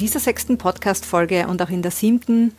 dieser 0.00 0.18
sechsten 0.18 0.56
Podcast-Folge 0.56 1.46
und 1.46 1.60
auch 1.60 1.68
in 1.68 1.82
der 1.82 1.90
siebten 1.90 2.54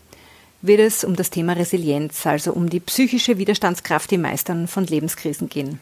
wird 0.62 0.80
es 0.80 1.04
um 1.04 1.16
das 1.16 1.32
Thema 1.32 1.54
Resilienz, 1.54 2.28
also 2.28 2.54
um 2.54 2.70
die 2.70 2.80
psychische 2.80 3.40
Widerstandskraft 3.40 4.12
im 4.12 4.22
Meistern 4.22 4.68
von 4.68 4.86
Lebenskrisen 4.86 5.50
gehen. 5.50 5.80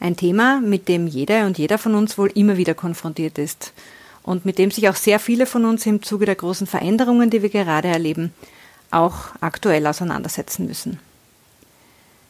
Ein 0.00 0.16
Thema, 0.16 0.60
mit 0.60 0.88
dem 0.88 1.06
jeder 1.06 1.44
und 1.44 1.58
jeder 1.58 1.76
von 1.76 1.94
uns 1.94 2.16
wohl 2.16 2.30
immer 2.34 2.56
wieder 2.56 2.72
konfrontiert 2.72 3.36
ist 3.36 3.74
und 4.22 4.46
mit 4.46 4.56
dem 4.56 4.70
sich 4.70 4.88
auch 4.88 4.94
sehr 4.94 5.20
viele 5.20 5.44
von 5.44 5.66
uns 5.66 5.84
im 5.84 6.02
Zuge 6.02 6.24
der 6.24 6.36
großen 6.36 6.66
Veränderungen, 6.66 7.28
die 7.28 7.42
wir 7.42 7.50
gerade 7.50 7.88
erleben, 7.88 8.32
auch 8.90 9.26
aktuell 9.42 9.86
auseinandersetzen 9.86 10.66
müssen. 10.66 11.00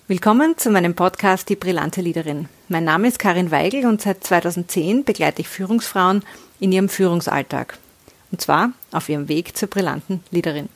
Willkommen 0.08 0.58
zu 0.58 0.70
meinem 0.70 0.94
Podcast 0.94 1.48
Die 1.48 1.56
brillante 1.56 2.00
Leaderin. 2.00 2.48
Mein 2.68 2.84
Name 2.84 3.06
ist 3.06 3.20
Karin 3.20 3.52
Weigel 3.52 3.86
und 3.86 4.02
seit 4.02 4.24
2010 4.24 5.04
begleite 5.04 5.42
ich 5.42 5.48
Führungsfrauen 5.48 6.24
in 6.58 6.72
ihrem 6.72 6.88
Führungsalltag. 6.88 7.78
Und 8.30 8.40
zwar 8.40 8.72
auf 8.92 9.08
ihrem 9.08 9.28
Weg 9.28 9.56
zur 9.56 9.68
brillanten 9.68 10.22
Leaderin. 10.30 10.68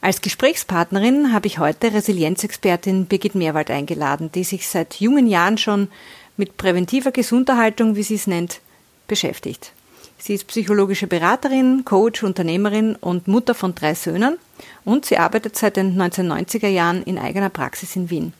Als 0.00 0.20
Gesprächspartnerin 0.20 1.32
habe 1.32 1.48
ich 1.48 1.58
heute 1.58 1.92
Resilienzexpertin 1.92 3.06
Birgit 3.06 3.34
Meerwald 3.34 3.70
eingeladen, 3.70 4.30
die 4.32 4.44
sich 4.44 4.68
seit 4.68 5.00
jungen 5.00 5.26
Jahren 5.26 5.58
schon 5.58 5.88
mit 6.36 6.56
präventiver 6.56 7.10
Gesunderhaltung, 7.10 7.96
wie 7.96 8.04
sie 8.04 8.14
es 8.14 8.28
nennt, 8.28 8.60
beschäftigt. 9.08 9.72
Sie 10.18 10.34
ist 10.34 10.46
psychologische 10.46 11.06
Beraterin, 11.06 11.84
Coach, 11.84 12.22
Unternehmerin 12.22 12.96
und 12.96 13.28
Mutter 13.28 13.54
von 13.54 13.74
drei 13.74 13.94
Söhnen 13.94 14.38
und 14.84 15.04
sie 15.04 15.18
arbeitet 15.18 15.56
seit 15.56 15.76
den 15.76 15.96
1990er 16.00 16.68
Jahren 16.68 17.02
in 17.02 17.18
eigener 17.18 17.50
Praxis 17.50 17.96
in 17.96 18.10
Wien. 18.10 18.32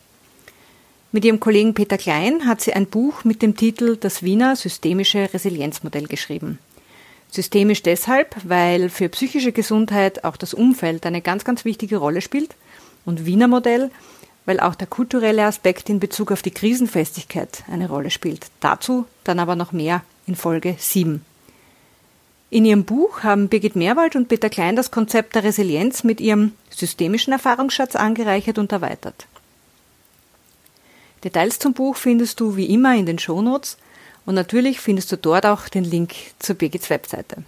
Mit 1.11 1.25
ihrem 1.25 1.41
Kollegen 1.41 1.75
Peter 1.75 1.97
Klein 1.97 2.47
hat 2.47 2.61
sie 2.61 2.75
ein 2.75 2.87
Buch 2.87 3.25
mit 3.25 3.43
dem 3.43 3.57
Titel 3.57 3.97
Das 3.97 4.23
Wiener 4.23 4.57
Systemische 4.57 5.33
Resilienzmodell 5.33 6.07
geschrieben. 6.07 6.59
Systemisch 7.31 7.83
deshalb, 7.83 8.37
weil 8.45 8.89
für 8.89 9.09
psychische 9.09 9.53
Gesundheit 9.53 10.25
auch 10.25 10.37
das 10.37 10.55
Umfeld 10.55 11.05
eine 11.05 11.21
ganz, 11.21 11.45
ganz 11.45 11.65
wichtige 11.65 11.99
Rolle 11.99 12.21
spielt 12.21 12.57
und 13.05 13.27
Wiener 13.27 13.49
Modell, 13.49 13.91
weil 14.47 14.61
auch 14.61 14.75
der 14.75 14.87
kulturelle 14.87 15.45
Aspekt 15.45 15.91
in 15.91 16.01
Bezug 16.01 16.33
auf 16.33 16.41
die 16.41 16.51
Krisenfestigkeit 16.51 17.65
eine 17.71 17.89
Rolle 17.89 18.11
spielt. 18.11 18.47
Dazu 18.61 19.05
dann 19.25 19.41
aber 19.41 19.57
noch 19.57 19.73
mehr 19.73 20.03
in 20.27 20.37
Folge 20.37 20.77
7. 20.79 21.23
In 22.51 22.65
ihrem 22.65 22.85
Buch 22.85 23.23
haben 23.23 23.49
Birgit 23.49 23.77
Meerwald 23.77 24.17
und 24.17 24.29
Peter 24.29 24.49
Klein 24.49 24.75
das 24.75 24.91
Konzept 24.91 25.35
der 25.35 25.45
Resilienz 25.45 26.03
mit 26.03 26.19
ihrem 26.19 26.53
systemischen 26.71 27.35
Erfahrungsschatz 27.35 27.95
angereichert 27.95 28.57
und 28.57 28.73
erweitert. 28.73 29.27
Details 31.25 31.59
zum 31.59 31.75
Buch 31.75 31.97
findest 31.97 32.41
du 32.41 32.57
wie 32.57 32.73
immer 32.73 32.95
in 32.95 33.05
den 33.05 33.19
Shownotes 33.19 33.77
und 34.29 34.35
natürlich 34.35 34.79
findest 34.79 35.11
du 35.11 35.17
dort 35.17 35.47
auch 35.47 35.71
den 35.71 35.85
Link 35.85 36.13
zur 36.39 36.55
Birgits 36.55 36.91
Webseite. 36.91 37.45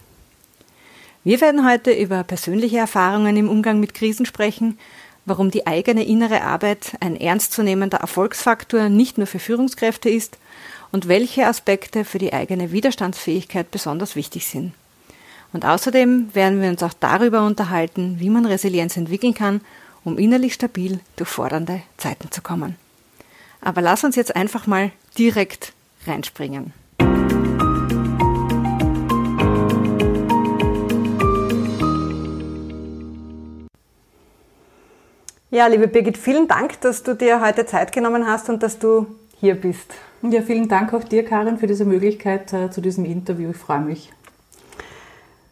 Wir 1.25 1.39
werden 1.43 1.69
heute 1.69 1.93
über 1.93 2.25
persönliche 2.25 2.79
Erfahrungen 2.79 3.37
im 3.37 3.51
Umgang 3.51 3.81
mit 3.81 3.93
Krisen 3.93 4.25
sprechen, 4.25 4.79
warum 5.27 5.51
die 5.51 5.67
eigene 5.67 6.07
innere 6.07 6.41
Arbeit 6.41 6.97
ein 7.01 7.17
ernstzunehmender 7.17 7.99
Erfolgsfaktor 7.99 8.89
nicht 8.89 9.19
nur 9.19 9.27
für 9.27 9.39
Führungskräfte 9.39 10.09
ist 10.09 10.39
und 10.91 11.07
welche 11.07 11.47
Aspekte 11.47 12.07
für 12.07 12.17
die 12.17 12.33
eigene 12.33 12.73
Widerstandsfähigkeit 12.73 13.71
besonders 13.71 14.17
wichtig 14.17 14.47
sind. 14.47 14.73
Und 15.53 15.67
außerdem 15.67 16.35
werden 16.35 16.63
wir 16.63 16.71
uns 16.71 16.83
auch 16.83 16.95
darüber 16.99 17.45
unterhalten, 17.45 18.17
wie 18.21 18.31
man 18.31 18.47
Resilienz 18.47 18.97
entwickeln 18.97 19.35
kann, 19.35 19.61
um 20.03 20.17
innerlich 20.17 20.55
stabil 20.55 21.01
durch 21.17 21.29
fordernde 21.29 21.83
Zeiten 21.99 22.31
zu 22.31 22.41
kommen. 22.41 22.77
Aber 23.61 23.83
lass 23.83 24.03
uns 24.03 24.17
jetzt 24.17 24.35
einfach 24.35 24.67
mal 24.67 24.93
direkt 25.19 25.75
reinspringen. 26.07 26.73
Ja, 35.53 35.67
liebe 35.67 35.89
Birgit, 35.89 36.17
vielen 36.17 36.47
Dank, 36.47 36.81
dass 36.81 37.03
du 37.03 37.15
dir 37.15 37.41
heute 37.41 37.67
Zeit 37.67 37.91
genommen 37.91 38.25
hast 38.27 38.49
und 38.49 38.63
dass 38.63 38.79
du 38.79 39.07
hier 39.41 39.57
bist. 39.57 39.93
Ja, 40.23 40.43
vielen 40.43 40.69
Dank 40.69 40.95
auch 40.95 41.03
dir, 41.03 41.25
Karin, 41.25 41.59
für 41.59 41.67
diese 41.67 41.85
Möglichkeit 41.85 42.53
äh, 42.53 42.71
zu 42.71 42.81
diesem 42.81 43.05
Interview. 43.05 43.51
Ich 43.51 43.57
freue 43.57 43.81
mich. 43.81 44.13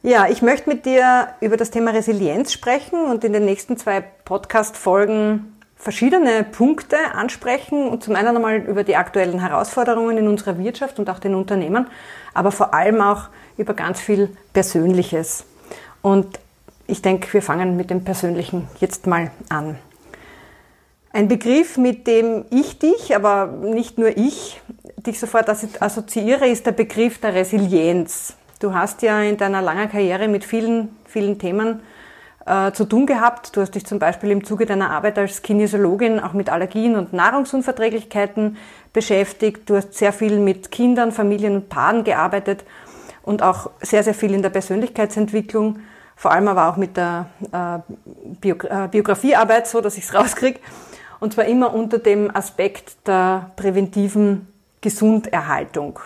Ja, 0.04 0.28
ich 0.28 0.40
möchte 0.40 0.70
mit 0.70 0.86
dir 0.86 1.28
über 1.40 1.56
das 1.56 1.72
Thema 1.72 1.90
Resilienz 1.90 2.52
sprechen 2.52 3.06
und 3.06 3.24
in 3.24 3.32
den 3.32 3.44
nächsten 3.44 3.76
zwei 3.76 4.00
Podcast-Folgen 4.00 5.57
verschiedene 5.78 6.42
Punkte 6.42 6.96
ansprechen 7.14 7.88
und 7.88 8.02
zum 8.02 8.16
einen 8.16 8.36
einmal 8.36 8.56
über 8.56 8.82
die 8.82 8.96
aktuellen 8.96 9.40
Herausforderungen 9.40 10.18
in 10.18 10.28
unserer 10.28 10.58
Wirtschaft 10.58 10.98
und 10.98 11.08
auch 11.08 11.20
den 11.20 11.34
Unternehmen, 11.34 11.86
aber 12.34 12.50
vor 12.50 12.74
allem 12.74 13.00
auch 13.00 13.28
über 13.56 13.74
ganz 13.74 14.00
viel 14.00 14.36
Persönliches. 14.52 15.44
Und 16.02 16.38
ich 16.86 17.00
denke, 17.00 17.32
wir 17.32 17.42
fangen 17.42 17.76
mit 17.76 17.90
dem 17.90 18.04
Persönlichen 18.04 18.68
jetzt 18.80 19.06
mal 19.06 19.30
an. 19.48 19.78
Ein 21.12 21.28
Begriff, 21.28 21.78
mit 21.78 22.06
dem 22.06 22.44
ich 22.50 22.78
dich, 22.78 23.14
aber 23.14 23.46
nicht 23.46 23.98
nur 23.98 24.16
ich, 24.16 24.60
dich 24.96 25.18
sofort 25.18 25.48
assoziiere, 25.48 26.48
ist 26.48 26.66
der 26.66 26.72
Begriff 26.72 27.20
der 27.20 27.34
Resilienz. 27.34 28.34
Du 28.60 28.74
hast 28.74 29.02
ja 29.02 29.22
in 29.22 29.36
deiner 29.36 29.62
langen 29.62 29.90
Karriere 29.90 30.28
mit 30.28 30.44
vielen, 30.44 30.96
vielen 31.06 31.38
Themen 31.38 31.80
äh, 32.48 32.72
zu 32.72 32.84
tun 32.84 33.06
gehabt. 33.06 33.56
Du 33.56 33.60
hast 33.60 33.74
dich 33.74 33.84
zum 33.84 33.98
Beispiel 33.98 34.30
im 34.30 34.44
Zuge 34.44 34.66
deiner 34.66 34.90
Arbeit 34.90 35.18
als 35.18 35.42
Kinesiologin 35.42 36.18
auch 36.20 36.32
mit 36.32 36.48
Allergien 36.50 36.96
und 36.96 37.12
Nahrungsunverträglichkeiten 37.12 38.56
beschäftigt. 38.92 39.68
Du 39.68 39.76
hast 39.76 39.94
sehr 39.94 40.12
viel 40.12 40.38
mit 40.38 40.70
Kindern, 40.70 41.12
Familien 41.12 41.54
und 41.56 41.68
Paaren 41.68 42.04
gearbeitet 42.04 42.64
und 43.22 43.42
auch 43.42 43.70
sehr, 43.80 44.02
sehr 44.02 44.14
viel 44.14 44.32
in 44.32 44.42
der 44.42 44.50
Persönlichkeitsentwicklung, 44.50 45.80
vor 46.16 46.32
allem 46.32 46.48
aber 46.48 46.68
auch 46.68 46.76
mit 46.76 46.96
der 46.96 47.26
äh, 47.52 47.78
Bio 48.40 48.56
äh, 48.62 48.88
Biografiearbeit, 48.88 49.66
so 49.66 49.80
dass 49.80 49.98
ich 49.98 50.04
es 50.04 50.14
rauskriege. 50.14 50.60
Und 51.20 51.34
zwar 51.34 51.44
immer 51.44 51.74
unter 51.74 51.98
dem 51.98 52.34
Aspekt 52.34 53.06
der 53.06 53.50
präventiven 53.56 54.46
Gesunderhaltung. 54.80 56.00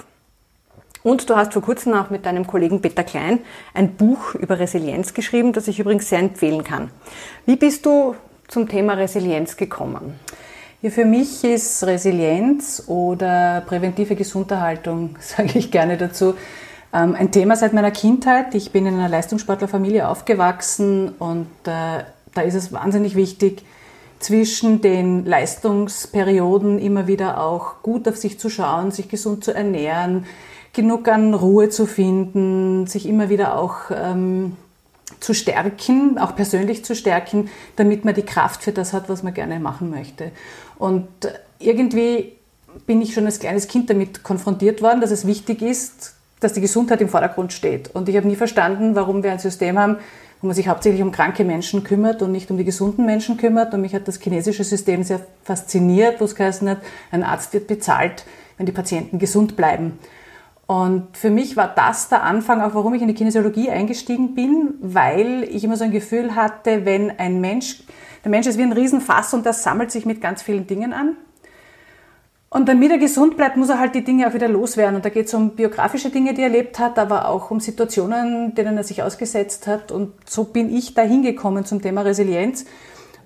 Und 1.02 1.28
du 1.28 1.36
hast 1.36 1.52
vor 1.52 1.62
kurzem 1.62 1.94
auch 1.94 2.10
mit 2.10 2.26
deinem 2.26 2.46
Kollegen 2.46 2.80
Peter 2.80 3.02
Klein 3.02 3.40
ein 3.74 3.94
Buch 3.94 4.34
über 4.34 4.58
Resilienz 4.58 5.14
geschrieben, 5.14 5.52
das 5.52 5.68
ich 5.68 5.80
übrigens 5.80 6.08
sehr 6.08 6.20
empfehlen 6.20 6.62
kann. 6.62 6.90
Wie 7.44 7.56
bist 7.56 7.84
du 7.86 8.14
zum 8.48 8.68
Thema 8.68 8.94
Resilienz 8.94 9.56
gekommen? 9.56 10.14
Ja, 10.80 10.90
für 10.90 11.04
mich 11.04 11.44
ist 11.44 11.84
Resilienz 11.84 12.84
oder 12.86 13.62
präventive 13.66 14.16
Gesunderhaltung, 14.16 15.16
sage 15.20 15.58
ich 15.58 15.70
gerne 15.70 15.96
dazu, 15.96 16.34
ähm, 16.92 17.14
ein 17.14 17.30
Thema 17.32 17.56
seit 17.56 17.72
meiner 17.72 17.90
Kindheit. 17.90 18.54
Ich 18.54 18.70
bin 18.70 18.86
in 18.86 18.94
einer 18.94 19.08
Leistungssportlerfamilie 19.08 20.06
aufgewachsen 20.06 21.10
und 21.18 21.46
äh, 21.64 22.04
da 22.34 22.40
ist 22.42 22.54
es 22.54 22.72
wahnsinnig 22.72 23.16
wichtig, 23.16 23.64
zwischen 24.18 24.80
den 24.80 25.24
Leistungsperioden 25.24 26.78
immer 26.78 27.08
wieder 27.08 27.40
auch 27.40 27.82
gut 27.82 28.06
auf 28.06 28.16
sich 28.16 28.38
zu 28.38 28.50
schauen, 28.50 28.92
sich 28.92 29.08
gesund 29.08 29.44
zu 29.44 29.52
ernähren, 29.52 30.26
genug 30.72 31.08
an 31.08 31.34
Ruhe 31.34 31.68
zu 31.68 31.86
finden, 31.86 32.86
sich 32.86 33.06
immer 33.06 33.28
wieder 33.28 33.58
auch 33.58 33.90
ähm, 33.94 34.56
zu 35.20 35.34
stärken, 35.34 36.18
auch 36.18 36.34
persönlich 36.34 36.84
zu 36.84 36.94
stärken, 36.94 37.50
damit 37.76 38.04
man 38.04 38.14
die 38.14 38.22
Kraft 38.22 38.62
für 38.62 38.72
das 38.72 38.92
hat, 38.92 39.08
was 39.08 39.22
man 39.22 39.34
gerne 39.34 39.60
machen 39.60 39.90
möchte. 39.90 40.32
Und 40.78 41.08
irgendwie 41.58 42.32
bin 42.86 43.02
ich 43.02 43.14
schon 43.14 43.26
als 43.26 43.38
kleines 43.38 43.68
Kind 43.68 43.90
damit 43.90 44.22
konfrontiert 44.22 44.82
worden, 44.82 45.00
dass 45.00 45.10
es 45.10 45.26
wichtig 45.26 45.62
ist, 45.62 46.14
dass 46.40 46.54
die 46.54 46.60
Gesundheit 46.60 47.00
im 47.00 47.08
Vordergrund 47.08 47.52
steht. 47.52 47.94
Und 47.94 48.08
ich 48.08 48.16
habe 48.16 48.26
nie 48.26 48.36
verstanden, 48.36 48.94
warum 48.94 49.22
wir 49.22 49.30
ein 49.30 49.38
System 49.38 49.78
haben, 49.78 49.98
wo 50.40 50.48
man 50.48 50.56
sich 50.56 50.66
hauptsächlich 50.66 51.02
um 51.02 51.12
kranke 51.12 51.44
Menschen 51.44 51.84
kümmert 51.84 52.20
und 52.20 52.32
nicht 52.32 52.50
um 52.50 52.58
die 52.58 52.64
gesunden 52.64 53.06
Menschen 53.06 53.36
kümmert. 53.36 53.74
Und 53.74 53.82
mich 53.82 53.94
hat 53.94 54.08
das 54.08 54.18
chinesische 54.20 54.64
System 54.64 55.04
sehr 55.04 55.20
fasziniert, 55.44 56.20
wo 56.20 56.24
es 56.24 56.34
geheißen 56.34 56.68
hat, 56.68 56.78
ein 57.12 57.22
Arzt 57.22 57.52
wird 57.52 57.68
bezahlt, 57.68 58.24
wenn 58.56 58.66
die 58.66 58.72
Patienten 58.72 59.18
gesund 59.20 59.54
bleiben. 59.56 59.98
Und 60.72 61.18
für 61.18 61.28
mich 61.28 61.54
war 61.58 61.68
das 61.68 62.08
der 62.08 62.22
Anfang, 62.22 62.62
auch 62.62 62.74
warum 62.74 62.94
ich 62.94 63.02
in 63.02 63.08
die 63.08 63.12
Kinesiologie 63.12 63.68
eingestiegen 63.68 64.34
bin, 64.34 64.72
weil 64.80 65.42
ich 65.42 65.64
immer 65.64 65.76
so 65.76 65.84
ein 65.84 65.90
Gefühl 65.90 66.34
hatte, 66.34 66.86
wenn 66.86 67.10
ein 67.18 67.42
Mensch, 67.42 67.82
der 68.24 68.30
Mensch 68.30 68.46
ist 68.46 68.56
wie 68.56 68.62
ein 68.62 68.72
Riesenfass 68.72 69.34
und 69.34 69.44
das 69.44 69.62
sammelt 69.62 69.90
sich 69.90 70.06
mit 70.06 70.22
ganz 70.22 70.40
vielen 70.40 70.66
Dingen 70.66 70.94
an. 70.94 71.18
Und 72.48 72.70
damit 72.70 72.90
er 72.90 72.96
gesund 72.96 73.36
bleibt, 73.36 73.58
muss 73.58 73.68
er 73.68 73.80
halt 73.80 73.94
die 73.94 74.02
Dinge 74.02 74.26
auch 74.26 74.32
wieder 74.32 74.48
loswerden. 74.48 74.96
Und 74.96 75.04
da 75.04 75.10
geht 75.10 75.26
es 75.26 75.34
um 75.34 75.50
biografische 75.50 76.08
Dinge, 76.08 76.32
die 76.32 76.40
er 76.40 76.46
erlebt 76.46 76.78
hat, 76.78 76.98
aber 76.98 77.28
auch 77.28 77.50
um 77.50 77.60
Situationen, 77.60 78.54
denen 78.54 78.78
er 78.78 78.84
sich 78.84 79.02
ausgesetzt 79.02 79.66
hat. 79.66 79.92
Und 79.92 80.14
so 80.24 80.44
bin 80.44 80.74
ich 80.74 80.94
da 80.94 81.02
hingekommen 81.02 81.66
zum 81.66 81.82
Thema 81.82 82.00
Resilienz. 82.00 82.64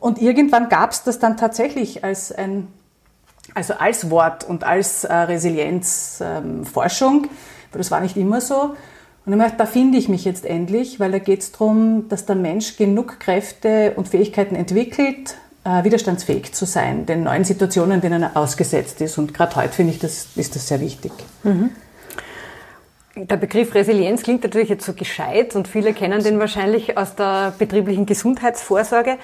Und 0.01 0.21
irgendwann 0.21 0.69
gab 0.69 0.91
es 0.91 1.05
das 1.05 1.21
dann 1.21 1.37
tatsächlich 1.37 2.03
als 2.03 2.33
ein 2.33 2.67
also 3.57 3.75
als 3.75 4.09
Wort 4.11 4.45
und 4.45 4.63
als 4.65 5.05
äh, 5.05 5.15
Resilienzforschung, 5.15 7.25
ähm, 7.25 7.31
weil 7.73 7.79
das 7.79 7.91
war 7.91 8.01
nicht 8.01 8.17
immer 8.17 8.43
so. 8.43 8.75
Und 9.25 9.33
ich 9.33 9.39
dachte, 9.39 9.57
da 9.57 9.65
finde 9.67 9.97
ich 9.99 10.11
mich 10.11 10.25
jetzt 10.25 10.45
endlich, 10.45 11.01
weil 11.01 11.11
da 11.11 11.19
geht 11.19 11.41
es 11.41 11.51
darum, 11.53 12.07
dass 12.09 12.27
der 12.27 12.37
Mensch 12.37 12.77
genug 12.77 13.19
Kräfte 13.19 13.95
und 13.97 14.09
Fähigkeiten 14.09 14.55
entwickelt, 14.55 15.39
äh, 15.65 15.83
widerstandsfähig 15.85 16.53
zu 16.53 16.67
sein, 16.67 17.07
den 17.07 17.25
neuen 17.25 17.45
Situationen, 17.45 18.03
denen 18.03 18.25
er 18.25 18.37
ausgesetzt 18.37 19.01
ist. 19.01 19.17
Und 19.17 19.33
gerade 19.33 19.57
heute 19.57 19.73
finde 19.73 19.95
ich, 19.95 19.99
das, 19.99 20.29
ist 20.37 20.55
das 20.55 20.69
sehr 20.69 20.81
wichtig. 20.81 21.13
Mhm. 21.43 21.71
der 23.17 23.39
Begriff 23.39 23.75
Resilienz 23.75 24.23
klingt 24.23 24.45
natürlich 24.45 24.69
jetzt 24.69 24.85
so 24.85 24.93
gescheit 24.93 25.57
und 25.57 25.67
viele 25.67 25.95
kennen 25.95 26.23
den 26.23 26.39
wahrscheinlich 26.39 26.99
aus 26.99 27.15
der 27.15 27.55
betrieblichen 27.59 28.05
Gesundheitsvorsorge. 28.05 29.17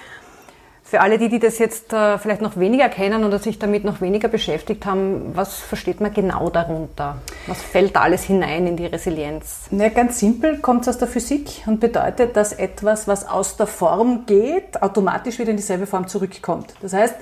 Für 0.84 1.00
alle 1.00 1.16
die, 1.16 1.28
die 1.28 1.38
das 1.38 1.58
jetzt 1.58 1.92
äh, 1.92 2.18
vielleicht 2.18 2.42
noch 2.42 2.56
weniger 2.58 2.88
kennen 2.88 3.24
oder 3.24 3.38
sich 3.38 3.58
damit 3.58 3.84
noch 3.84 4.00
weniger 4.00 4.28
beschäftigt 4.28 4.84
haben, 4.84 5.30
was 5.34 5.58
versteht 5.58 6.00
man 6.00 6.12
genau 6.12 6.50
darunter? 6.50 7.18
Was 7.46 7.62
fällt 7.62 7.96
da 7.96 8.00
alles 8.02 8.24
hinein 8.24 8.66
in 8.66 8.76
die 8.76 8.86
Resilienz? 8.86 9.68
Na, 9.70 9.88
ganz 9.88 10.18
simpel 10.18 10.58
kommt 10.58 10.82
es 10.82 10.88
aus 10.88 10.98
der 10.98 11.08
Physik 11.08 11.62
und 11.66 11.80
bedeutet, 11.80 12.36
dass 12.36 12.52
etwas, 12.52 13.08
was 13.08 13.26
aus 13.26 13.56
der 13.56 13.66
Form 13.66 14.26
geht, 14.26 14.82
automatisch 14.82 15.38
wieder 15.38 15.52
in 15.52 15.56
dieselbe 15.56 15.86
Form 15.86 16.08
zurückkommt. 16.08 16.74
Das 16.82 16.92
heißt, 16.92 17.14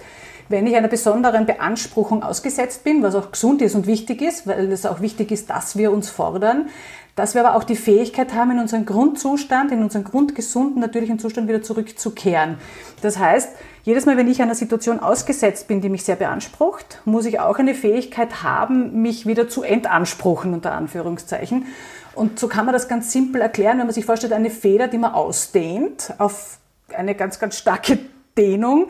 wenn 0.51 0.67
ich 0.67 0.75
einer 0.75 0.89
besonderen 0.89 1.47
Beanspruchung 1.47 2.25
ausgesetzt 2.25 2.83
bin, 2.83 3.05
was 3.05 3.15
auch 3.15 3.31
gesund 3.31 3.63
ist 3.63 3.77
und 3.77 3.87
wichtig 3.87 4.21
ist, 4.21 4.49
weil 4.49 4.73
es 4.73 4.85
auch 4.85 5.01
wichtig 5.01 5.31
ist, 5.31 5.49
dass 5.49 5.77
wir 5.77 5.93
uns 5.93 6.11
fordern, 6.11 6.71
dass 7.17 7.35
wir 7.35 7.47
aber 7.47 7.57
auch 7.57 7.65
die 7.65 7.77
Fähigkeit 7.77 8.35
haben, 8.35 8.53
in 8.53 8.59
unseren 8.59 8.87
Grundzustand, 8.87 9.73
in 9.73 9.83
unseren 9.83 10.05
grundgesunden, 10.05 10.81
natürlichen 10.81 11.19
Zustand 11.19 11.49
wieder 11.49 11.63
zurückzukehren. 11.63 12.59
Das 13.03 13.19
heißt, 13.19 13.51
jedes 13.83 14.07
Mal, 14.07 14.17
wenn 14.17 14.29
ich 14.29 14.43
einer 14.43 14.55
Situation 14.55 15.01
ausgesetzt 15.01 15.69
bin, 15.69 15.81
die 15.81 15.89
mich 15.89 16.05
sehr 16.05 16.17
beansprucht, 16.17 17.01
muss 17.05 17.25
ich 17.25 17.41
auch 17.41 17.59
eine 17.59 17.75
Fähigkeit 17.75 18.43
haben, 18.43 19.03
mich 19.03 19.27
wieder 19.27 19.49
zu 19.49 19.63
entanspruchen, 19.63 20.53
unter 20.53 20.73
Anführungszeichen. 20.73 21.67
Und 22.15 22.39
so 22.39 22.49
kann 22.49 22.67
man 22.67 22.73
das 22.73 22.89
ganz 22.89 23.13
simpel 23.13 23.41
erklären, 23.41 23.79
wenn 23.79 23.87
man 23.87 23.95
sich 23.95 24.05
vorstellt, 24.05 24.33
eine 24.33 24.51
Feder, 24.51 24.89
die 24.89 24.99
man 24.99 25.13
ausdehnt 25.13 26.13
auf 26.19 26.59
eine 26.95 27.15
ganz, 27.15 27.39
ganz 27.39 27.57
starke 27.57 27.99
Dehnung, 28.37 28.89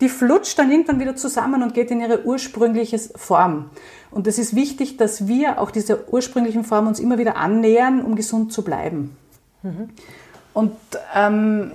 die 0.00 0.08
flutscht 0.08 0.58
dann 0.58 0.70
irgendwann 0.70 1.00
wieder 1.00 1.16
zusammen 1.16 1.62
und 1.62 1.74
geht 1.74 1.90
in 1.90 2.00
ihre 2.00 2.24
ursprüngliche 2.24 2.98
Form. 2.98 3.70
Und 4.10 4.26
es 4.26 4.38
ist 4.38 4.54
wichtig, 4.54 4.96
dass 4.96 5.26
wir 5.26 5.60
auch 5.60 5.70
dieser 5.70 6.12
ursprünglichen 6.12 6.64
Form 6.64 6.86
uns 6.88 6.98
immer 6.98 7.18
wieder 7.18 7.36
annähern, 7.36 8.02
um 8.02 8.16
gesund 8.16 8.52
zu 8.52 8.62
bleiben. 8.62 9.16
Mhm. 9.62 9.90
Und 10.52 10.72
ähm, 11.14 11.72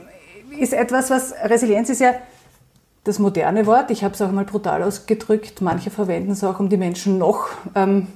ist 0.60 0.74
etwas, 0.74 1.10
was 1.10 1.34
Resilienz 1.44 1.90
ist 1.90 2.02
ja 2.02 2.14
das 3.04 3.20
moderne 3.20 3.66
Wort. 3.66 3.92
Ich 3.92 4.04
habe 4.04 4.16
es 4.16 4.22
auch 4.22 4.32
mal 4.32 4.46
brutal 4.46 4.84
ausgedrückt. 4.84 5.62
Manche 5.62 5.92
verwenden 5.92 6.32
es 6.32 6.44
auch, 6.44 6.60
um 6.60 6.70
die 6.70 6.78
Menschen 6.78 7.18
noch 7.18 7.50
ähm, 7.76 8.08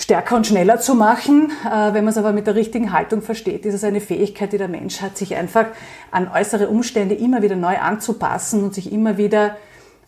stärker 0.00 0.36
und 0.36 0.46
schneller 0.46 0.80
zu 0.80 0.94
machen. 0.94 1.52
Äh, 1.64 1.92
wenn 1.92 2.04
man 2.04 2.08
es 2.08 2.18
aber 2.18 2.32
mit 2.32 2.46
der 2.46 2.54
richtigen 2.54 2.92
Haltung 2.92 3.22
versteht, 3.22 3.66
ist 3.66 3.74
es 3.74 3.84
eine 3.84 4.00
Fähigkeit, 4.00 4.52
die 4.52 4.58
der 4.58 4.68
Mensch 4.68 5.02
hat, 5.02 5.16
sich 5.16 5.36
einfach 5.36 5.66
an 6.10 6.28
äußere 6.28 6.68
Umstände 6.68 7.14
immer 7.14 7.42
wieder 7.42 7.56
neu 7.56 7.76
anzupassen 7.78 8.64
und 8.64 8.74
sich 8.74 8.92
immer 8.92 9.18
wieder, 9.18 9.56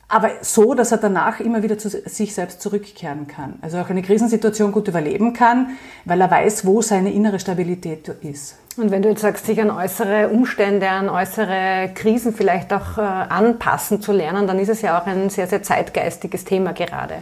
aber 0.09 0.31
so, 0.43 0.75
dass 0.75 0.93
er 0.93 0.99
danach 0.99 1.41
immer 1.41 1.63
wieder 1.63 1.79
zu 1.79 1.89
sich 1.89 2.35
selbst 2.35 2.61
zurückkehren 2.61 3.27
kann. 3.27 3.55
Also 3.63 3.79
auch 3.79 3.89
eine 3.89 4.03
Krisensituation 4.03 4.73
gut 4.73 4.89
überleben 4.89 5.33
kann, 5.33 5.79
weil 6.05 6.21
er 6.21 6.31
weiß, 6.31 6.67
wo 6.67 6.83
seine 6.83 7.13
innere 7.13 7.39
Stabilität 7.39 8.09
ist. 8.23 8.59
Und 8.77 8.91
wenn 8.91 9.03
du 9.03 9.11
jetzt 9.11 9.21
sagst, 9.21 9.47
sich 9.47 9.61
an 9.61 9.71
äußere 9.71 10.29
Umstände, 10.29 10.89
an 10.89 11.09
äußere 11.11 11.91
Krisen 11.95 12.35
vielleicht 12.35 12.73
auch 12.73 12.97
äh, 12.97 13.01
anpassen 13.01 14.01
zu 14.01 14.13
lernen, 14.13 14.47
dann 14.47 14.59
ist 14.59 14.71
es 14.71 14.81
ja 14.83 14.99
auch 14.99 15.07
ein 15.07 15.29
sehr, 15.29 15.47
sehr 15.47 15.63
zeitgeistiges 15.63 16.45
Thema 16.45 16.73
gerade. 16.73 17.17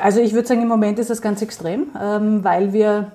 Also 0.00 0.20
ich 0.20 0.32
würde 0.32 0.48
sagen, 0.48 0.62
im 0.62 0.68
Moment 0.68 0.98
ist 0.98 1.10
das 1.10 1.22
ganz 1.22 1.42
extrem, 1.42 1.88
ähm, 2.00 2.44
weil 2.44 2.72
wir 2.72 3.12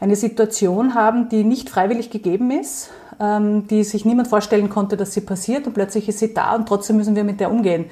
eine 0.00 0.16
Situation 0.16 0.94
haben, 0.94 1.28
die 1.28 1.44
nicht 1.44 1.70
freiwillig 1.70 2.10
gegeben 2.10 2.50
ist, 2.50 2.90
ähm, 3.18 3.66
die 3.66 3.84
sich 3.84 4.04
niemand 4.04 4.28
vorstellen 4.28 4.68
konnte, 4.68 4.96
dass 4.96 5.14
sie 5.14 5.22
passiert 5.22 5.66
und 5.66 5.72
plötzlich 5.72 6.08
ist 6.08 6.18
sie 6.18 6.34
da 6.34 6.54
und 6.54 6.66
trotzdem 6.68 6.96
müssen 6.96 7.16
wir 7.16 7.24
mit 7.24 7.40
der 7.40 7.50
umgehen. 7.50 7.86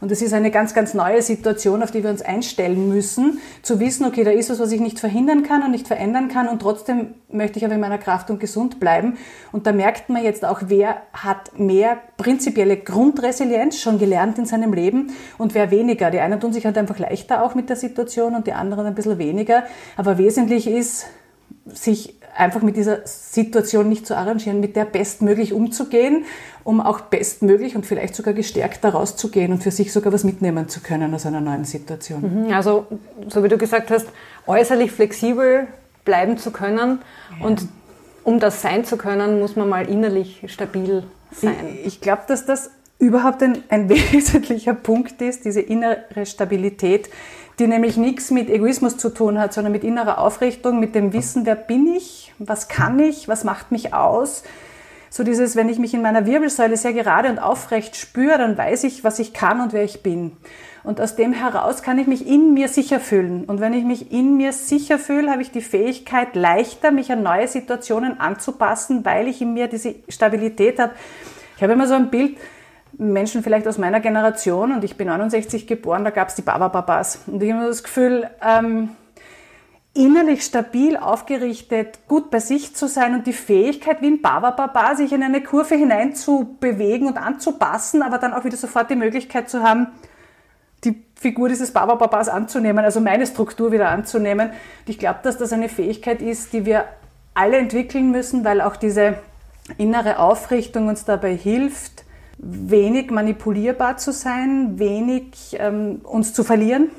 Und 0.00 0.12
es 0.12 0.22
ist 0.22 0.32
eine 0.32 0.50
ganz, 0.50 0.74
ganz 0.74 0.94
neue 0.94 1.22
Situation, 1.22 1.82
auf 1.82 1.90
die 1.90 2.02
wir 2.02 2.10
uns 2.10 2.22
einstellen 2.22 2.88
müssen, 2.88 3.40
zu 3.62 3.80
wissen, 3.80 4.04
okay, 4.04 4.24
da 4.24 4.30
ist 4.30 4.50
was, 4.50 4.60
was 4.60 4.72
ich 4.72 4.80
nicht 4.80 5.00
verhindern 5.00 5.42
kann 5.42 5.62
und 5.62 5.70
nicht 5.70 5.88
verändern 5.88 6.28
kann 6.28 6.48
und 6.48 6.60
trotzdem 6.60 7.14
möchte 7.30 7.58
ich 7.58 7.64
aber 7.64 7.74
in 7.74 7.80
meiner 7.80 7.98
Kraft 7.98 8.30
und 8.30 8.38
gesund 8.38 8.78
bleiben. 8.80 9.16
Und 9.52 9.66
da 9.66 9.72
merkt 9.72 10.08
man 10.08 10.22
jetzt 10.22 10.44
auch, 10.44 10.62
wer 10.66 11.02
hat 11.12 11.58
mehr 11.58 11.98
prinzipielle 12.16 12.76
Grundresilienz 12.76 13.80
schon 13.80 13.98
gelernt 13.98 14.38
in 14.38 14.46
seinem 14.46 14.72
Leben 14.72 15.12
und 15.38 15.54
wer 15.54 15.70
weniger. 15.70 16.10
Die 16.10 16.20
einen 16.20 16.40
tun 16.40 16.52
sich 16.52 16.66
halt 16.66 16.76
einfach 16.78 16.98
leichter 16.98 17.42
auch 17.42 17.54
mit 17.54 17.68
der 17.68 17.76
Situation 17.76 18.34
und 18.34 18.46
die 18.46 18.52
anderen 18.52 18.86
ein 18.86 18.94
bisschen 18.94 19.18
weniger. 19.18 19.64
Aber 19.96 20.18
wesentlich 20.18 20.66
ist, 20.66 21.06
sich 21.66 22.15
einfach 22.36 22.62
mit 22.62 22.76
dieser 22.76 23.06
Situation 23.06 23.88
nicht 23.88 24.06
zu 24.06 24.16
arrangieren, 24.16 24.60
mit 24.60 24.76
der 24.76 24.84
bestmöglich 24.84 25.52
umzugehen, 25.52 26.24
um 26.64 26.80
auch 26.80 27.00
bestmöglich 27.00 27.76
und 27.76 27.86
vielleicht 27.86 28.14
sogar 28.14 28.34
gestärkt 28.34 28.84
daraus 28.84 29.16
zu 29.16 29.30
gehen 29.30 29.52
und 29.52 29.62
für 29.62 29.70
sich 29.70 29.92
sogar 29.92 30.12
was 30.12 30.24
mitnehmen 30.24 30.68
zu 30.68 30.80
können 30.80 31.14
aus 31.14 31.26
einer 31.26 31.40
neuen 31.40 31.64
Situation. 31.64 32.46
Mhm, 32.46 32.52
also, 32.52 32.86
so 33.28 33.42
wie 33.42 33.48
du 33.48 33.58
gesagt 33.58 33.90
hast, 33.90 34.06
äußerlich 34.46 34.92
flexibel 34.92 35.66
bleiben 36.04 36.38
zu 36.38 36.50
können 36.50 37.00
ja. 37.38 37.46
und 37.46 37.66
um 38.24 38.40
das 38.40 38.60
sein 38.60 38.84
zu 38.84 38.96
können, 38.96 39.38
muss 39.38 39.54
man 39.54 39.68
mal 39.68 39.88
innerlich 39.88 40.42
stabil 40.48 41.04
sein. 41.30 41.54
Ich, 41.80 41.86
ich 41.86 42.00
glaube, 42.00 42.22
dass 42.26 42.44
das 42.44 42.70
überhaupt 42.98 43.42
ein, 43.42 43.62
ein 43.68 43.88
wesentlicher 44.12 44.74
Punkt 44.74 45.22
ist, 45.22 45.44
diese 45.44 45.60
innere 45.60 46.26
Stabilität, 46.26 47.08
die 47.58 47.66
nämlich 47.66 47.96
nichts 47.96 48.30
mit 48.30 48.50
Egoismus 48.50 48.96
zu 48.96 49.10
tun 49.10 49.38
hat, 49.38 49.54
sondern 49.54 49.72
mit 49.72 49.84
innerer 49.84 50.18
Aufrichtung, 50.18 50.80
mit 50.80 50.94
dem 50.94 51.12
Wissen, 51.12 51.46
wer 51.46 51.54
bin 51.54 51.94
ich, 51.94 52.25
was 52.38 52.68
kann 52.68 52.98
ich, 52.98 53.28
was 53.28 53.44
macht 53.44 53.72
mich 53.72 53.94
aus. 53.94 54.42
So 55.10 55.24
dieses, 55.24 55.56
wenn 55.56 55.68
ich 55.68 55.78
mich 55.78 55.94
in 55.94 56.02
meiner 56.02 56.26
Wirbelsäule 56.26 56.76
sehr 56.76 56.92
gerade 56.92 57.30
und 57.30 57.38
aufrecht 57.38 57.96
spüre, 57.96 58.38
dann 58.38 58.58
weiß 58.58 58.84
ich, 58.84 59.04
was 59.04 59.18
ich 59.18 59.32
kann 59.32 59.60
und 59.60 59.72
wer 59.72 59.84
ich 59.84 60.02
bin. 60.02 60.36
Und 60.84 61.00
aus 61.00 61.16
dem 61.16 61.32
heraus 61.32 61.82
kann 61.82 61.98
ich 61.98 62.06
mich 62.06 62.28
in 62.28 62.54
mir 62.54 62.68
sicher 62.68 63.00
fühlen. 63.00 63.44
Und 63.44 63.60
wenn 63.60 63.72
ich 63.72 63.84
mich 63.84 64.12
in 64.12 64.36
mir 64.36 64.52
sicher 64.52 64.98
fühle, 64.98 65.32
habe 65.32 65.42
ich 65.42 65.50
die 65.50 65.60
Fähigkeit, 65.60 66.36
leichter 66.36 66.92
mich 66.92 67.10
an 67.10 67.22
neue 67.22 67.48
Situationen 67.48 68.20
anzupassen, 68.20 69.04
weil 69.04 69.26
ich 69.26 69.42
in 69.42 69.54
mir 69.54 69.66
diese 69.66 69.96
Stabilität 70.08 70.78
habe. 70.78 70.92
Ich 71.56 71.62
habe 71.62 71.72
immer 71.72 71.88
so 71.88 71.94
ein 71.94 72.10
Bild, 72.10 72.36
Menschen 72.98 73.42
vielleicht 73.42 73.66
aus 73.66 73.78
meiner 73.78 74.00
Generation, 74.00 74.72
und 74.72 74.84
ich 74.84 74.96
bin 74.96 75.08
69 75.08 75.66
geboren, 75.66 76.04
da 76.04 76.10
gab 76.10 76.28
es 76.28 76.34
die 76.34 76.42
Baba-Babas. 76.42 77.20
Und 77.26 77.42
ich 77.42 77.52
habe 77.52 77.66
das 77.66 77.82
Gefühl, 77.82 78.30
ähm, 78.46 78.90
innerlich 79.96 80.44
stabil 80.44 80.96
aufgerichtet, 80.96 82.00
gut 82.06 82.30
bei 82.30 82.38
sich 82.38 82.76
zu 82.76 82.86
sein 82.86 83.14
und 83.14 83.26
die 83.26 83.32
Fähigkeit, 83.32 84.02
wie 84.02 84.08
ein 84.08 84.22
Baba-Baba, 84.22 84.94
sich 84.94 85.12
in 85.12 85.22
eine 85.22 85.42
Kurve 85.42 85.74
hinein 85.74 86.14
zu 86.14 86.56
bewegen 86.60 87.06
und 87.06 87.16
anzupassen, 87.16 88.02
aber 88.02 88.18
dann 88.18 88.34
auch 88.34 88.44
wieder 88.44 88.56
sofort 88.56 88.90
die 88.90 88.96
Möglichkeit 88.96 89.48
zu 89.48 89.62
haben, 89.62 89.88
die 90.84 91.02
Figur 91.14 91.48
dieses 91.48 91.72
Baba-Babas 91.72 92.28
anzunehmen, 92.28 92.84
also 92.84 93.00
meine 93.00 93.26
Struktur 93.26 93.72
wieder 93.72 93.88
anzunehmen. 93.88 94.50
Und 94.50 94.88
ich 94.88 94.98
glaube, 94.98 95.20
dass 95.22 95.38
das 95.38 95.52
eine 95.52 95.68
Fähigkeit 95.68 96.20
ist, 96.20 96.52
die 96.52 96.66
wir 96.66 96.84
alle 97.34 97.56
entwickeln 97.56 98.10
müssen, 98.10 98.44
weil 98.44 98.60
auch 98.60 98.76
diese 98.76 99.18
innere 99.78 100.18
Aufrichtung 100.18 100.88
uns 100.88 101.04
dabei 101.04 101.34
hilft, 101.34 102.04
wenig 102.38 103.10
manipulierbar 103.10 103.96
zu 103.96 104.12
sein, 104.12 104.78
wenig 104.78 105.56
ähm, 105.58 106.02
uns 106.04 106.34
zu 106.34 106.44
verlieren 106.44 106.90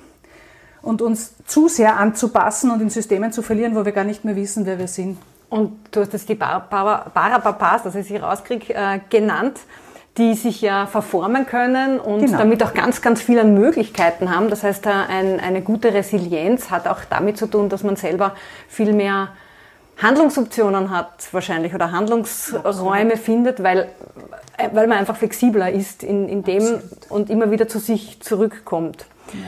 und 0.81 1.01
uns 1.01 1.33
zu 1.45 1.67
sehr 1.67 1.97
anzupassen 1.97 2.71
und 2.71 2.81
in 2.81 2.89
Systemen 2.89 3.31
zu 3.31 3.41
verlieren, 3.41 3.75
wo 3.75 3.85
wir 3.85 3.91
gar 3.91 4.03
nicht 4.03 4.25
mehr 4.25 4.35
wissen, 4.35 4.65
wer 4.65 4.79
wir 4.79 4.87
sind. 4.87 5.17
Und 5.49 5.71
du 5.91 6.01
hast 6.01 6.13
jetzt 6.13 6.27
die 6.27 6.35
Parapapas, 6.35 7.83
das 7.83 7.95
ich 7.95 8.07
sie 8.07 8.17
rauskriege, 8.17 8.73
äh, 8.73 8.99
genannt, 9.09 9.59
die 10.17 10.33
sich 10.33 10.61
ja 10.61 10.87
verformen 10.87 11.45
können 11.45 11.99
und 11.99 12.25
genau. 12.25 12.39
damit 12.39 12.63
auch 12.63 12.73
ganz, 12.73 13.01
ganz 13.01 13.21
viele 13.21 13.43
Möglichkeiten 13.43 14.35
haben. 14.35 14.49
Das 14.49 14.63
heißt, 14.63 14.87
ein, 14.87 15.39
eine 15.39 15.61
gute 15.61 15.93
Resilienz 15.93 16.71
hat 16.71 16.87
auch 16.87 17.01
damit 17.09 17.37
zu 17.37 17.47
tun, 17.47 17.69
dass 17.69 17.83
man 17.83 17.95
selber 17.95 18.35
viel 18.67 18.93
mehr 18.93 19.29
Handlungsoptionen 20.01 20.91
hat 20.91 21.27
wahrscheinlich 21.31 21.73
oder 21.73 21.91
Handlungsräume 21.91 22.65
Absolut. 22.65 23.19
findet, 23.19 23.63
weil, 23.63 23.89
äh, 24.57 24.69
weil 24.73 24.87
man 24.87 24.97
einfach 24.97 25.17
flexibler 25.17 25.71
ist 25.71 26.03
in, 26.03 26.27
in 26.29 26.43
dem 26.43 26.63
Absolut. 26.63 27.11
und 27.11 27.29
immer 27.29 27.51
wieder 27.51 27.67
zu 27.67 27.79
sich 27.79 28.19
zurückkommt. 28.19 29.05
Ja. 29.33 29.39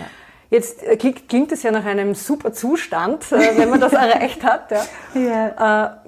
Jetzt 0.50 0.84
äh, 0.84 0.98
klingt, 0.98 1.30
klingt 1.30 1.52
es 1.52 1.64
ja 1.64 1.72
nach 1.72 1.86
einem 1.86 2.16
super 2.16 2.54
Zustand, 2.54 3.32
äh, 3.32 3.58
wenn 3.58 3.70
man 3.70 3.80
das 3.80 3.94
erreicht 3.94 4.44
hat. 4.44 4.72
Ja. 4.72 4.86
ja. 5.20 6.02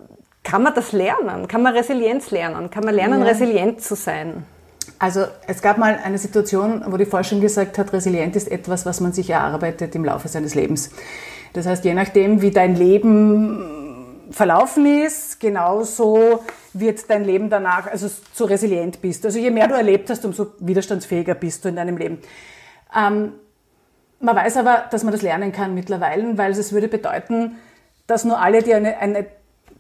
Kann 0.44 0.64
man 0.64 0.74
das 0.74 0.92
lernen? 0.92 1.48
Kann 1.48 1.62
man 1.62 1.76
Resilienz 1.76 2.32
lernen? 2.32 2.72
Kann 2.72 2.84
man 2.84 2.96
lernen, 2.96 3.22
ja. 3.22 3.28
resilient 3.28 3.82
zu 3.82 3.96
sein? 3.96 4.44
Also 4.98 5.26
es 5.48 5.62
gab 5.62 5.78
mal 5.78 6.00
eine 6.04 6.18
Situation, 6.18 6.84
wo 6.88 6.98
die 6.98 7.06
Forschung 7.06 7.42
gesagt 7.42 7.78
hat, 7.78 7.94
resilient 7.94 8.36
ist 8.36 8.52
etwas, 8.52 8.86
was 8.86 9.00
man 9.00 9.14
sich 9.14 9.30
erarbeitet 9.30 9.96
im 9.96 10.04
Laufe 10.04 10.28
seines 10.28 10.56
Lebens. 10.56 10.92
Das 11.54 11.66
heißt, 11.66 11.86
je 11.86 11.94
nachdem, 11.94 12.42
wie 12.42 12.52
dein 12.52 12.76
Leben 12.76 14.28
verlaufen 14.32 14.86
ist, 14.86 15.40
genauso 15.40 16.44
wird 16.74 17.10
dein 17.10 17.26
Leben 17.26 17.50
danach, 17.50 17.88
also 17.88 18.10
so 18.34 18.46
resilient 18.46 19.02
bist. 19.02 19.26
Also 19.26 19.38
je 19.40 19.52
mehr 19.52 19.68
du 19.68 19.76
erlebt 19.76 20.10
hast, 20.10 20.24
umso 20.26 20.48
widerstandsfähiger 20.60 21.36
bist 21.36 21.66
du 21.66 21.70
in 21.70 21.76
deinem 21.76 21.98
Leben. 21.98 22.20
Ähm, 22.96 23.34
man 24.22 24.36
weiß 24.36 24.58
aber, 24.58 24.86
dass 24.92 25.04
man 25.04 25.12
das 25.12 25.22
lernen 25.22 25.52
kann 25.52 25.74
mittlerweile, 25.74 26.38
weil 26.38 26.52
es 26.52 26.74
würde 26.74 26.88
bedeuten, 26.88 27.58
dass 28.08 28.26
nur 28.26 28.40
alle, 28.40 28.62
die 28.62 28.74
eine, 28.74 28.98
eine 28.98 29.26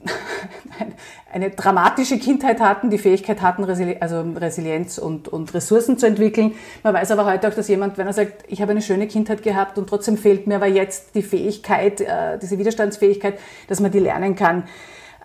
eine 1.31 1.51
dramatische 1.51 2.17
Kindheit 2.17 2.59
hatten, 2.59 2.89
die 2.89 2.97
Fähigkeit 2.97 3.41
hatten, 3.41 3.63
also 3.63 4.21
Resilienz 4.35 4.97
und, 4.97 5.27
und 5.27 5.53
Ressourcen 5.53 5.97
zu 5.97 6.05
entwickeln. 6.05 6.53
Man 6.83 6.93
weiß 6.93 7.11
aber 7.11 7.25
heute 7.25 7.47
auch, 7.47 7.53
dass 7.53 7.67
jemand, 7.67 7.97
wenn 7.97 8.07
er 8.07 8.13
sagt, 8.13 8.43
ich 8.47 8.61
habe 8.61 8.71
eine 8.71 8.81
schöne 8.81 9.07
Kindheit 9.07 9.43
gehabt 9.43 9.77
und 9.77 9.87
trotzdem 9.87 10.17
fehlt 10.17 10.47
mir 10.47 10.55
aber 10.55 10.67
jetzt 10.67 11.15
die 11.15 11.23
Fähigkeit, 11.23 12.01
äh, 12.01 12.37
diese 12.39 12.57
Widerstandsfähigkeit, 12.57 13.39
dass 13.67 13.79
man 13.79 13.91
die 13.91 13.99
lernen 13.99 14.35
kann. 14.35 14.63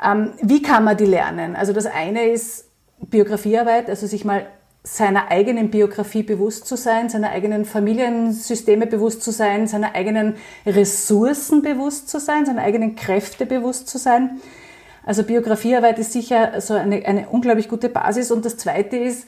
Ähm, 0.04 0.32
wie 0.42 0.62
kann 0.62 0.84
man 0.84 0.96
die 0.96 1.06
lernen? 1.06 1.56
Also 1.56 1.72
das 1.72 1.86
eine 1.86 2.26
ist 2.26 2.70
Biografiearbeit, 3.00 3.88
also 3.88 4.06
sich 4.06 4.24
mal 4.24 4.46
seiner 4.88 5.32
eigenen 5.32 5.70
Biografie 5.70 6.22
bewusst 6.22 6.68
zu 6.68 6.76
sein, 6.76 7.08
seiner 7.08 7.30
eigenen 7.30 7.64
Familiensysteme 7.64 8.86
bewusst 8.86 9.20
zu 9.20 9.32
sein, 9.32 9.66
seiner 9.66 9.96
eigenen 9.96 10.36
Ressourcen 10.64 11.60
bewusst 11.60 12.08
zu 12.08 12.20
sein, 12.20 12.46
seiner 12.46 12.62
eigenen 12.62 12.94
Kräfte 12.94 13.46
bewusst 13.46 13.88
zu 13.88 13.98
sein. 13.98 14.40
Also 15.04 15.24
Biografiearbeit 15.24 15.98
ist 15.98 16.12
sicher 16.12 16.60
so 16.60 16.74
eine, 16.74 17.04
eine 17.04 17.28
unglaublich 17.28 17.68
gute 17.68 17.88
Basis. 17.88 18.30
Und 18.30 18.44
das 18.44 18.58
Zweite 18.58 18.96
ist 18.96 19.26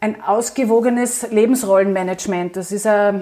ein 0.00 0.20
ausgewogenes 0.20 1.30
Lebensrollenmanagement. 1.30 2.56
Das 2.56 2.72
ist 2.72 2.84
äh, 2.84 3.12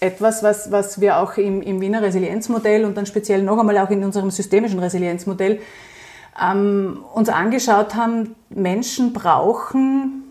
etwas, 0.00 0.42
was, 0.42 0.72
was 0.72 1.00
wir 1.00 1.18
auch 1.18 1.36
im, 1.36 1.62
im 1.62 1.80
Wiener 1.80 2.02
Resilienzmodell 2.02 2.84
und 2.84 2.96
dann 2.96 3.06
speziell 3.06 3.42
noch 3.42 3.60
einmal 3.60 3.78
auch 3.78 3.90
in 3.90 4.02
unserem 4.02 4.32
systemischen 4.32 4.80
Resilienzmodell 4.80 5.60
ähm, 6.42 7.04
uns 7.14 7.28
angeschaut 7.28 7.94
haben. 7.94 8.34
Menschen 8.50 9.12
brauchen 9.12 10.23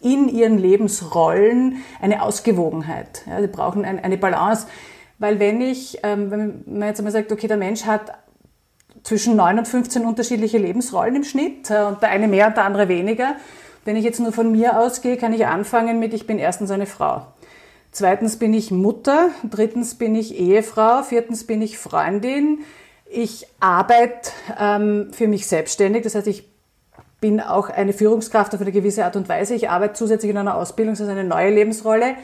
in 0.00 0.28
ihren 0.28 0.58
Lebensrollen 0.58 1.82
eine 2.00 2.22
Ausgewogenheit. 2.22 3.22
Ja, 3.26 3.40
sie 3.40 3.48
brauchen 3.48 3.84
ein, 3.84 3.98
eine 3.98 4.16
Balance. 4.16 4.66
Weil 5.18 5.40
wenn 5.40 5.60
ich, 5.60 5.98
ähm, 6.04 6.30
wenn 6.30 6.64
man 6.66 6.88
jetzt 6.88 6.98
einmal 6.98 7.12
sagt, 7.12 7.32
okay, 7.32 7.48
der 7.48 7.56
Mensch 7.56 7.84
hat 7.84 8.12
zwischen 9.02 9.36
9 9.36 9.60
und 9.60 9.68
15 9.68 10.04
unterschiedliche 10.04 10.58
Lebensrollen 10.58 11.16
im 11.16 11.24
Schnitt 11.24 11.70
äh, 11.70 11.82
und 11.82 12.02
der 12.02 12.10
eine 12.10 12.28
mehr 12.28 12.48
und 12.48 12.56
der 12.56 12.64
andere 12.64 12.88
weniger. 12.88 13.36
Wenn 13.84 13.96
ich 13.96 14.04
jetzt 14.04 14.20
nur 14.20 14.32
von 14.32 14.52
mir 14.52 14.78
ausgehe, 14.78 15.16
kann 15.16 15.32
ich 15.32 15.46
anfangen 15.46 15.98
mit, 15.98 16.12
ich 16.14 16.26
bin 16.26 16.38
erstens 16.38 16.70
eine 16.70 16.86
Frau. 16.86 17.26
Zweitens 17.90 18.38
bin 18.38 18.52
ich 18.52 18.70
Mutter, 18.70 19.30
drittens 19.48 19.94
bin 19.94 20.14
ich 20.14 20.38
Ehefrau, 20.38 21.02
viertens 21.02 21.46
bin 21.46 21.62
ich 21.62 21.78
Freundin. 21.78 22.60
Ich 23.10 23.46
arbeite 23.60 24.30
ähm, 24.60 25.08
für 25.12 25.26
mich 25.26 25.46
selbstständig, 25.46 26.02
das 26.02 26.14
heißt, 26.14 26.26
ich 26.26 26.47
bin 27.20 27.40
auch 27.40 27.68
eine 27.68 27.92
Führungskraft 27.92 28.54
auf 28.54 28.60
eine 28.60 28.72
gewisse 28.72 29.04
Art 29.04 29.16
und 29.16 29.28
Weise. 29.28 29.54
Ich 29.54 29.70
arbeite 29.70 29.94
zusätzlich 29.94 30.30
in 30.30 30.36
einer 30.36 30.56
Ausbildung, 30.56 30.94
das 30.94 31.00
ist 31.00 31.08
eine 31.08 31.24
neue 31.24 31.50
Lebensrolle. 31.50 32.14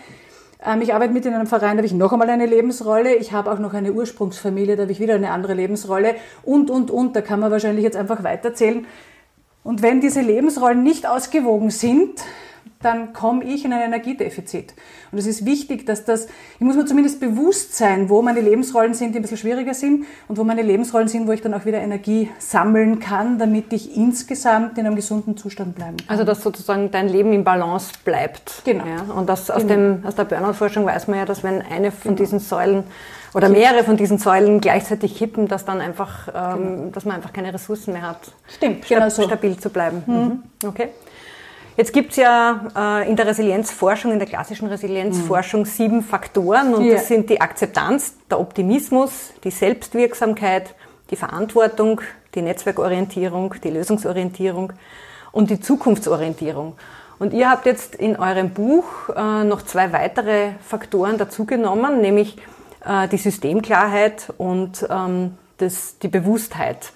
Ähm, 0.64 0.82
ich 0.82 0.94
arbeite 0.94 1.12
mit 1.12 1.26
in 1.26 1.34
einem 1.34 1.46
Verein, 1.46 1.76
da 1.76 1.78
habe 1.78 1.86
ich 1.86 1.92
noch 1.92 2.12
einmal 2.12 2.30
eine 2.30 2.46
Lebensrolle. 2.46 3.14
Ich 3.14 3.32
habe 3.32 3.50
auch 3.50 3.58
noch 3.58 3.74
eine 3.74 3.92
Ursprungsfamilie, 3.92 4.76
da 4.76 4.82
habe 4.82 4.92
ich 4.92 5.00
wieder 5.00 5.14
eine 5.14 5.30
andere 5.30 5.54
Lebensrolle. 5.54 6.14
Und, 6.42 6.70
und, 6.70 6.90
und, 6.90 7.16
da 7.16 7.20
kann 7.22 7.40
man 7.40 7.50
wahrscheinlich 7.50 7.84
jetzt 7.84 7.96
einfach 7.96 8.22
weiterzählen. 8.22 8.86
Und 9.62 9.82
wenn 9.82 10.00
diese 10.00 10.20
Lebensrollen 10.20 10.82
nicht 10.82 11.08
ausgewogen 11.08 11.70
sind, 11.70 12.20
dann 12.84 13.12
komme 13.12 13.44
ich 13.44 13.64
in 13.64 13.72
ein 13.72 13.80
Energiedefizit. 13.80 14.74
Und 15.12 15.18
es 15.18 15.26
ist 15.26 15.44
wichtig, 15.46 15.86
dass 15.86 16.04
das, 16.04 16.26
ich 16.26 16.60
muss 16.60 16.76
mir 16.76 16.84
zumindest 16.84 17.20
bewusst 17.20 17.76
sein, 17.76 18.08
wo 18.08 18.22
meine 18.22 18.40
Lebensrollen 18.40 18.94
sind, 18.94 19.14
die 19.14 19.18
ein 19.18 19.22
bisschen 19.22 19.38
schwieriger 19.38 19.74
sind 19.74 20.06
und 20.28 20.38
wo 20.38 20.44
meine 20.44 20.62
Lebensrollen 20.62 21.08
sind, 21.08 21.26
wo 21.26 21.32
ich 21.32 21.40
dann 21.40 21.54
auch 21.54 21.64
wieder 21.64 21.78
Energie 21.78 22.30
sammeln 22.38 22.98
kann, 23.00 23.38
damit 23.38 23.72
ich 23.72 23.96
insgesamt 23.96 24.78
in 24.78 24.86
einem 24.86 24.96
gesunden 24.96 25.36
Zustand 25.36 25.74
bleiben 25.74 25.96
kann. 25.98 26.08
Also 26.08 26.24
dass 26.24 26.42
sozusagen 26.42 26.90
dein 26.90 27.08
Leben 27.08 27.32
im 27.32 27.44
Balance 27.44 27.92
bleibt. 28.04 28.62
Genau. 28.64 28.84
Ja? 28.86 29.12
Und 29.14 29.28
das, 29.28 29.50
aus, 29.50 29.62
genau. 29.62 29.74
dem, 29.74 30.06
aus 30.06 30.14
der 30.14 30.24
Burnout-Forschung 30.24 30.84
weiß 30.84 31.08
man 31.08 31.18
ja, 31.18 31.24
dass 31.24 31.42
wenn 31.42 31.62
eine 31.62 31.90
von 31.90 32.14
genau. 32.14 32.16
diesen 32.16 32.38
Säulen 32.40 32.84
oder 33.34 33.48
mehrere 33.48 33.82
von 33.82 33.96
diesen 33.96 34.18
Säulen 34.18 34.60
gleichzeitig 34.60 35.16
kippen, 35.16 35.48
dass 35.48 35.64
dann 35.64 35.80
einfach, 35.80 36.28
ähm, 36.28 36.34
genau. 36.34 36.90
dass 36.90 37.04
man 37.04 37.16
einfach 37.16 37.32
keine 37.32 37.52
Ressourcen 37.52 37.92
mehr 37.92 38.02
hat. 38.02 38.32
Stimmt, 38.48 38.86
genau 38.86 39.08
so. 39.08 39.22
stabil 39.24 39.58
zu 39.58 39.70
bleiben. 39.70 40.02
Mhm. 40.06 40.68
Okay. 40.68 40.88
Jetzt 41.76 41.92
gibt 41.92 42.12
es 42.12 42.18
ja 42.18 43.02
äh, 43.02 43.08
in 43.08 43.16
der 43.16 43.26
Resilienzforschung, 43.26 44.12
in 44.12 44.18
der 44.18 44.28
klassischen 44.28 44.68
Resilienzforschung 44.68 45.62
mhm. 45.62 45.66
sieben 45.66 46.02
Faktoren 46.02 46.74
und 46.74 46.84
yeah. 46.84 46.94
das 46.94 47.08
sind 47.08 47.28
die 47.30 47.40
Akzeptanz, 47.40 48.14
der 48.30 48.38
Optimismus, 48.38 49.32
die 49.42 49.50
Selbstwirksamkeit, 49.50 50.74
die 51.10 51.16
Verantwortung, 51.16 52.00
die 52.34 52.42
Netzwerkorientierung, 52.42 53.54
die 53.62 53.70
Lösungsorientierung 53.70 54.72
und 55.32 55.50
die 55.50 55.60
Zukunftsorientierung. 55.60 56.76
Und 57.18 57.32
ihr 57.32 57.50
habt 57.50 57.66
jetzt 57.66 57.96
in 57.96 58.16
eurem 58.16 58.50
Buch 58.50 58.84
äh, 59.14 59.44
noch 59.44 59.62
zwei 59.62 59.92
weitere 59.92 60.52
Faktoren 60.64 61.18
dazugenommen, 61.18 62.00
nämlich 62.00 62.36
äh, 62.84 63.08
die 63.08 63.18
Systemklarheit 63.18 64.32
und 64.38 64.86
ähm, 64.88 65.38
das, 65.58 65.98
die 65.98 66.08
Bewusstheit. 66.08 66.92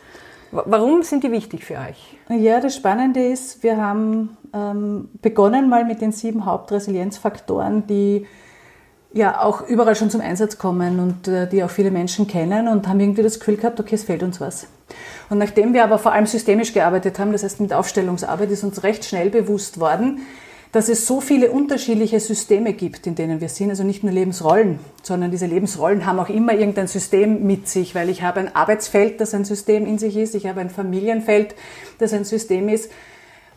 Warum 0.51 1.03
sind 1.03 1.25
die 1.25 1.31
wichtig 1.31 1.65
für 1.65 1.75
euch? 1.75 2.17
Ja, 2.31 2.61
das 2.61 2.75
Spannende 2.75 3.23
ist, 3.23 3.63
wir 3.63 3.77
haben 3.77 4.37
ähm, 4.55 5.11
begonnen 5.21 5.69
mal 5.69 5.85
mit 5.85 6.01
den 6.01 6.13
sieben 6.13 6.47
Hauptresilienzfaktoren, 6.47 7.87
die 7.87 8.27
ja 9.13 9.43
auch 9.43 9.67
überall 9.69 9.95
schon 9.95 10.11
zum 10.11 10.21
Einsatz 10.21 10.59
kommen 10.59 11.01
und 11.01 11.29
äh, 11.29 11.49
die 11.49 11.63
auch 11.63 11.71
viele 11.71 11.91
Menschen 11.91 12.27
kennen 12.27 12.69
und 12.69 12.89
haben 12.89 13.01
irgendwie 13.01 13.23
das 13.23 13.39
Gefühl 13.39 13.57
gehabt, 13.57 13.79
okay, 13.81 13.95
es 13.95 14.05
fehlt 14.05 14.23
uns 14.23 14.41
was. 14.41 14.69
Und 15.29 15.39
nachdem 15.39 15.75
wir 15.75 15.85
aber 15.85 15.99
vor 15.99 16.13
allem 16.13 16.27
systemisch 16.27 16.73
gearbeitet 16.73 17.19
haben, 17.19 17.33
das 17.33 17.43
heißt 17.43 17.61
mit 17.61 17.73
Aufstellungsarbeit, 17.73 18.51
ist 18.51 18.65
uns 18.65 18.83
recht 18.83 19.05
schnell 19.05 19.29
bewusst 19.29 19.81
worden, 19.81 20.21
dass 20.73 20.89
es 20.89 21.07
so 21.07 21.21
viele 21.21 21.51
unterschiedliche 21.51 22.21
Systeme 22.21 22.73
gibt, 22.75 23.07
in 23.07 23.15
denen 23.15 23.41
wir 23.41 23.49
sind. 23.49 23.71
Also 23.71 23.85
nicht 23.85 24.03
nur 24.03 24.13
Lebensrollen, 24.13 24.79
sondern 25.03 25.31
diese 25.31 25.47
Lebensrollen 25.47 26.05
haben 26.05 26.19
auch 26.19 26.29
immer 26.29 26.53
irgendein 26.53 26.89
System 26.89 27.47
mit 27.47 27.69
sich, 27.69 27.95
weil 27.95 28.11
ich 28.11 28.23
habe 28.23 28.41
ein 28.41 28.55
Arbeitsfeld, 28.55 29.21
das 29.21 29.35
ein 29.35 29.45
System 29.45 29.87
in 29.87 29.99
sich 29.99 30.17
ist, 30.17 30.35
ich 30.35 30.47
habe 30.47 30.61
ein 30.61 30.71
Familienfeld, 30.71 31.55
das 31.99 32.13
ein 32.13 32.25
System 32.25 32.69
ist. 32.69 32.91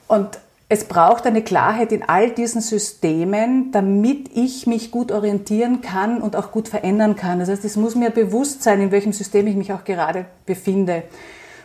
Und 0.07 0.39
es 0.69 0.85
braucht 0.85 1.25
eine 1.25 1.41
Klarheit 1.41 1.91
in 1.91 2.03
all 2.07 2.29
diesen 2.29 2.61
Systemen, 2.61 3.73
damit 3.73 4.29
ich 4.33 4.67
mich 4.67 4.89
gut 4.89 5.11
orientieren 5.11 5.81
kann 5.81 6.21
und 6.21 6.37
auch 6.37 6.53
gut 6.53 6.69
verändern 6.69 7.17
kann. 7.17 7.39
Das 7.39 7.49
heißt, 7.49 7.65
es 7.65 7.75
muss 7.75 7.95
mir 7.95 8.09
bewusst 8.09 8.63
sein, 8.63 8.79
in 8.79 8.91
welchem 8.91 9.11
System 9.11 9.47
ich 9.47 9.57
mich 9.57 9.73
auch 9.73 9.83
gerade 9.83 10.27
befinde. 10.45 11.03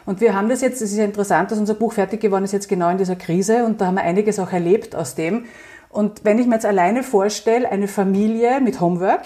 Und 0.06 0.20
wir 0.20 0.34
haben 0.34 0.48
das 0.48 0.60
jetzt, 0.60 0.80
es 0.80 0.92
ist 0.92 0.96
ja 0.96 1.04
interessant, 1.04 1.50
dass 1.50 1.58
unser 1.58 1.74
Buch 1.74 1.92
fertig 1.92 2.20
geworden 2.20 2.44
ist 2.44 2.52
jetzt 2.52 2.68
genau 2.68 2.88
in 2.90 2.98
dieser 2.98 3.16
Krise 3.16 3.64
und 3.64 3.80
da 3.80 3.86
haben 3.86 3.96
wir 3.96 4.02
einiges 4.02 4.38
auch 4.38 4.52
erlebt 4.52 4.94
aus 4.94 5.14
dem. 5.16 5.46
Und 5.90 6.24
wenn 6.24 6.38
ich 6.38 6.46
mir 6.46 6.54
jetzt 6.54 6.66
alleine 6.66 7.02
vorstelle, 7.02 7.68
eine 7.68 7.88
Familie 7.88 8.60
mit 8.60 8.80
Homework, 8.80 9.24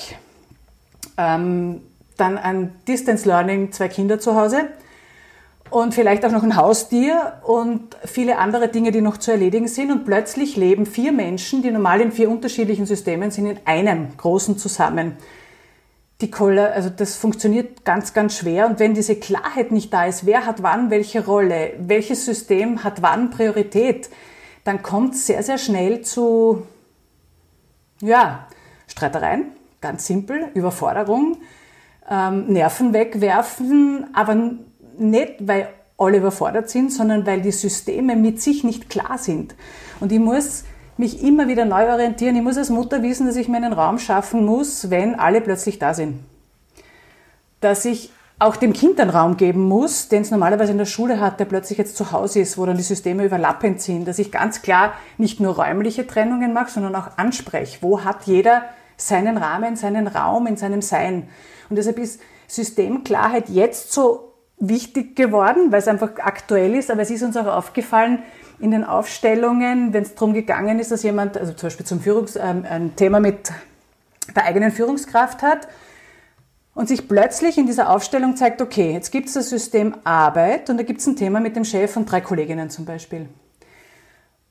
ähm, 1.19 1.83
dann 2.17 2.39
ein 2.39 2.75
Distance 2.89 3.29
Learning, 3.29 3.73
zwei 3.73 3.89
Kinder 3.89 4.19
zu 4.19 4.35
Hause, 4.35 4.69
und 5.71 5.95
vielleicht 5.95 6.25
auch 6.25 6.33
noch 6.33 6.43
ein 6.43 6.57
Haustier 6.57 7.35
und 7.45 7.97
viele 8.05 8.39
andere 8.39 8.69
Dinge, 8.69 8.91
die 8.91 9.01
noch 9.01 9.19
zu 9.19 9.31
erledigen 9.31 9.69
sind. 9.69 9.93
Und 9.93 10.05
plötzlich 10.05 10.57
leben 10.57 10.85
vier 10.85 11.13
Menschen, 11.13 11.63
die 11.63 11.71
normal 11.71 12.01
in 12.01 12.13
vier 12.13 12.29
unterschiedlichen 12.29 12.87
Systemen 12.87 13.31
sind, 13.31 13.47
in 13.47 13.59
einem 13.65 14.17
großen 14.17 14.59
zusammen. 14.59 15.17
Die 16.21 16.31
Koller, 16.31 16.73
also 16.73 16.91
das 16.91 17.17
funktioniert 17.17 17.85
ganz, 17.85 18.13
ganz 18.13 18.37
schwer. 18.37 18.67
Und 18.67 18.79
wenn 18.79 18.95
diese 18.95 19.17
Klarheit 19.17 19.73
nicht 19.73 19.93
da 19.93 20.05
ist, 20.05 20.27
wer 20.27 20.45
hat 20.47 20.63
wann 20.63 20.91
welche 20.91 21.25
Rolle, 21.25 21.73
welches 21.79 22.25
System 22.25 22.85
hat 22.85 23.01
wann 23.03 23.31
Priorität, 23.31 24.11
dann 24.65 24.83
kommt 24.83 25.15
es 25.15 25.27
sehr, 25.27 25.43
sehr 25.43 25.59
schnell 25.59 26.03
zu, 26.03 26.67
ja, 28.03 28.47
Streitereien, 28.87 29.53
ganz 29.81 30.07
simpel, 30.07 30.49
Überforderung, 30.55 31.39
ähm, 32.11 32.53
Nerven 32.53 32.93
wegwerfen, 32.93 34.09
aber 34.13 34.37
nicht, 34.99 35.35
weil 35.41 35.69
alle 35.97 36.19
überfordert 36.19 36.71
sind, 36.71 36.93
sondern 36.93 37.27
weil 37.27 37.43
die 37.43 37.53
Systeme 37.53 38.17
mit 38.17 38.41
sich 38.41 38.65
nicht 38.65 38.89
klar 38.91 39.19
sind. 39.19 39.55
Und 40.01 40.13
ich 40.13 40.19
muss 40.19 40.65
mich 40.97 41.23
immer 41.23 41.49
wieder 41.49 41.65
neu 41.65 41.91
orientieren. 41.91 42.37
Ich 42.37 42.43
muss 42.43 42.59
als 42.59 42.71
Mutter 42.71 43.03
wissen, 43.03 43.27
dass 43.27 43.37
ich 43.37 43.49
mir 43.49 43.57
einen 43.57 43.73
Raum 43.73 43.99
schaffen 43.99 44.45
muss, 44.45 44.91
wenn 44.91 45.15
alle 45.15 45.41
plötzlich 45.41 45.79
da 45.79 45.95
sind. 45.95 46.21
Dass 47.61 47.85
ich 47.85 48.13
auch 48.39 48.57
dem 48.57 48.73
Kind 48.73 48.99
einen 48.99 49.11
Raum 49.11 49.37
geben 49.37 49.63
muss, 49.63 50.09
den 50.09 50.23
es 50.23 50.31
normalerweise 50.31 50.73
in 50.73 50.79
der 50.79 50.87
Schule 50.87 51.21
hat, 51.21 51.41
der 51.41 51.45
plötzlich 51.45 51.79
jetzt 51.79 51.97
zu 51.97 52.11
Hause 52.11 52.41
ist, 52.41 52.57
wo 52.57 52.65
dann 52.65 52.79
die 52.79 52.83
Systeme 52.83 53.25
überlappend 53.25 53.83
sind. 53.83 54.09
Dass 54.09 54.19
ich 54.19 54.33
ganz 54.33 54.63
klar 54.63 54.95
nicht 55.19 55.41
nur 55.41 55.57
räumliche 55.57 56.07
Trennungen 56.07 56.55
mache, 56.55 56.71
sondern 56.71 56.95
auch 56.97 57.19
anspreche. 57.19 57.79
Wo 57.83 58.03
hat 58.03 58.25
jeder 58.25 58.65
seinen 58.97 59.37
Rahmen, 59.37 59.77
seinen 59.77 60.07
Raum 60.07 60.47
in 60.47 60.57
seinem 60.57 60.81
Sein? 60.81 61.29
Und 61.69 61.77
deshalb 61.77 61.99
ist 61.99 62.21
Systemklarheit 62.47 63.49
jetzt 63.51 63.93
so 63.93 64.33
wichtig 64.59 65.17
geworden, 65.17 65.71
weil 65.71 65.79
es 65.79 65.89
einfach 65.89 66.11
aktuell 66.19 66.75
ist, 66.75 66.91
aber 66.91 67.03
es 67.03 67.11
ist 67.11 67.23
uns 67.23 67.37
auch 67.37 67.47
aufgefallen 67.47 68.23
in 68.61 68.71
den 68.71 68.85
Aufstellungen, 68.85 69.93
wenn 69.93 70.03
es 70.03 70.15
darum 70.15 70.35
gegangen 70.35 70.79
ist, 70.79 70.91
dass 70.91 71.03
jemand, 71.03 71.37
also 71.37 71.53
zum 71.53 71.69
Beispiel 71.69 71.87
zum 71.87 72.01
Führungs, 72.01 72.37
ähm, 72.37 72.65
ein 72.69 72.95
Thema 72.97 73.21
mit 73.21 73.53
der 74.37 74.45
eigenen 74.45 74.71
Führungskraft 74.71 75.43
hat 75.43 75.69
und 76.75 76.89
sich 76.89 77.09
plötzlich 77.09 77.59
in 77.59 77.67
dieser 77.67 77.91
Aufstellung 77.91 78.37
zeigt, 78.37 78.63
okay, 78.63 78.93
jetzt 78.93 79.11
gibt 79.11 79.29
es 79.29 79.35
das 79.35 79.51
System 79.51 79.97
Arbeit 80.05 80.71
und 80.71 80.77
da 80.77 80.83
gibt 80.83 81.01
es 81.01 81.07
ein 81.07 81.17
Thema 81.17 81.41
mit 81.41 81.57
dem 81.57 81.65
Chef 81.65 81.97
und 81.97 82.11
drei 82.11 82.21
Kolleginnen 82.21 82.71
zum 82.71 82.85
Beispiel. 82.85 83.29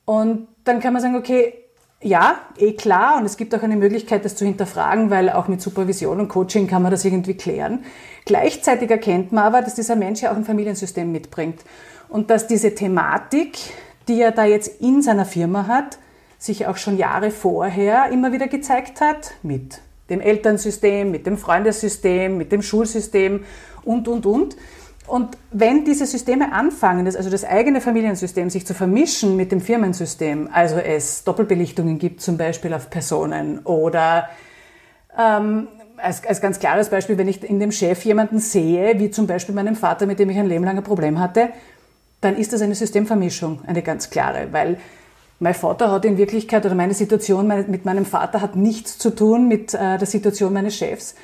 Und 0.04 0.48
dann 0.64 0.80
kann 0.80 0.92
man 0.92 1.02
sagen, 1.02 1.16
okay, 1.16 1.54
ja, 2.02 2.40
eh 2.56 2.72
klar. 2.72 3.16
Und 3.18 3.26
es 3.26 3.36
gibt 3.36 3.54
auch 3.54 3.62
eine 3.62 3.76
Möglichkeit, 3.76 4.24
das 4.24 4.34
zu 4.36 4.44
hinterfragen, 4.44 5.10
weil 5.10 5.30
auch 5.30 5.48
mit 5.48 5.60
Supervision 5.60 6.20
und 6.20 6.28
Coaching 6.28 6.66
kann 6.66 6.82
man 6.82 6.90
das 6.90 7.04
irgendwie 7.04 7.34
klären. 7.34 7.84
Gleichzeitig 8.24 8.90
erkennt 8.90 9.32
man 9.32 9.44
aber, 9.44 9.62
dass 9.62 9.74
dieser 9.74 9.96
Mensch 9.96 10.22
ja 10.22 10.32
auch 10.32 10.36
ein 10.36 10.44
Familiensystem 10.44 11.10
mitbringt. 11.10 11.60
Und 12.08 12.30
dass 12.30 12.46
diese 12.46 12.74
Thematik, 12.74 13.58
die 14.08 14.20
er 14.20 14.32
da 14.32 14.44
jetzt 14.44 14.80
in 14.80 15.02
seiner 15.02 15.24
Firma 15.24 15.66
hat, 15.66 15.98
sich 16.38 16.66
auch 16.66 16.76
schon 16.76 16.96
Jahre 16.96 17.30
vorher 17.30 18.10
immer 18.10 18.32
wieder 18.32 18.48
gezeigt 18.48 19.00
hat, 19.00 19.32
mit 19.42 19.80
dem 20.08 20.20
Elternsystem, 20.20 21.10
mit 21.10 21.26
dem 21.26 21.36
Freundessystem, 21.36 22.36
mit 22.36 22.50
dem 22.50 22.62
Schulsystem 22.62 23.44
und, 23.84 24.08
und, 24.08 24.26
und. 24.26 24.56
Und 25.06 25.36
wenn 25.50 25.84
diese 25.84 26.06
Systeme 26.06 26.52
anfangen, 26.52 27.06
also 27.06 27.30
das 27.30 27.44
eigene 27.44 27.80
Familiensystem 27.80 28.48
sich 28.48 28.66
zu 28.66 28.74
vermischen 28.74 29.36
mit 29.36 29.50
dem 29.50 29.60
Firmensystem, 29.60 30.48
also 30.52 30.76
es 30.76 31.24
Doppelbelichtungen 31.24 31.98
gibt 31.98 32.20
zum 32.20 32.36
Beispiel 32.36 32.72
auf 32.74 32.90
Personen 32.90 33.60
oder 33.60 34.28
ähm, 35.18 35.68
als, 35.96 36.24
als 36.24 36.40
ganz 36.40 36.58
klares 36.58 36.90
Beispiel, 36.90 37.18
wenn 37.18 37.28
ich 37.28 37.42
in 37.42 37.60
dem 37.60 37.72
Chef 37.72 38.04
jemanden 38.04 38.38
sehe, 38.38 38.98
wie 38.98 39.10
zum 39.10 39.26
Beispiel 39.26 39.54
meinem 39.54 39.76
Vater, 39.76 40.06
mit 40.06 40.18
dem 40.18 40.30
ich 40.30 40.38
ein 40.38 40.46
Leben 40.46 40.64
lang 40.64 40.76
ein 40.76 40.84
Problem 40.84 41.18
hatte, 41.18 41.50
dann 42.20 42.36
ist 42.36 42.52
das 42.52 42.62
eine 42.62 42.74
Systemvermischung, 42.74 43.60
eine 43.66 43.82
ganz 43.82 44.10
klare, 44.10 44.48
weil 44.52 44.78
mein 45.38 45.54
Vater 45.54 45.90
hat 45.90 46.04
in 46.04 46.18
Wirklichkeit 46.18 46.66
oder 46.66 46.74
meine 46.74 46.92
Situation 46.92 47.46
mit 47.46 47.84
meinem 47.86 48.04
Vater 48.04 48.42
hat 48.42 48.56
nichts 48.56 48.98
zu 48.98 49.10
tun 49.10 49.48
mit 49.48 49.72
äh, 49.72 49.96
der 49.96 50.06
Situation 50.06 50.52
meines 50.52 50.76
Chefs. 50.76 51.14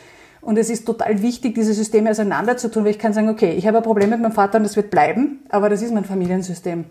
Und 0.41 0.59
es 0.59 0.71
ist 0.71 0.87
total 0.87 1.23
wichtig, 1.23 1.55
diese 1.55 1.75
Systeme 1.75 2.11
auseinander 2.11 2.57
zu 2.57 2.71
tun, 2.71 2.85
weil 2.85 2.93
ich 2.93 2.99
kann 2.99 3.13
sagen, 3.13 3.29
okay, 3.29 3.53
ich 3.53 3.67
habe 3.67 3.79
ein 3.79 3.83
Problem 3.83 4.11
mit 4.11 4.21
meinem 4.21 4.33
Vater 4.33 4.59
und 4.59 4.65
das 4.65 4.77
wird 4.77 4.91
bleiben, 4.91 5.41
aber 5.49 5.69
das 5.69 5.83
ist 5.83 5.93
mein 5.93 6.05
Familiensystem. 6.05 6.85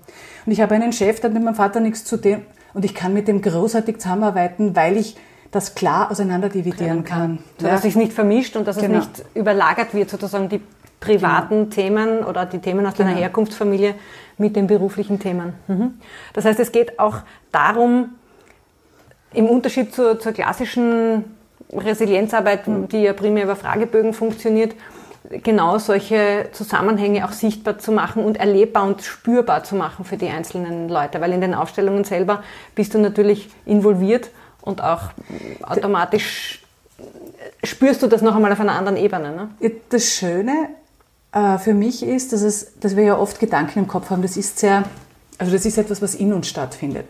Und 0.46 0.52
ich 0.52 0.62
habe 0.62 0.76
einen 0.76 0.92
Chef, 0.92 1.20
der 1.20 1.30
hat 1.30 1.34
mit 1.34 1.44
meinem 1.44 1.56
Vater 1.56 1.80
nichts 1.80 2.04
zu 2.04 2.18
tun 2.18 2.42
und 2.74 2.86
ich 2.86 2.94
kann 2.94 3.14
mit 3.14 3.28
dem 3.28 3.42
großartig 3.42 4.00
zusammenarbeiten, 4.00 4.76
weil 4.76 4.98
ich 4.98 5.16
das 5.52 5.74
klar 5.74 6.12
auseinander 6.12 6.50
dividieren 6.50 7.06
kann. 7.06 7.40
So, 7.58 7.68
dass 7.68 7.84
ja. 7.84 7.90
es 7.90 7.96
nicht 7.96 8.12
vermischt 8.12 8.58
und 8.58 8.68
dass 8.68 8.78
genau. 8.78 9.00
es 9.00 9.08
nicht 9.08 9.26
überlagert 9.36 9.94
wird, 9.94 10.10
sozusagen 10.10 10.50
die 10.50 10.60
privaten 11.06 11.70
genau. 11.70 11.76
Themen 11.76 12.24
oder 12.24 12.46
die 12.46 12.60
Themen 12.60 12.86
aus 12.86 12.96
deiner 12.96 13.12
genau. 13.12 13.22
Herkunftsfamilie 13.22 13.96
mit 14.38 14.56
den 14.56 14.68
beruflichen 14.68 15.20
Themen. 15.20 15.54
Mhm. 15.68 16.00
Das 16.34 16.46
heißt, 16.46 16.60
es 16.60 16.72
geht 16.72 17.00
auch 17.00 17.18
darum, 17.52 18.16
im 19.34 19.48
Unterschied 19.48 19.94
zur, 19.94 20.20
zur 20.20 20.32
klassischen 20.32 21.26
Resilienzarbeit, 21.72 22.62
die 22.92 23.02
ja 23.02 23.14
primär 23.14 23.44
über 23.44 23.56
Fragebögen 23.56 24.14
funktioniert, 24.14 24.76
genau 25.44 25.78
solche 25.78 26.50
Zusammenhänge 26.52 27.26
auch 27.26 27.32
sichtbar 27.32 27.80
zu 27.80 27.92
machen 27.92 28.24
und 28.24 28.38
erlebbar 28.38 28.84
und 28.84 29.02
spürbar 29.02 29.64
zu 29.64 29.76
machen 29.76 30.06
für 30.06 30.18
die 30.18 30.28
einzelnen 30.28 30.90
Leute. 30.90 31.20
Weil 31.22 31.34
in 31.34 31.42
den 31.42 31.54
Aufstellungen 31.54 32.04
selber 32.04 32.44
bist 32.76 32.94
du 32.94 33.00
natürlich 33.00 33.50
involviert 33.66 34.30
und 34.62 34.84
auch 34.84 35.10
automatisch 35.64 36.62
spürst 37.64 38.04
du 38.04 38.08
das 38.08 38.22
noch 38.22 38.36
einmal 38.36 38.52
auf 38.52 38.60
einer 38.60 38.74
anderen 38.74 38.98
Ebene. 38.98 39.32
Ne? 39.60 39.72
Das 39.90 40.06
Schöne 40.06 40.70
äh, 41.36 41.60
für 41.60 41.76
mich 41.76 42.02
ist, 42.02 42.34
dass, 42.34 42.42
es, 42.42 42.80
dass 42.80 42.96
wir 42.96 43.04
ja 43.04 43.18
oft 43.20 43.40
Gedanken 43.40 43.80
im 43.80 43.88
Kopf 43.88 44.10
haben. 44.10 44.24
Das 44.24 44.38
ist 44.38 44.58
sehr, 44.58 44.86
also 45.38 45.52
das 45.52 45.66
ist 45.66 45.78
etwas, 45.78 46.02
was 46.02 46.16
in 46.16 46.34
uns 46.34 46.48
stattfindet. 46.48 47.06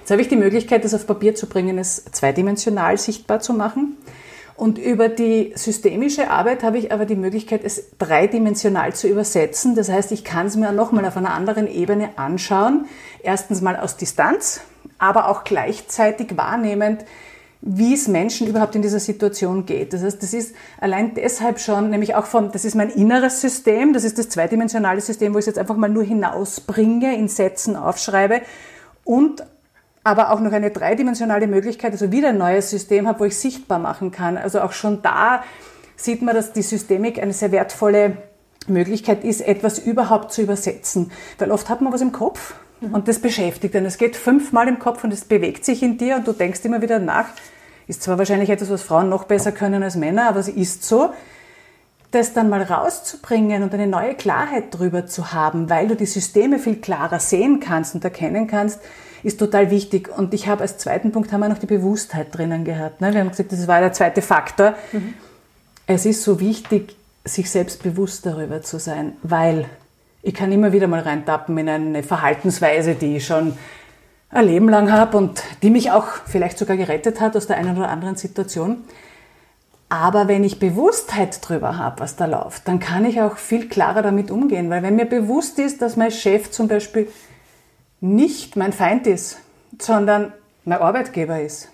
Jetzt 0.00 0.10
habe 0.10 0.20
ich 0.20 0.28
die 0.28 0.36
Möglichkeit, 0.36 0.84
das 0.84 0.94
auf 0.94 1.06
Papier 1.06 1.34
zu 1.36 1.46
bringen, 1.46 1.78
es 1.78 2.04
zweidimensional 2.06 2.98
sichtbar 2.98 3.38
zu 3.40 3.54
machen. 3.54 3.96
Und 4.56 4.78
über 4.78 5.08
die 5.08 5.52
systemische 5.54 6.28
Arbeit 6.28 6.62
habe 6.62 6.76
ich 6.76 6.92
aber 6.92 7.06
die 7.06 7.16
Möglichkeit, 7.16 7.62
es 7.64 7.96
dreidimensional 7.98 8.94
zu 8.94 9.08
übersetzen. 9.08 9.76
Das 9.76 9.88
heißt, 9.88 10.12
ich 10.12 10.24
kann 10.24 10.46
es 10.46 10.56
mir 10.56 10.72
nochmal 10.72 11.06
auf 11.06 11.16
einer 11.16 11.32
anderen 11.32 11.68
Ebene 11.68 12.10
anschauen. 12.16 12.86
Erstens 13.22 13.60
mal 13.60 13.76
aus 13.76 13.96
Distanz, 13.96 14.60
aber 14.98 15.28
auch 15.28 15.44
gleichzeitig 15.44 16.36
wahrnehmend, 16.36 17.04
wie 17.64 17.94
es 17.94 18.08
Menschen 18.08 18.48
überhaupt 18.48 18.74
in 18.74 18.82
dieser 18.82 18.98
Situation 18.98 19.64
geht. 19.64 19.92
Das 19.92 20.02
heißt, 20.02 20.20
das 20.20 20.34
ist 20.34 20.54
allein 20.80 21.14
deshalb 21.14 21.60
schon, 21.60 21.90
nämlich 21.90 22.16
auch 22.16 22.26
von, 22.26 22.50
das 22.50 22.64
ist 22.64 22.74
mein 22.74 22.90
inneres 22.90 23.40
System, 23.40 23.92
das 23.92 24.02
ist 24.02 24.18
das 24.18 24.28
zweidimensionale 24.28 25.00
System, 25.00 25.32
wo 25.32 25.38
ich 25.38 25.42
es 25.42 25.46
jetzt 25.46 25.58
einfach 25.58 25.76
mal 25.76 25.88
nur 25.88 26.02
hinausbringe, 26.02 27.16
in 27.16 27.28
Sätzen 27.28 27.76
aufschreibe 27.76 28.42
und 29.04 29.44
aber 30.02 30.32
auch 30.32 30.40
noch 30.40 30.50
eine 30.50 30.72
dreidimensionale 30.72 31.46
Möglichkeit, 31.46 31.92
also 31.92 32.10
wieder 32.10 32.30
ein 32.30 32.38
neues 32.38 32.68
System 32.68 33.06
habe, 33.06 33.20
wo 33.20 33.24
ich 33.26 33.36
sichtbar 33.36 33.78
machen 33.78 34.10
kann. 34.10 34.36
Also 34.36 34.60
auch 34.60 34.72
schon 34.72 35.00
da 35.02 35.44
sieht 35.94 36.22
man, 36.22 36.34
dass 36.34 36.52
die 36.52 36.62
Systemik 36.62 37.22
eine 37.22 37.32
sehr 37.32 37.52
wertvolle 37.52 38.16
Möglichkeit 38.66 39.22
ist, 39.22 39.40
etwas 39.40 39.78
überhaupt 39.78 40.32
zu 40.32 40.42
übersetzen. 40.42 41.12
Weil 41.38 41.52
oft 41.52 41.68
hat 41.68 41.80
man 41.80 41.92
was 41.92 42.00
im 42.00 42.10
Kopf 42.10 42.54
mhm. 42.82 42.94
und 42.94 43.08
das 43.08 43.20
beschäftigt 43.20 43.74
einen. 43.76 43.86
Es 43.86 43.98
geht 43.98 44.16
fünfmal 44.16 44.68
im 44.68 44.78
Kopf 44.78 45.04
und 45.04 45.12
es 45.12 45.24
bewegt 45.24 45.64
sich 45.64 45.82
in 45.82 45.98
dir 45.98 46.16
und 46.16 46.26
du 46.26 46.32
denkst 46.32 46.60
immer 46.64 46.82
wieder 46.82 46.98
nach. 46.98 47.26
Ist 47.88 48.02
zwar 48.02 48.18
wahrscheinlich 48.18 48.50
etwas, 48.50 48.70
was 48.70 48.82
Frauen 48.82 49.08
noch 49.08 49.24
besser 49.24 49.52
können 49.52 49.82
als 49.82 49.96
Männer, 49.96 50.28
aber 50.28 50.40
es 50.40 50.48
ist 50.48 50.84
so. 50.84 51.10
Das 52.10 52.34
dann 52.34 52.50
mal 52.50 52.62
rauszubringen 52.62 53.62
und 53.62 53.72
eine 53.72 53.86
neue 53.86 54.14
Klarheit 54.14 54.64
drüber 54.70 55.06
zu 55.06 55.32
haben, 55.32 55.70
weil 55.70 55.88
du 55.88 55.96
die 55.96 56.06
Systeme 56.06 56.58
viel 56.58 56.76
klarer 56.76 57.18
sehen 57.18 57.58
kannst 57.58 57.94
und 57.94 58.04
erkennen 58.04 58.46
kannst, 58.46 58.80
ist 59.22 59.38
total 59.38 59.70
wichtig. 59.70 60.10
Und 60.14 60.34
ich 60.34 60.46
habe 60.46 60.60
als 60.60 60.76
zweiten 60.76 61.10
Punkt 61.10 61.32
haben 61.32 61.40
wir 61.40 61.48
noch 61.48 61.58
die 61.58 61.66
Bewusstheit 61.66 62.36
drinnen 62.36 62.64
gehabt. 62.64 63.00
Ne? 63.00 63.14
Wir 63.14 63.20
haben 63.20 63.30
gesagt, 63.30 63.52
das 63.52 63.66
war 63.66 63.80
der 63.80 63.94
zweite 63.94 64.20
Faktor. 64.20 64.74
Mhm. 64.92 65.14
Es 65.86 66.04
ist 66.04 66.22
so 66.22 66.38
wichtig, 66.38 66.96
sich 67.24 67.50
selbst 67.50 67.82
bewusst 67.82 68.26
darüber 68.26 68.62
zu 68.62 68.78
sein, 68.78 69.14
weil 69.22 69.66
ich 70.22 70.34
kann 70.34 70.52
immer 70.52 70.72
wieder 70.72 70.86
mal 70.86 71.00
reintappen 71.00 71.58
in 71.58 71.68
eine 71.68 72.02
Verhaltensweise, 72.02 72.94
die 72.94 73.16
ich 73.16 73.26
schon 73.26 73.56
ein 74.30 74.46
Leben 74.46 74.68
lang 74.68 74.90
habe 74.90 75.16
und 75.16 75.42
die 75.62 75.70
mich 75.70 75.90
auch 75.90 76.06
vielleicht 76.26 76.58
sogar 76.58 76.76
gerettet 76.76 77.20
hat 77.20 77.36
aus 77.36 77.46
der 77.46 77.58
einen 77.58 77.76
oder 77.76 77.88
anderen 77.88 78.16
Situation. 78.16 78.84
Aber 79.88 80.26
wenn 80.26 80.42
ich 80.42 80.58
Bewusstheit 80.58 81.46
drüber 81.46 81.76
habe, 81.76 82.00
was 82.00 82.16
da 82.16 82.24
läuft, 82.24 82.66
dann 82.66 82.80
kann 82.80 83.04
ich 83.04 83.20
auch 83.20 83.36
viel 83.36 83.68
klarer 83.68 84.00
damit 84.00 84.30
umgehen. 84.30 84.70
Weil 84.70 84.82
wenn 84.82 84.96
mir 84.96 85.04
bewusst 85.04 85.58
ist, 85.58 85.82
dass 85.82 85.96
mein 85.96 86.10
Chef 86.10 86.50
zum 86.50 86.66
Beispiel 86.66 87.08
nicht 88.00 88.56
mein 88.56 88.72
Feind 88.72 89.06
ist, 89.06 89.38
sondern 89.78 90.32
mein 90.64 90.80
Arbeitgeber 90.80 91.42
ist. 91.42 91.68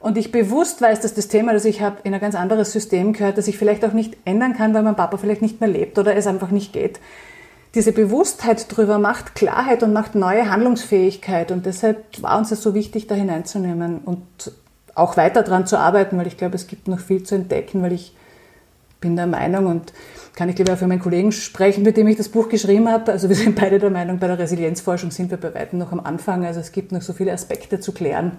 Und 0.00 0.18
ich 0.18 0.32
bewusst 0.32 0.80
weiß, 0.80 1.00
dass 1.00 1.14
das 1.14 1.28
Thema, 1.28 1.52
das 1.52 1.66
ich 1.66 1.82
habe, 1.82 1.98
in 2.02 2.14
ein 2.14 2.20
ganz 2.20 2.34
anderes 2.34 2.72
System 2.72 3.12
gehört, 3.12 3.38
das 3.38 3.46
ich 3.46 3.58
vielleicht 3.58 3.84
auch 3.84 3.92
nicht 3.92 4.16
ändern 4.24 4.56
kann, 4.56 4.74
weil 4.74 4.82
mein 4.82 4.96
Papa 4.96 5.18
vielleicht 5.18 5.42
nicht 5.42 5.60
mehr 5.60 5.68
lebt 5.68 5.98
oder 5.98 6.16
es 6.16 6.26
einfach 6.26 6.50
nicht 6.50 6.72
geht. 6.72 6.98
Diese 7.74 7.92
Bewusstheit 7.92 8.72
darüber 8.72 8.98
macht 8.98 9.34
Klarheit 9.34 9.82
und 9.82 9.92
macht 9.92 10.14
neue 10.16 10.50
Handlungsfähigkeit. 10.50 11.52
Und 11.52 11.66
deshalb 11.66 12.20
war 12.20 12.38
uns 12.38 12.50
das 12.50 12.62
so 12.62 12.74
wichtig, 12.74 13.06
da 13.06 13.14
hineinzunehmen 13.14 13.98
und 13.98 14.22
auch 14.94 15.16
weiter 15.16 15.42
daran 15.42 15.66
zu 15.66 15.78
arbeiten, 15.78 16.18
weil 16.18 16.26
ich 16.26 16.36
glaube, 16.36 16.56
es 16.56 16.66
gibt 16.66 16.88
noch 16.88 16.98
viel 16.98 17.22
zu 17.22 17.36
entdecken, 17.36 17.82
weil 17.82 17.92
ich 17.92 18.14
bin 19.00 19.16
der 19.16 19.26
Meinung 19.26 19.66
und 19.66 19.92
kann 20.34 20.48
ich 20.48 20.56
glaube 20.56 20.72
auch 20.72 20.78
für 20.78 20.86
meinen 20.86 21.00
Kollegen 21.00 21.32
sprechen, 21.32 21.82
mit 21.82 21.96
dem 21.96 22.06
ich 22.06 22.16
das 22.16 22.28
Buch 22.28 22.48
geschrieben 22.48 22.88
habe. 22.88 23.12
Also 23.12 23.28
wir 23.28 23.36
sind 23.36 23.56
beide 23.56 23.78
der 23.78 23.90
Meinung, 23.90 24.18
bei 24.18 24.26
der 24.26 24.38
Resilienzforschung 24.38 25.10
sind 25.10 25.30
wir 25.30 25.38
bei 25.38 25.54
weitem 25.54 25.78
noch 25.78 25.92
am 25.92 26.00
Anfang. 26.00 26.44
Also 26.44 26.60
es 26.60 26.72
gibt 26.72 26.92
noch 26.92 27.02
so 27.02 27.12
viele 27.12 27.32
Aspekte 27.32 27.80
zu 27.80 27.92
klären, 27.92 28.32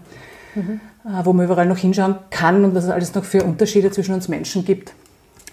mhm. 0.55 0.79
wo 1.23 1.33
man 1.33 1.45
überall 1.45 1.65
noch 1.65 1.77
hinschauen 1.77 2.15
kann 2.29 2.63
und 2.63 2.75
was 2.75 2.83
es 2.85 2.89
alles 2.89 3.15
noch 3.15 3.23
für 3.23 3.43
Unterschiede 3.43 3.91
zwischen 3.91 4.13
uns 4.13 4.27
Menschen 4.27 4.65
gibt. 4.65 4.93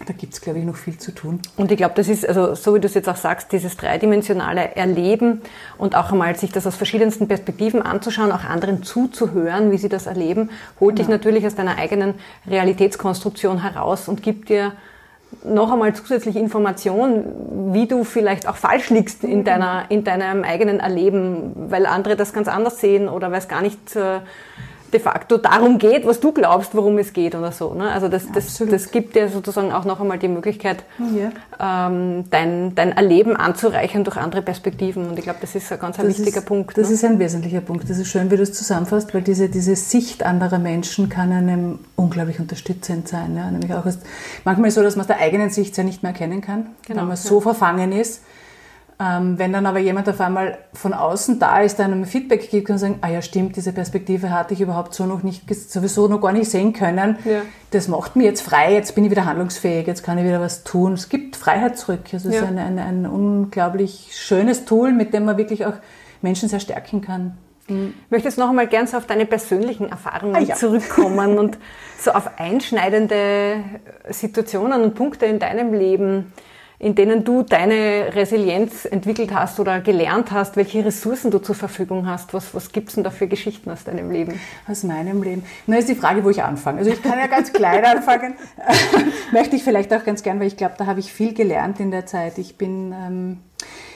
Da 0.06 0.12
gibt 0.12 0.32
es, 0.32 0.40
glaube 0.40 0.61
ich, 0.61 0.64
noch 0.64 0.76
viel 0.76 0.96
zu 0.96 1.12
tun. 1.12 1.40
Und 1.56 1.72
ich 1.72 1.76
glaube, 1.76 1.94
das 1.96 2.08
ist, 2.08 2.26
also 2.26 2.54
so 2.54 2.74
wie 2.74 2.80
du 2.80 2.87
es 2.87 2.94
jetzt 2.94 3.08
auch 3.08 3.16
sagst, 3.16 3.50
dieses 3.52 3.76
dreidimensionale 3.76 4.76
Erleben 4.76 5.42
und 5.76 5.96
auch 5.96 6.12
einmal 6.12 6.37
sich 6.37 6.52
das 6.52 6.66
aus 6.66 6.76
verschiedensten 6.76 7.26
Perspektiven 7.26 7.82
anzuschauen, 7.82 8.30
auch 8.30 8.44
anderen 8.44 8.82
zuzuhören, 8.84 9.72
wie 9.72 9.78
sie 9.78 9.88
das 9.88 10.06
erleben, 10.06 10.50
holt 10.78 10.96
genau. 10.96 11.06
dich 11.06 11.08
natürlich 11.08 11.46
aus 11.46 11.56
deiner 11.56 11.78
eigenen 11.78 12.14
Realitätskonstruktion 12.46 13.62
heraus 13.62 14.08
und 14.08 14.22
gibt 14.22 14.48
dir 14.50 14.72
noch 15.44 15.70
einmal 15.72 15.94
zusätzlich 15.94 16.37
Information, 16.37 17.72
wie 17.72 17.87
du 17.87 18.04
vielleicht 18.04 18.48
auch 18.48 18.56
falsch 18.56 18.90
liegst 18.90 19.24
in, 19.24 19.44
deiner, 19.44 19.84
in 19.88 20.04
deinem 20.04 20.42
eigenen 20.42 20.80
Erleben, 20.80 21.52
weil 21.70 21.87
andere 21.87 22.16
das 22.16 22.32
ganz 22.32 22.48
anders 22.48 22.80
sehen 22.80 23.08
oder 23.08 23.30
weil 23.30 23.38
es 23.38 23.48
gar 23.48 23.61
nicht 23.61 23.94
äh, 23.94 24.20
de 24.92 25.01
facto 25.01 25.37
darum 25.37 25.79
geht, 25.79 26.07
was 26.07 26.20
du 26.20 26.33
glaubst, 26.33 26.74
worum 26.74 26.98
es 26.98 27.12
geht 27.12 27.35
oder 27.35 27.53
so. 27.53 27.74
Ne? 27.74 27.90
Also 27.90 28.09
das, 28.09 28.31
das, 28.33 28.57
das 28.59 28.90
gibt 28.90 29.14
dir 29.16 29.29
sozusagen 29.29 29.72
auch 29.72 29.85
noch 29.85 30.01
einmal 30.01 30.18
die 30.18 30.29
Möglichkeit, 30.29 30.85
ja. 30.98 31.88
ähm, 31.88 32.24
dein, 32.31 32.74
dein 32.74 32.92
Erleben 32.92 33.37
anzureichern 33.37 34.05
durch 34.05 34.16
andere 34.16 34.42
Perspektiven. 34.42 35.09
Und 35.09 35.18
ich 35.18 35.24
glaube, 35.24 35.38
das 35.40 35.55
ist 35.55 35.70
ein 35.72 35.79
ganz 35.79 35.98
ein 35.98 36.09
wichtiger 36.09 36.38
ist, 36.38 36.46
Punkt. 36.46 36.77
Das 36.79 36.88
ne? 36.88 36.94
ist 36.94 37.05
ein 37.05 37.18
wesentlicher 37.18 37.61
Punkt. 37.61 37.88
Das 37.88 37.98
ist 37.98 38.09
schön, 38.09 38.31
wie 38.31 38.37
du 38.37 38.42
es 38.42 38.53
zusammenfasst, 38.53 39.12
weil 39.14 39.22
diese, 39.22 39.48
diese 39.48 39.77
Sicht 39.77 40.24
anderer 40.24 40.59
Menschen 40.59 41.09
kann 41.09 41.33
einem 41.33 41.81
unglaublich 41.96 42.40
unterstützend 42.40 43.09
sein. 43.09 43.37
Ja? 43.37 43.51
Nämlich 43.51 43.74
auch 43.74 43.85
ist 43.87 44.01
manchmal 44.44 44.70
so, 44.70 44.83
dass 44.83 44.96
man 44.96 45.03
aus 45.03 45.09
der 45.09 45.20
eigenen 45.20 45.51
Sicht 45.51 45.77
ja 45.77 45.85
nicht 45.85 46.03
mehr 46.03 46.12
erkennen 46.12 46.40
kann, 46.40 46.66
genau, 46.87 47.01
weil 47.01 47.09
man 47.09 47.16
ja. 47.16 47.22
so 47.22 47.40
verfangen 47.40 47.92
ist 47.92 48.22
wenn 49.00 49.52
dann 49.52 49.64
aber 49.64 49.78
jemand 49.78 50.08
auf 50.08 50.20
einmal 50.20 50.58
von 50.72 50.92
außen 50.92 51.38
da 51.38 51.61
ist, 51.61 51.80
einem 51.80 52.04
Feedback 52.04 52.50
gibt 52.50 52.68
und 52.68 52.78
sagen, 52.78 52.98
ah 53.00 53.08
ja 53.08 53.22
stimmt, 53.22 53.54
diese 53.54 53.72
Perspektive 53.72 54.30
hatte 54.30 54.54
ich 54.54 54.61
überhaupt 54.61 54.92
so 54.92 55.06
noch 55.06 55.22
nicht, 55.22 55.48
sowieso 55.54 56.08
noch 56.08 56.20
gar 56.20 56.32
nicht 56.32 56.50
sehen 56.50 56.72
können. 56.72 57.16
Ja. 57.24 57.42
Das 57.70 57.87
macht 57.87 58.16
mir 58.16 58.24
jetzt 58.24 58.40
frei, 58.40 58.74
jetzt 58.74 58.96
bin 58.96 59.04
ich 59.04 59.12
wieder 59.12 59.24
handlungsfähig, 59.24 59.87
jetzt 59.87 60.02
kann 60.02 60.18
ich 60.18 60.24
wieder 60.24 60.40
was 60.40 60.64
tun. 60.64 60.94
Es 60.94 61.08
gibt 61.08 61.37
Freiheit 61.37 61.78
zurück. 61.78 62.00
Also 62.12 62.28
es 62.28 62.37
ist 62.37 62.42
ein, 62.42 62.58
ein, 62.58 62.80
ein 62.80 63.06
unglaublich 63.06 64.08
schönes 64.12 64.64
Tool, 64.64 64.92
mit 64.92 65.14
dem 65.14 65.26
man 65.26 65.38
wirklich 65.38 65.64
auch 65.64 65.74
Menschen 66.20 66.48
sehr 66.48 66.58
stärken 66.58 67.00
kann. 67.00 67.38
Mhm. 67.68 67.94
Ich 68.06 68.11
möchte 68.11 68.28
jetzt 68.28 68.38
noch 68.38 68.48
einmal 68.48 68.66
gern 68.66 68.88
so 68.88 68.96
auf 68.96 69.06
deine 69.06 69.26
persönlichen 69.26 69.90
Erfahrungen 69.90 70.34
ah, 70.34 70.40
ja. 70.40 70.56
zurückkommen 70.56 71.38
und 71.38 71.56
so 72.00 72.11
auf 72.11 72.38
einschneidende 72.38 73.62
Situationen 74.11 74.82
und 74.82 74.96
Punkte 74.96 75.26
in 75.26 75.38
deinem 75.38 75.72
Leben 75.72 76.32
in 76.81 76.95
denen 76.95 77.25
du 77.25 77.43
deine 77.43 78.14
Resilienz 78.14 78.85
entwickelt 78.85 79.35
hast 79.35 79.59
oder 79.59 79.81
gelernt 79.81 80.31
hast, 80.31 80.57
welche 80.57 80.85
Ressourcen 80.85 81.33
du 81.33 81.38
zur 81.38 81.57
Verfügung 81.57 82.07
hast. 82.07 82.35
Was, 82.35 82.55
was 82.55 82.71
gibt 82.71 82.91
es 82.91 82.95
denn 82.95 83.03
da 83.03 83.11
für 83.11 83.27
Geschichten 83.27 83.69
aus 83.71 83.83
deinem 83.83 84.12
Leben? 84.12 84.38
Aus 84.69 84.85
meinem 84.85 85.23
Leben? 85.23 85.43
Na, 85.67 85.79
ist 85.79 85.88
die 85.88 85.97
Frage, 85.97 86.23
wo 86.23 86.31
ich 86.31 86.43
anfange. 86.43 86.79
Also 86.79 86.93
ich 86.93 87.03
kann 87.03 87.19
ja 87.19 87.27
ganz 87.27 87.53
klein 87.53 87.85
anfangen. 87.97 88.35
Möchte 89.33 89.57
ich 89.57 89.64
vielleicht 89.64 89.93
auch 89.93 90.05
ganz 90.05 90.23
gern, 90.23 90.38
weil 90.38 90.47
ich 90.47 90.57
glaube, 90.57 90.75
da 90.79 90.87
habe 90.87 91.01
ich 91.01 91.12
viel 91.12 91.35
gelernt 91.35 91.81
in 91.81 91.91
der 91.91 92.07
Zeit. 92.07 92.38
Ich 92.38 92.57
bin, 92.57 92.93
ähm, 92.93 93.38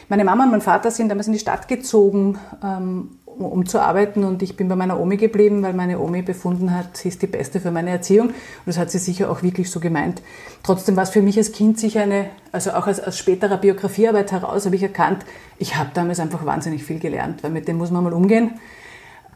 meine 0.08 0.24
Mama 0.24 0.42
und 0.44 0.50
mein 0.50 0.60
Vater 0.60 0.90
sind 0.90 1.08
damals 1.08 1.28
in 1.28 1.34
die 1.34 1.38
Stadt 1.38 1.68
gezogen, 1.68 2.38
ähm, 2.64 3.18
um 3.38 3.66
zu 3.66 3.80
arbeiten 3.80 4.24
und 4.24 4.42
ich 4.42 4.56
bin 4.56 4.68
bei 4.68 4.76
meiner 4.76 5.00
Omi 5.00 5.16
geblieben, 5.16 5.62
weil 5.62 5.72
meine 5.72 5.98
Omi 5.98 6.22
befunden 6.22 6.74
hat, 6.74 6.96
sie 6.96 7.08
ist 7.08 7.22
die 7.22 7.26
Beste 7.26 7.60
für 7.60 7.70
meine 7.70 7.90
Erziehung 7.90 8.28
und 8.28 8.34
das 8.66 8.78
hat 8.78 8.90
sie 8.90 8.98
sicher 8.98 9.30
auch 9.30 9.42
wirklich 9.42 9.70
so 9.70 9.80
gemeint. 9.80 10.22
Trotzdem 10.62 10.96
war 10.96 11.02
es 11.02 11.10
für 11.10 11.22
mich 11.22 11.36
als 11.38 11.52
Kind 11.52 11.78
sicher 11.78 12.02
eine, 12.02 12.30
also 12.52 12.72
auch 12.72 12.86
als, 12.86 13.00
als 13.00 13.18
späterer 13.18 13.58
Biografiearbeit 13.58 14.32
heraus 14.32 14.66
habe 14.66 14.76
ich 14.76 14.82
erkannt, 14.82 15.24
ich 15.58 15.76
habe 15.76 15.90
damals 15.94 16.20
einfach 16.20 16.44
wahnsinnig 16.46 16.84
viel 16.84 16.98
gelernt, 16.98 17.42
weil 17.42 17.50
mit 17.50 17.68
dem 17.68 17.78
muss 17.78 17.90
man 17.90 18.04
mal 18.04 18.12
umgehen 18.12 18.52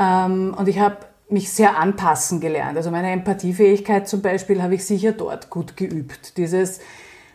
ähm, 0.00 0.54
und 0.56 0.68
ich 0.68 0.78
habe 0.78 0.96
mich 1.28 1.50
sehr 1.50 1.78
anpassen 1.78 2.40
gelernt. 2.40 2.76
Also 2.76 2.90
meine 2.90 3.10
Empathiefähigkeit 3.10 4.08
zum 4.08 4.22
Beispiel 4.22 4.62
habe 4.62 4.74
ich 4.74 4.84
sicher 4.84 5.12
dort 5.12 5.50
gut 5.50 5.76
geübt. 5.76 6.36
Dieses 6.36 6.80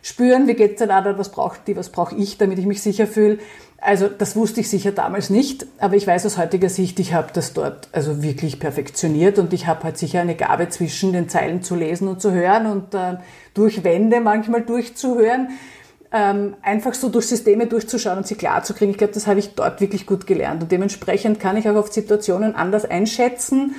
Spüren, 0.02 0.48
wie 0.48 0.54
geht's 0.54 0.78
der 0.78 0.90
anderen, 0.90 1.18
was 1.18 1.30
braucht 1.30 1.68
die, 1.68 1.76
was 1.76 1.90
brauche 1.90 2.16
ich, 2.16 2.38
damit 2.38 2.58
ich 2.58 2.66
mich 2.66 2.82
sicher 2.82 3.06
fühle. 3.06 3.38
Also 3.84 4.06
das 4.06 4.36
wusste 4.36 4.60
ich 4.60 4.70
sicher 4.70 4.92
damals 4.92 5.28
nicht, 5.28 5.66
aber 5.78 5.96
ich 5.96 6.06
weiß 6.06 6.24
aus 6.24 6.38
heutiger 6.38 6.68
Sicht, 6.68 7.00
ich 7.00 7.14
habe 7.14 7.30
das 7.32 7.52
dort 7.52 7.88
also 7.90 8.22
wirklich 8.22 8.60
perfektioniert 8.60 9.40
und 9.40 9.52
ich 9.52 9.66
habe 9.66 9.82
halt 9.82 9.98
sicher 9.98 10.20
eine 10.20 10.36
Gabe 10.36 10.68
zwischen 10.68 11.12
den 11.12 11.28
Zeilen 11.28 11.64
zu 11.64 11.74
lesen 11.74 12.06
und 12.06 12.22
zu 12.22 12.30
hören 12.30 12.66
und 12.66 12.94
äh, 12.94 13.16
durch 13.54 13.82
Wände 13.82 14.20
manchmal 14.20 14.62
durchzuhören, 14.62 15.48
ähm, 16.12 16.54
einfach 16.62 16.94
so 16.94 17.08
durch 17.08 17.26
Systeme 17.26 17.66
durchzuschauen 17.66 18.18
und 18.18 18.26
sie 18.26 18.36
klar 18.36 18.62
zu 18.62 18.72
kriegen. 18.72 18.92
Ich 18.92 18.98
glaube, 18.98 19.14
das 19.14 19.26
habe 19.26 19.40
ich 19.40 19.56
dort 19.56 19.80
wirklich 19.80 20.06
gut 20.06 20.28
gelernt 20.28 20.62
und 20.62 20.70
dementsprechend 20.70 21.40
kann 21.40 21.56
ich 21.56 21.68
auch 21.68 21.74
auf 21.74 21.92
Situationen 21.92 22.54
anders 22.54 22.84
einschätzen 22.84 23.74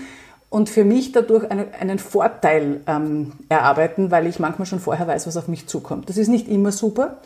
und 0.50 0.70
für 0.70 0.84
mich 0.84 1.14
dadurch 1.14 1.50
einen, 1.50 1.74
einen 1.80 1.98
Vorteil 1.98 2.82
ähm, 2.88 3.32
erarbeiten, 3.48 4.12
weil 4.12 4.28
ich 4.28 4.38
manchmal 4.38 4.66
schon 4.66 4.82
vorher 4.82 5.08
weiß, 5.08 5.28
was 5.28 5.38
auf 5.38 5.48
mich 5.48 5.68
zukommt. 5.68 6.10
Das 6.10 6.18
ist 6.18 6.28
nicht 6.28 6.50
immer 6.50 6.74
super, 6.74 7.22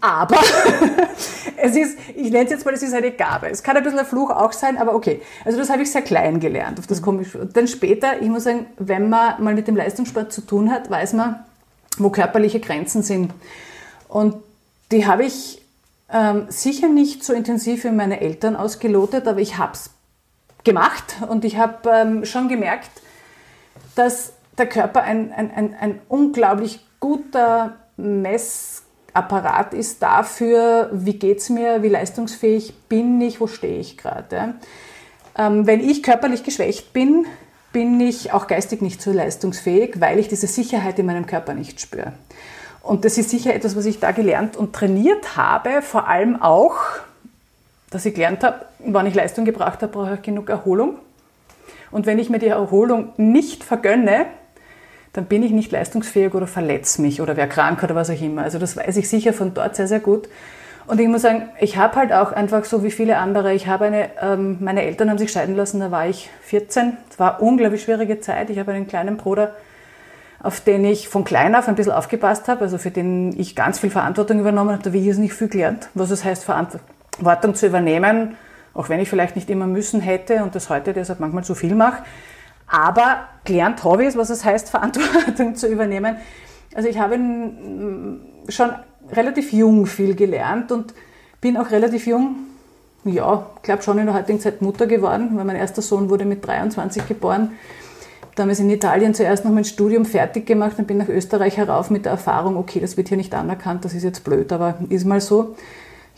aber 0.00 0.38
es 1.56 1.76
ist, 1.76 1.98
ich 2.14 2.30
nenne 2.30 2.44
es 2.44 2.50
jetzt 2.50 2.64
mal, 2.64 2.74
es 2.74 2.82
ist 2.82 2.94
eine 2.94 3.12
Gabe. 3.12 3.48
Es 3.48 3.62
kann 3.62 3.76
ein 3.76 3.82
bisschen 3.82 3.98
ein 3.98 4.06
Fluch 4.06 4.30
auch 4.30 4.52
sein, 4.52 4.78
aber 4.78 4.94
okay. 4.94 5.22
Also 5.44 5.58
das 5.58 5.70
habe 5.70 5.82
ich 5.82 5.90
sehr 5.90 6.02
klein 6.02 6.40
gelernt. 6.40 6.78
Auf 6.78 6.86
das 6.86 7.00
mhm. 7.00 7.04
komme 7.04 7.22
ich. 7.22 7.28
Dann 7.52 7.68
später, 7.68 8.20
ich 8.20 8.28
muss 8.28 8.44
sagen, 8.44 8.66
wenn 8.78 9.08
man 9.08 9.42
mal 9.42 9.54
mit 9.54 9.68
dem 9.68 9.76
Leistungssport 9.76 10.32
zu 10.32 10.40
tun 10.42 10.70
hat, 10.70 10.90
weiß 10.90 11.12
man, 11.14 11.44
wo 11.98 12.10
körperliche 12.10 12.60
Grenzen 12.60 13.02
sind. 13.02 13.32
Und 14.08 14.36
die 14.90 15.06
habe 15.06 15.24
ich 15.24 15.62
ähm, 16.10 16.46
sicher 16.48 16.88
nicht 16.88 17.24
so 17.24 17.32
intensiv 17.32 17.84
wie 17.84 17.90
meine 17.90 18.20
Eltern 18.20 18.56
ausgelotet, 18.56 19.26
aber 19.26 19.40
ich 19.40 19.58
habe 19.58 19.72
es 19.72 19.90
gemacht 20.64 21.16
und 21.28 21.44
ich 21.44 21.56
habe 21.56 21.88
ähm, 21.90 22.24
schon 22.24 22.48
gemerkt, 22.48 22.90
dass 23.94 24.32
der 24.58 24.66
Körper 24.66 25.02
ein, 25.02 25.32
ein, 25.32 25.50
ein, 25.50 25.74
ein 25.74 26.00
unglaublich 26.08 26.80
guter 27.00 27.76
Mess 27.96 28.71
Apparat 29.14 29.74
ist 29.74 30.02
dafür, 30.02 30.90
wie 30.92 31.14
geht 31.14 31.38
es 31.38 31.50
mir, 31.50 31.82
wie 31.82 31.88
leistungsfähig 31.88 32.74
bin 32.88 33.20
ich, 33.20 33.40
wo 33.40 33.46
stehe 33.46 33.78
ich 33.78 33.98
gerade. 33.98 34.54
Ähm, 35.36 35.66
wenn 35.66 35.80
ich 35.80 36.02
körperlich 36.02 36.44
geschwächt 36.44 36.92
bin, 36.92 37.26
bin 37.72 38.00
ich 38.00 38.32
auch 38.32 38.46
geistig 38.46 38.82
nicht 38.82 39.00
so 39.00 39.12
leistungsfähig, 39.12 40.00
weil 40.00 40.18
ich 40.18 40.28
diese 40.28 40.46
Sicherheit 40.46 40.98
in 40.98 41.06
meinem 41.06 41.26
Körper 41.26 41.54
nicht 41.54 41.80
spüre. 41.80 42.12
Und 42.82 43.04
das 43.04 43.16
ist 43.16 43.30
sicher 43.30 43.54
etwas, 43.54 43.76
was 43.76 43.86
ich 43.86 44.00
da 44.00 44.12
gelernt 44.12 44.56
und 44.56 44.72
trainiert 44.72 45.36
habe, 45.36 45.82
vor 45.82 46.08
allem 46.08 46.40
auch, 46.40 46.76
dass 47.90 48.04
ich 48.04 48.14
gelernt 48.14 48.42
habe, 48.42 48.66
wann 48.78 49.06
ich 49.06 49.14
Leistung 49.14 49.44
gebracht 49.44 49.82
habe, 49.82 49.92
brauche 49.92 50.14
ich 50.14 50.22
genug 50.22 50.48
Erholung. 50.48 50.96
Und 51.90 52.06
wenn 52.06 52.18
ich 52.18 52.30
mir 52.30 52.38
die 52.38 52.48
Erholung 52.48 53.12
nicht 53.16 53.62
vergönne, 53.62 54.26
dann 55.12 55.26
bin 55.26 55.42
ich 55.42 55.52
nicht 55.52 55.72
leistungsfähig 55.72 56.34
oder 56.34 56.46
verletze 56.46 57.02
mich 57.02 57.20
oder 57.20 57.36
werde 57.36 57.52
krank 57.52 57.82
oder 57.82 57.94
was 57.94 58.10
auch 58.10 58.20
immer. 58.20 58.42
Also 58.42 58.58
das 58.58 58.76
weiß 58.76 58.96
ich 58.96 59.08
sicher 59.08 59.32
von 59.32 59.54
dort 59.54 59.76
sehr, 59.76 59.88
sehr 59.88 60.00
gut. 60.00 60.28
Und 60.86 61.00
ich 61.00 61.06
muss 61.06 61.22
sagen, 61.22 61.48
ich 61.60 61.76
habe 61.76 61.96
halt 61.96 62.12
auch 62.12 62.32
einfach 62.32 62.64
so 62.64 62.82
wie 62.82 62.90
viele 62.90 63.18
andere, 63.18 63.54
ich 63.54 63.66
habe 63.66 63.84
eine, 63.84 64.10
ähm, 64.20 64.56
meine 64.60 64.82
Eltern 64.82 65.10
haben 65.10 65.18
sich 65.18 65.30
scheiden 65.30 65.54
lassen, 65.54 65.80
da 65.80 65.90
war 65.90 66.08
ich 66.08 66.28
14. 66.42 66.96
Es 67.10 67.18
war 67.18 67.38
eine 67.38 67.46
unglaublich 67.46 67.82
schwierige 67.82 68.20
Zeit. 68.20 68.50
Ich 68.50 68.58
habe 68.58 68.72
einen 68.72 68.88
kleinen 68.88 69.16
Bruder, 69.16 69.54
auf 70.42 70.60
den 70.60 70.84
ich 70.84 71.08
von 71.08 71.24
klein 71.24 71.54
auf 71.54 71.68
ein 71.68 71.76
bisschen 71.76 71.92
aufgepasst 71.92 72.48
habe, 72.48 72.62
also 72.62 72.78
für 72.78 72.90
den 72.90 73.38
ich 73.38 73.54
ganz 73.54 73.78
viel 73.78 73.90
Verantwortung 73.90 74.40
übernommen 74.40 74.72
habe, 74.72 74.82
da 74.82 74.90
habe 74.90 74.98
ich 74.98 75.16
nicht 75.18 75.34
viel 75.34 75.48
gelernt, 75.48 75.88
was 75.94 76.10
es 76.10 76.24
heißt, 76.24 76.44
Verantwortung 76.44 77.54
zu 77.54 77.66
übernehmen, 77.66 78.36
auch 78.74 78.88
wenn 78.88 78.98
ich 78.98 79.08
vielleicht 79.08 79.36
nicht 79.36 79.48
immer 79.50 79.68
müssen 79.68 80.00
hätte 80.00 80.42
und 80.42 80.56
das 80.56 80.68
heute 80.68 80.94
deshalb 80.94 81.20
manchmal 81.20 81.44
zu 81.44 81.54
viel 81.54 81.76
mache. 81.76 82.02
Aber 82.72 83.28
gelernt 83.44 83.84
habe 83.84 84.06
ich 84.06 84.16
was 84.16 84.30
es 84.30 84.46
heißt, 84.46 84.70
Verantwortung 84.70 85.54
zu 85.56 85.68
übernehmen. 85.68 86.16
Also 86.74 86.88
ich 86.88 86.98
habe 86.98 87.18
schon 88.48 88.70
relativ 89.12 89.52
jung 89.52 89.84
viel 89.84 90.14
gelernt 90.14 90.72
und 90.72 90.94
bin 91.42 91.58
auch 91.58 91.70
relativ 91.70 92.06
jung, 92.06 92.36
ja, 93.04 93.46
glaube 93.62 93.82
schon 93.82 93.98
in 93.98 94.06
der 94.06 94.14
heutigen 94.14 94.40
Zeit 94.40 94.62
Mutter 94.62 94.86
geworden, 94.86 95.32
weil 95.34 95.44
mein 95.44 95.56
erster 95.56 95.82
Sohn 95.82 96.08
wurde 96.08 96.24
mit 96.24 96.46
23 96.46 97.06
geboren. 97.06 97.50
Damals 98.36 98.60
in 98.60 98.70
Italien 98.70 99.12
zuerst 99.12 99.44
noch 99.44 99.52
mein 99.52 99.66
Studium 99.66 100.06
fertig 100.06 100.46
gemacht 100.46 100.78
und 100.78 100.86
bin 100.86 100.96
nach 100.96 101.08
Österreich 101.08 101.58
herauf 101.58 101.90
mit 101.90 102.06
der 102.06 102.12
Erfahrung, 102.12 102.56
okay, 102.56 102.80
das 102.80 102.96
wird 102.96 103.08
hier 103.08 103.18
nicht 103.18 103.34
anerkannt, 103.34 103.84
das 103.84 103.92
ist 103.92 104.02
jetzt 104.02 104.24
blöd, 104.24 104.50
aber 104.50 104.76
ist 104.88 105.04
mal 105.04 105.20
so. 105.20 105.56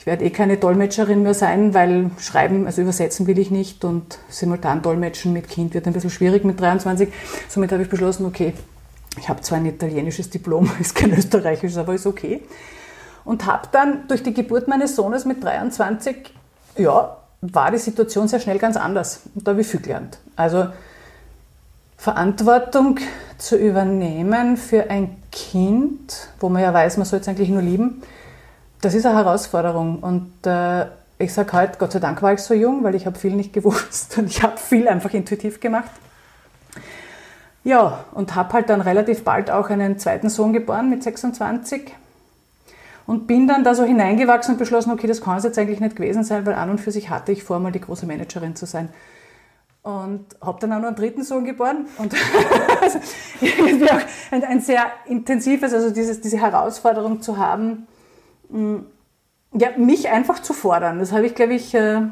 Ich 0.04 0.06
werde 0.06 0.22
eh 0.22 0.28
keine 0.28 0.58
Dolmetscherin 0.58 1.22
mehr 1.22 1.32
sein, 1.32 1.72
weil 1.72 2.10
schreiben, 2.18 2.66
also 2.66 2.82
übersetzen 2.82 3.26
will 3.26 3.38
ich 3.38 3.50
nicht 3.50 3.86
und 3.86 4.18
simultan 4.28 4.82
dolmetschen 4.82 5.32
mit 5.32 5.48
Kind 5.48 5.72
wird 5.72 5.86
ein 5.86 5.94
bisschen 5.94 6.10
schwierig 6.10 6.44
mit 6.44 6.60
23. 6.60 7.08
Somit 7.48 7.72
habe 7.72 7.84
ich 7.84 7.88
beschlossen, 7.88 8.26
okay, 8.26 8.52
ich 9.18 9.30
habe 9.30 9.40
zwar 9.40 9.56
ein 9.56 9.64
italienisches 9.64 10.28
Diplom, 10.28 10.70
ist 10.78 10.94
kein 10.94 11.10
österreichisches, 11.14 11.78
aber 11.78 11.94
ist 11.94 12.06
okay. 12.06 12.42
Und 13.24 13.46
habe 13.46 13.66
dann 13.72 14.06
durch 14.06 14.22
die 14.22 14.34
Geburt 14.34 14.68
meines 14.68 14.94
Sohnes 14.94 15.24
mit 15.24 15.42
23, 15.42 16.34
ja, 16.76 17.16
war 17.40 17.70
die 17.70 17.78
Situation 17.78 18.28
sehr 18.28 18.40
schnell 18.40 18.58
ganz 18.58 18.76
anders. 18.76 19.22
Und 19.34 19.48
da 19.48 19.52
habe 19.52 19.62
ich 19.62 19.66
viel 19.66 19.80
gelernt. 19.80 20.18
Also 20.36 20.66
Verantwortung 21.96 23.00
zu 23.38 23.56
übernehmen 23.56 24.58
für 24.58 24.90
ein 24.90 25.16
Kind, 25.32 26.28
wo 26.40 26.50
man 26.50 26.60
ja 26.60 26.74
weiß, 26.74 26.98
man 26.98 27.06
soll 27.06 27.20
es 27.20 27.28
eigentlich 27.28 27.48
nur 27.48 27.62
lieben, 27.62 28.02
das 28.84 28.94
ist 28.94 29.06
eine 29.06 29.16
Herausforderung 29.16 30.00
und 30.00 30.46
äh, 30.46 30.86
ich 31.18 31.32
sage 31.32 31.52
heute, 31.52 31.78
Gott 31.78 31.92
sei 31.92 32.00
Dank 32.00 32.20
war 32.22 32.34
ich 32.34 32.40
so 32.40 32.54
jung, 32.54 32.84
weil 32.84 32.94
ich 32.94 33.06
habe 33.06 33.18
viel 33.18 33.32
nicht 33.32 33.52
gewusst 33.54 34.18
und 34.18 34.26
ich 34.26 34.42
habe 34.42 34.58
viel 34.58 34.88
einfach 34.88 35.12
intuitiv 35.14 35.60
gemacht. 35.60 35.90
Ja, 37.62 38.04
und 38.12 38.34
habe 38.34 38.52
halt 38.52 38.68
dann 38.68 38.82
relativ 38.82 39.24
bald 39.24 39.50
auch 39.50 39.70
einen 39.70 39.98
zweiten 39.98 40.28
Sohn 40.28 40.52
geboren 40.52 40.90
mit 40.90 41.02
26 41.02 41.94
und 43.06 43.26
bin 43.26 43.48
dann 43.48 43.64
da 43.64 43.74
so 43.74 43.84
hineingewachsen 43.84 44.54
und 44.54 44.58
beschlossen, 44.58 44.90
okay, 44.92 45.06
das 45.06 45.22
kann 45.22 45.38
es 45.38 45.44
jetzt 45.44 45.58
eigentlich 45.58 45.80
nicht 45.80 45.96
gewesen 45.96 46.24
sein, 46.24 46.44
weil 46.44 46.54
an 46.54 46.68
und 46.68 46.80
für 46.80 46.90
sich 46.90 47.08
hatte 47.08 47.32
ich 47.32 47.42
vor, 47.42 47.58
mal 47.60 47.72
die 47.72 47.80
große 47.80 48.04
Managerin 48.04 48.54
zu 48.54 48.66
sein. 48.66 48.90
Und 49.82 50.24
habe 50.42 50.58
dann 50.60 50.72
auch 50.72 50.78
noch 50.78 50.88
einen 50.88 50.96
dritten 50.96 51.22
Sohn 51.22 51.44
geboren 51.44 51.86
und 51.98 52.14
irgendwie 53.40 53.90
auch 53.90 54.00
ein, 54.30 54.44
ein, 54.44 54.60
sehr 54.60 54.86
intensives, 55.06 55.74
also 55.74 55.90
dieses, 55.90 56.22
diese 56.22 56.38
Herausforderung 56.38 57.20
zu 57.20 57.36
haben, 57.36 57.86
ja, 58.50 59.68
mich 59.76 60.08
einfach 60.08 60.42
zu 60.42 60.52
fordern. 60.52 60.98
Das 60.98 61.12
habe 61.12 61.26
ich, 61.26 61.34
glaube 61.34 61.54
ich, 61.54 61.74
äh, 61.74 62.02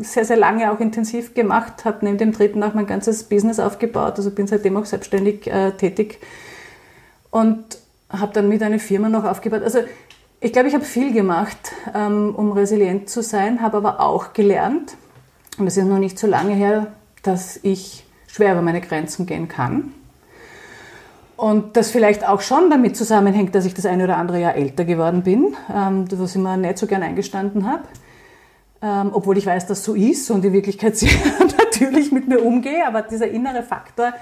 sehr, 0.00 0.24
sehr 0.24 0.36
lange 0.36 0.72
auch 0.72 0.80
intensiv 0.80 1.34
gemacht, 1.34 1.84
habe 1.84 2.04
neben 2.04 2.18
dem 2.18 2.32
dritten 2.32 2.62
auch 2.62 2.74
mein 2.74 2.86
ganzes 2.86 3.24
Business 3.24 3.60
aufgebaut, 3.60 4.14
also 4.16 4.30
bin 4.30 4.46
seitdem 4.46 4.76
auch 4.76 4.86
selbstständig 4.86 5.46
äh, 5.46 5.72
tätig 5.72 6.20
und 7.30 7.78
habe 8.10 8.32
dann 8.32 8.48
mit 8.48 8.62
einer 8.62 8.78
Firma 8.78 9.08
noch 9.08 9.24
aufgebaut. 9.24 9.62
Also 9.62 9.80
ich 10.40 10.52
glaube, 10.52 10.68
ich 10.68 10.74
habe 10.74 10.84
viel 10.84 11.12
gemacht, 11.12 11.58
ähm, 11.94 12.34
um 12.34 12.52
resilient 12.52 13.10
zu 13.10 13.22
sein, 13.22 13.60
habe 13.60 13.76
aber 13.76 14.00
auch 14.00 14.32
gelernt, 14.32 14.96
und 15.58 15.66
es 15.66 15.76
ist 15.76 15.84
noch 15.84 15.98
nicht 15.98 16.18
so 16.18 16.28
lange 16.28 16.54
her, 16.54 16.92
dass 17.24 17.58
ich 17.64 18.06
schwer 18.28 18.52
über 18.52 18.62
meine 18.62 18.80
Grenzen 18.80 19.26
gehen 19.26 19.48
kann. 19.48 19.92
Und 21.38 21.76
das 21.76 21.92
vielleicht 21.92 22.26
auch 22.26 22.40
schon 22.40 22.68
damit 22.68 22.96
zusammenhängt, 22.96 23.54
dass 23.54 23.64
ich 23.64 23.72
das 23.72 23.86
eine 23.86 24.02
oder 24.02 24.16
andere 24.16 24.40
Jahr 24.40 24.56
älter 24.56 24.84
geworden 24.84 25.22
bin, 25.22 25.54
ähm, 25.72 26.04
was 26.10 26.34
ich 26.34 26.42
mir 26.42 26.56
nicht 26.56 26.78
so 26.78 26.88
gern 26.88 27.04
eingestanden 27.04 27.64
habe. 27.70 27.84
Ähm, 28.82 29.10
obwohl 29.12 29.38
ich 29.38 29.46
weiß, 29.46 29.68
dass 29.68 29.84
so 29.84 29.94
ist 29.94 30.28
und 30.32 30.44
in 30.44 30.52
Wirklichkeit 30.52 30.96
sehr 30.98 31.12
natürlich 31.56 32.10
mit 32.10 32.26
mir 32.26 32.44
umgehe, 32.44 32.84
aber 32.84 33.02
dieser 33.02 33.28
innere 33.28 33.62
Faktor, 33.62 34.14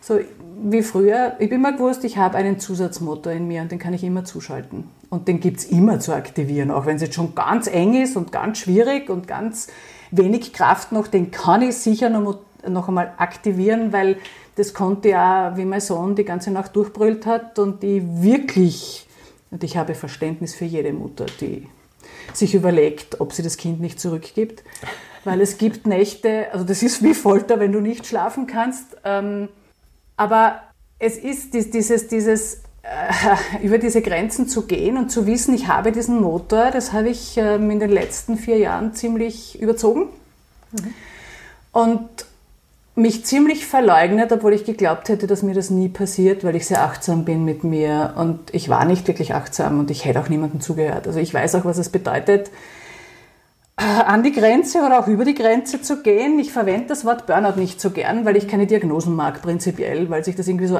so 0.00 0.18
wie 0.60 0.82
früher, 0.82 1.36
ich 1.38 1.48
bin 1.48 1.60
mal 1.60 1.76
gewusst, 1.76 2.02
ich 2.02 2.18
habe 2.18 2.36
einen 2.36 2.58
Zusatzmotor 2.58 3.32
in 3.32 3.46
mir 3.46 3.62
und 3.62 3.70
den 3.70 3.78
kann 3.78 3.94
ich 3.94 4.02
immer 4.02 4.24
zuschalten. 4.24 4.90
Und 5.08 5.28
den 5.28 5.38
gibt 5.38 5.60
es 5.60 5.66
immer 5.66 6.00
zu 6.00 6.12
aktivieren, 6.12 6.72
auch 6.72 6.84
wenn 6.84 6.96
es 6.96 7.02
jetzt 7.02 7.14
schon 7.14 7.36
ganz 7.36 7.68
eng 7.68 7.94
ist 7.94 8.16
und 8.16 8.32
ganz 8.32 8.58
schwierig 8.58 9.08
und 9.08 9.28
ganz 9.28 9.68
wenig 10.10 10.52
Kraft 10.52 10.90
noch, 10.90 11.06
den 11.06 11.30
kann 11.30 11.62
ich 11.62 11.76
sicher 11.76 12.10
noch, 12.10 12.40
noch 12.66 12.88
einmal 12.88 13.12
aktivieren, 13.18 13.92
weil 13.92 14.16
das 14.56 14.74
konnte 14.74 15.10
ja, 15.10 15.56
wie 15.56 15.64
mein 15.64 15.80
Sohn 15.80 16.14
die 16.14 16.24
ganze 16.24 16.50
Nacht 16.50 16.76
durchbrüllt 16.76 17.26
hat 17.26 17.58
und 17.58 17.82
die 17.82 18.02
wirklich, 18.22 19.06
und 19.50 19.64
ich 19.64 19.76
habe 19.76 19.94
Verständnis 19.94 20.54
für 20.54 20.64
jede 20.64 20.92
Mutter, 20.92 21.26
die 21.40 21.66
sich 22.32 22.54
überlegt, 22.54 23.20
ob 23.20 23.32
sie 23.32 23.42
das 23.42 23.56
Kind 23.56 23.80
nicht 23.80 24.00
zurückgibt. 24.00 24.62
Weil 25.24 25.40
es 25.40 25.58
gibt 25.58 25.86
Nächte, 25.86 26.46
also 26.52 26.64
das 26.64 26.82
ist 26.82 27.02
wie 27.02 27.14
Folter, 27.14 27.60
wenn 27.60 27.72
du 27.72 27.80
nicht 27.80 28.06
schlafen 28.06 28.46
kannst. 28.46 28.96
Ähm, 29.04 29.48
aber 30.16 30.62
es 30.98 31.16
ist 31.16 31.52
dieses, 31.54 32.08
dieses 32.08 32.62
äh, 32.82 33.62
über 33.62 33.78
diese 33.78 34.02
Grenzen 34.02 34.48
zu 34.48 34.66
gehen 34.66 34.96
und 34.96 35.10
zu 35.10 35.26
wissen, 35.26 35.54
ich 35.54 35.68
habe 35.68 35.92
diesen 35.92 36.20
Motor, 36.20 36.70
das 36.70 36.92
habe 36.92 37.10
ich 37.10 37.36
ähm, 37.36 37.70
in 37.70 37.80
den 37.80 37.90
letzten 37.90 38.36
vier 38.36 38.58
Jahren 38.58 38.94
ziemlich 38.94 39.60
überzogen. 39.60 40.08
Mhm. 40.72 40.94
Und 41.72 42.08
mich 43.00 43.24
ziemlich 43.24 43.66
verleugnet, 43.66 44.32
obwohl 44.32 44.52
ich 44.52 44.64
geglaubt 44.64 45.08
hätte, 45.08 45.26
dass 45.26 45.42
mir 45.42 45.54
das 45.54 45.70
nie 45.70 45.88
passiert, 45.88 46.44
weil 46.44 46.56
ich 46.56 46.66
sehr 46.66 46.82
achtsam 46.82 47.24
bin 47.24 47.44
mit 47.44 47.64
mir 47.64 48.14
und 48.16 48.52
ich 48.52 48.68
war 48.68 48.84
nicht 48.84 49.08
wirklich 49.08 49.34
achtsam 49.34 49.78
und 49.78 49.90
ich 49.90 50.04
hätte 50.04 50.20
auch 50.20 50.28
niemandem 50.28 50.60
zugehört. 50.60 51.06
Also 51.06 51.18
ich 51.18 51.32
weiß 51.32 51.54
auch, 51.56 51.64
was 51.64 51.78
es 51.78 51.88
bedeutet, 51.88 52.50
an 53.76 54.22
die 54.22 54.32
Grenze 54.32 54.80
oder 54.84 55.00
auch 55.00 55.06
über 55.06 55.24
die 55.24 55.34
Grenze 55.34 55.80
zu 55.80 56.02
gehen. 56.02 56.38
Ich 56.38 56.52
verwende 56.52 56.88
das 56.88 57.04
Wort 57.06 57.26
Burnout 57.26 57.58
nicht 57.58 57.80
so 57.80 57.90
gern, 57.90 58.26
weil 58.26 58.36
ich 58.36 58.46
keine 58.46 58.66
Diagnosen 58.66 59.16
mag, 59.16 59.40
prinzipiell, 59.40 60.10
weil 60.10 60.22
sich 60.22 60.36
das 60.36 60.48
irgendwie 60.48 60.66
so 60.66 60.78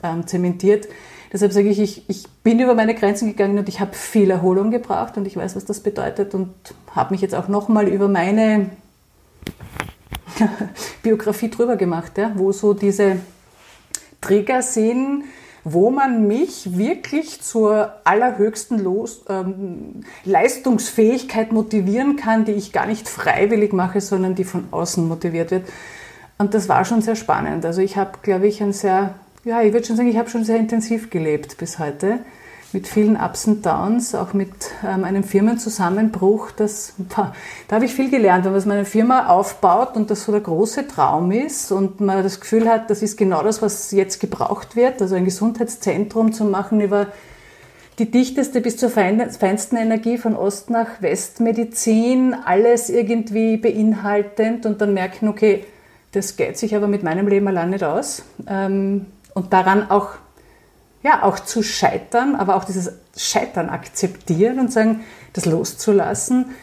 einzementiert. 0.00 0.88
Deshalb 1.30 1.52
sage 1.52 1.68
ich, 1.68 1.78
ich, 1.78 2.08
ich 2.08 2.28
bin 2.42 2.60
über 2.60 2.74
meine 2.74 2.94
Grenzen 2.94 3.28
gegangen 3.28 3.58
und 3.58 3.68
ich 3.68 3.80
habe 3.80 3.94
viel 3.94 4.30
Erholung 4.30 4.70
gebraucht 4.70 5.16
und 5.18 5.26
ich 5.26 5.36
weiß, 5.36 5.56
was 5.56 5.66
das 5.66 5.80
bedeutet 5.80 6.34
und 6.34 6.50
habe 6.94 7.12
mich 7.12 7.20
jetzt 7.20 7.34
auch 7.34 7.48
nochmal 7.48 7.88
über 7.88 8.08
meine 8.08 8.70
Biografie 11.02 11.50
drüber 11.50 11.76
gemacht, 11.76 12.18
ja, 12.18 12.32
wo 12.34 12.52
so 12.52 12.74
diese 12.74 13.16
Trigger 14.20 14.62
sind, 14.62 15.24
wo 15.64 15.90
man 15.90 16.26
mich 16.26 16.76
wirklich 16.76 17.40
zur 17.40 17.92
allerhöchsten 18.04 18.82
Los, 18.82 19.24
ähm, 19.28 20.04
Leistungsfähigkeit 20.24 21.52
motivieren 21.52 22.16
kann, 22.16 22.44
die 22.44 22.52
ich 22.52 22.72
gar 22.72 22.86
nicht 22.86 23.08
freiwillig 23.08 23.72
mache, 23.72 24.00
sondern 24.00 24.34
die 24.34 24.44
von 24.44 24.64
außen 24.70 25.06
motiviert 25.06 25.50
wird. 25.52 25.68
Und 26.38 26.54
das 26.54 26.68
war 26.68 26.84
schon 26.84 27.02
sehr 27.02 27.14
spannend. 27.14 27.64
Also 27.64 27.80
ich 27.80 27.96
habe, 27.96 28.18
glaube 28.22 28.48
ich, 28.48 28.62
ein 28.62 28.72
sehr, 28.72 29.14
ja, 29.44 29.62
ich 29.62 29.72
würde 29.72 29.86
schon 29.86 29.96
sagen, 29.96 30.08
ich 30.08 30.16
habe 30.16 30.30
schon 30.30 30.44
sehr 30.44 30.56
intensiv 30.56 31.10
gelebt 31.10 31.56
bis 31.58 31.78
heute 31.78 32.18
mit 32.72 32.88
vielen 32.88 33.16
Ups 33.16 33.46
und 33.46 33.64
Downs, 33.64 34.14
auch 34.14 34.32
mit 34.32 34.50
ähm, 34.86 35.04
einem 35.04 35.24
Firmenzusammenbruch. 35.24 36.50
Das, 36.52 36.94
da, 37.14 37.34
habe 37.70 37.84
ich 37.84 37.94
viel 37.94 38.10
gelernt, 38.10 38.44
wenn 38.44 38.52
man 38.52 38.70
eine 38.70 38.84
Firma 38.84 39.28
aufbaut 39.28 39.96
und 39.96 40.10
das 40.10 40.24
so 40.24 40.32
der 40.32 40.40
große 40.40 40.88
Traum 40.88 41.30
ist 41.32 41.70
und 41.72 42.00
man 42.00 42.22
das 42.22 42.40
Gefühl 42.40 42.68
hat, 42.68 42.90
das 42.90 43.02
ist 43.02 43.16
genau 43.16 43.42
das, 43.42 43.62
was 43.62 43.90
jetzt 43.90 44.20
gebraucht 44.20 44.76
wird, 44.76 45.02
also 45.02 45.14
ein 45.14 45.24
Gesundheitszentrum 45.24 46.32
zu 46.32 46.44
machen 46.44 46.80
über 46.80 47.08
die 47.98 48.10
dichteste 48.10 48.60
bis 48.60 48.78
zur 48.78 48.88
feinsten 48.88 49.76
Energie 49.76 50.16
von 50.16 50.34
Ost 50.34 50.70
nach 50.70 51.00
West 51.00 51.40
Medizin, 51.40 52.34
alles 52.34 52.88
irgendwie 52.88 53.58
beinhaltend 53.58 54.64
und 54.64 54.80
dann 54.80 54.94
merken, 54.94 55.28
okay, 55.28 55.64
das 56.12 56.36
geht 56.36 56.58
sich 56.58 56.74
aber 56.74 56.88
mit 56.88 57.02
meinem 57.02 57.28
Leben 57.28 57.48
allein 57.48 57.70
nicht 57.70 57.84
aus. 57.84 58.22
Ähm, 58.46 59.06
und 59.34 59.52
daran 59.52 59.90
auch 59.90 60.10
ja, 61.02 61.22
auch 61.22 61.40
zu 61.40 61.62
scheitern, 61.62 62.36
aber 62.36 62.56
auch 62.56 62.64
dieses 62.64 62.92
Scheitern 63.16 63.68
akzeptieren 63.68 64.60
und 64.60 64.72
sagen, 64.72 65.04
das 65.32 65.46
loszulassen. 65.46 66.54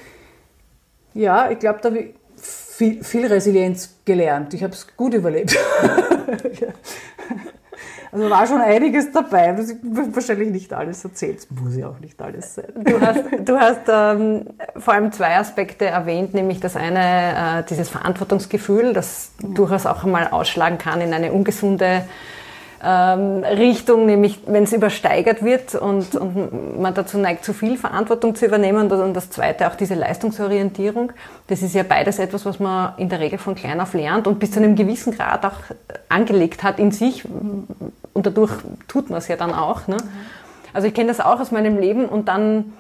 Ja, 1.14 1.50
ich 1.52 1.60
glaube, 1.60 1.80
da 1.82 1.90
habe 1.90 2.00
ich 2.00 2.16
viel, 2.42 3.04
viel 3.04 3.26
Resilienz 3.28 3.96
gelernt. 4.06 4.54
Ich 4.54 4.64
habe 4.64 4.74
es 4.74 4.88
gut 4.96 5.14
überlebt. 5.14 5.58
Also 8.12 8.30
war 8.30 8.48
schon 8.48 8.62
einiges 8.62 9.12
dabei. 9.12 9.52
Das 9.54 9.76
wahrscheinlich 9.84 10.50
nicht 10.50 10.74
alles 10.74 11.04
erzählt. 11.04 11.46
Muss 11.52 11.76
ich 11.76 11.86
auch 11.86 12.00
nicht 12.00 12.20
alles 12.22 12.56
sein. 12.56 12.66
Du 12.76 13.00
hast, 13.00 13.24
du 13.46 13.60
hast 13.60 13.82
ähm, 13.88 14.48
vor 14.78 14.94
allem 14.96 15.12
zwei 15.12 15.38
Aspekte 15.38 15.86
erwähnt, 15.86 16.34
nämlich 16.34 16.60
das 16.60 16.76
eine, 16.76 17.60
äh, 17.60 17.64
dieses 17.70 17.90
Verantwortungsgefühl, 17.90 18.94
das 18.94 19.32
ja. 19.44 19.50
durchaus 19.50 19.86
auch 19.86 20.04
einmal 20.04 20.28
ausschlagen 20.30 20.80
kann 20.80 21.02
in 21.02 21.14
eine 21.14 21.32
ungesunde 21.32 22.04
ähm, 22.82 23.44
Richtung, 23.44 24.06
nämlich 24.06 24.40
wenn 24.46 24.64
es 24.64 24.72
übersteigert 24.72 25.44
wird 25.44 25.76
und, 25.76 26.16
und 26.16 26.80
man 26.80 26.94
dazu 26.94 27.18
neigt, 27.18 27.44
zu 27.44 27.54
viel 27.54 27.78
Verantwortung 27.78 28.36
zu 28.36 28.46
übernehmen. 28.46 28.90
Und 28.92 29.14
das 29.14 29.30
Zweite 29.30 29.68
auch 29.68 29.76
diese 29.76 29.96
Leistungsorientierung. 29.96 31.12
Das 31.48 31.62
ist 31.62 31.76
ja 31.76 31.84
beides 31.84 32.20
etwas, 32.20 32.46
was 32.46 32.60
man 32.60 32.94
in 32.98 33.10
der 33.10 33.20
Regel 33.20 33.38
von 33.38 33.56
klein 33.56 33.82
auf 33.82 33.94
lernt 33.94 34.28
und 34.28 34.40
bis 34.40 34.52
zu 34.52 34.60
einem 34.60 34.76
gewissen 34.76 35.14
Grad 35.14 35.46
auch 35.46 35.60
angelegt 36.08 36.64
hat 36.64 36.80
in 36.80 36.92
sich. 36.92 37.26
Und 37.26 38.26
dadurch 38.26 38.54
tut 38.88 39.10
man 39.10 39.20
es 39.20 39.28
ja 39.28 39.36
dann 39.36 39.54
auch. 39.54 39.88
Ne? 39.88 39.98
Also 40.74 40.88
ich 40.88 40.94
kenne 40.94 41.10
das 41.10 41.20
auch 41.20 41.40
aus 41.40 41.52
meinem 41.52 41.78
Leben 41.78 42.06
und 42.06 42.30
dann 42.30 42.74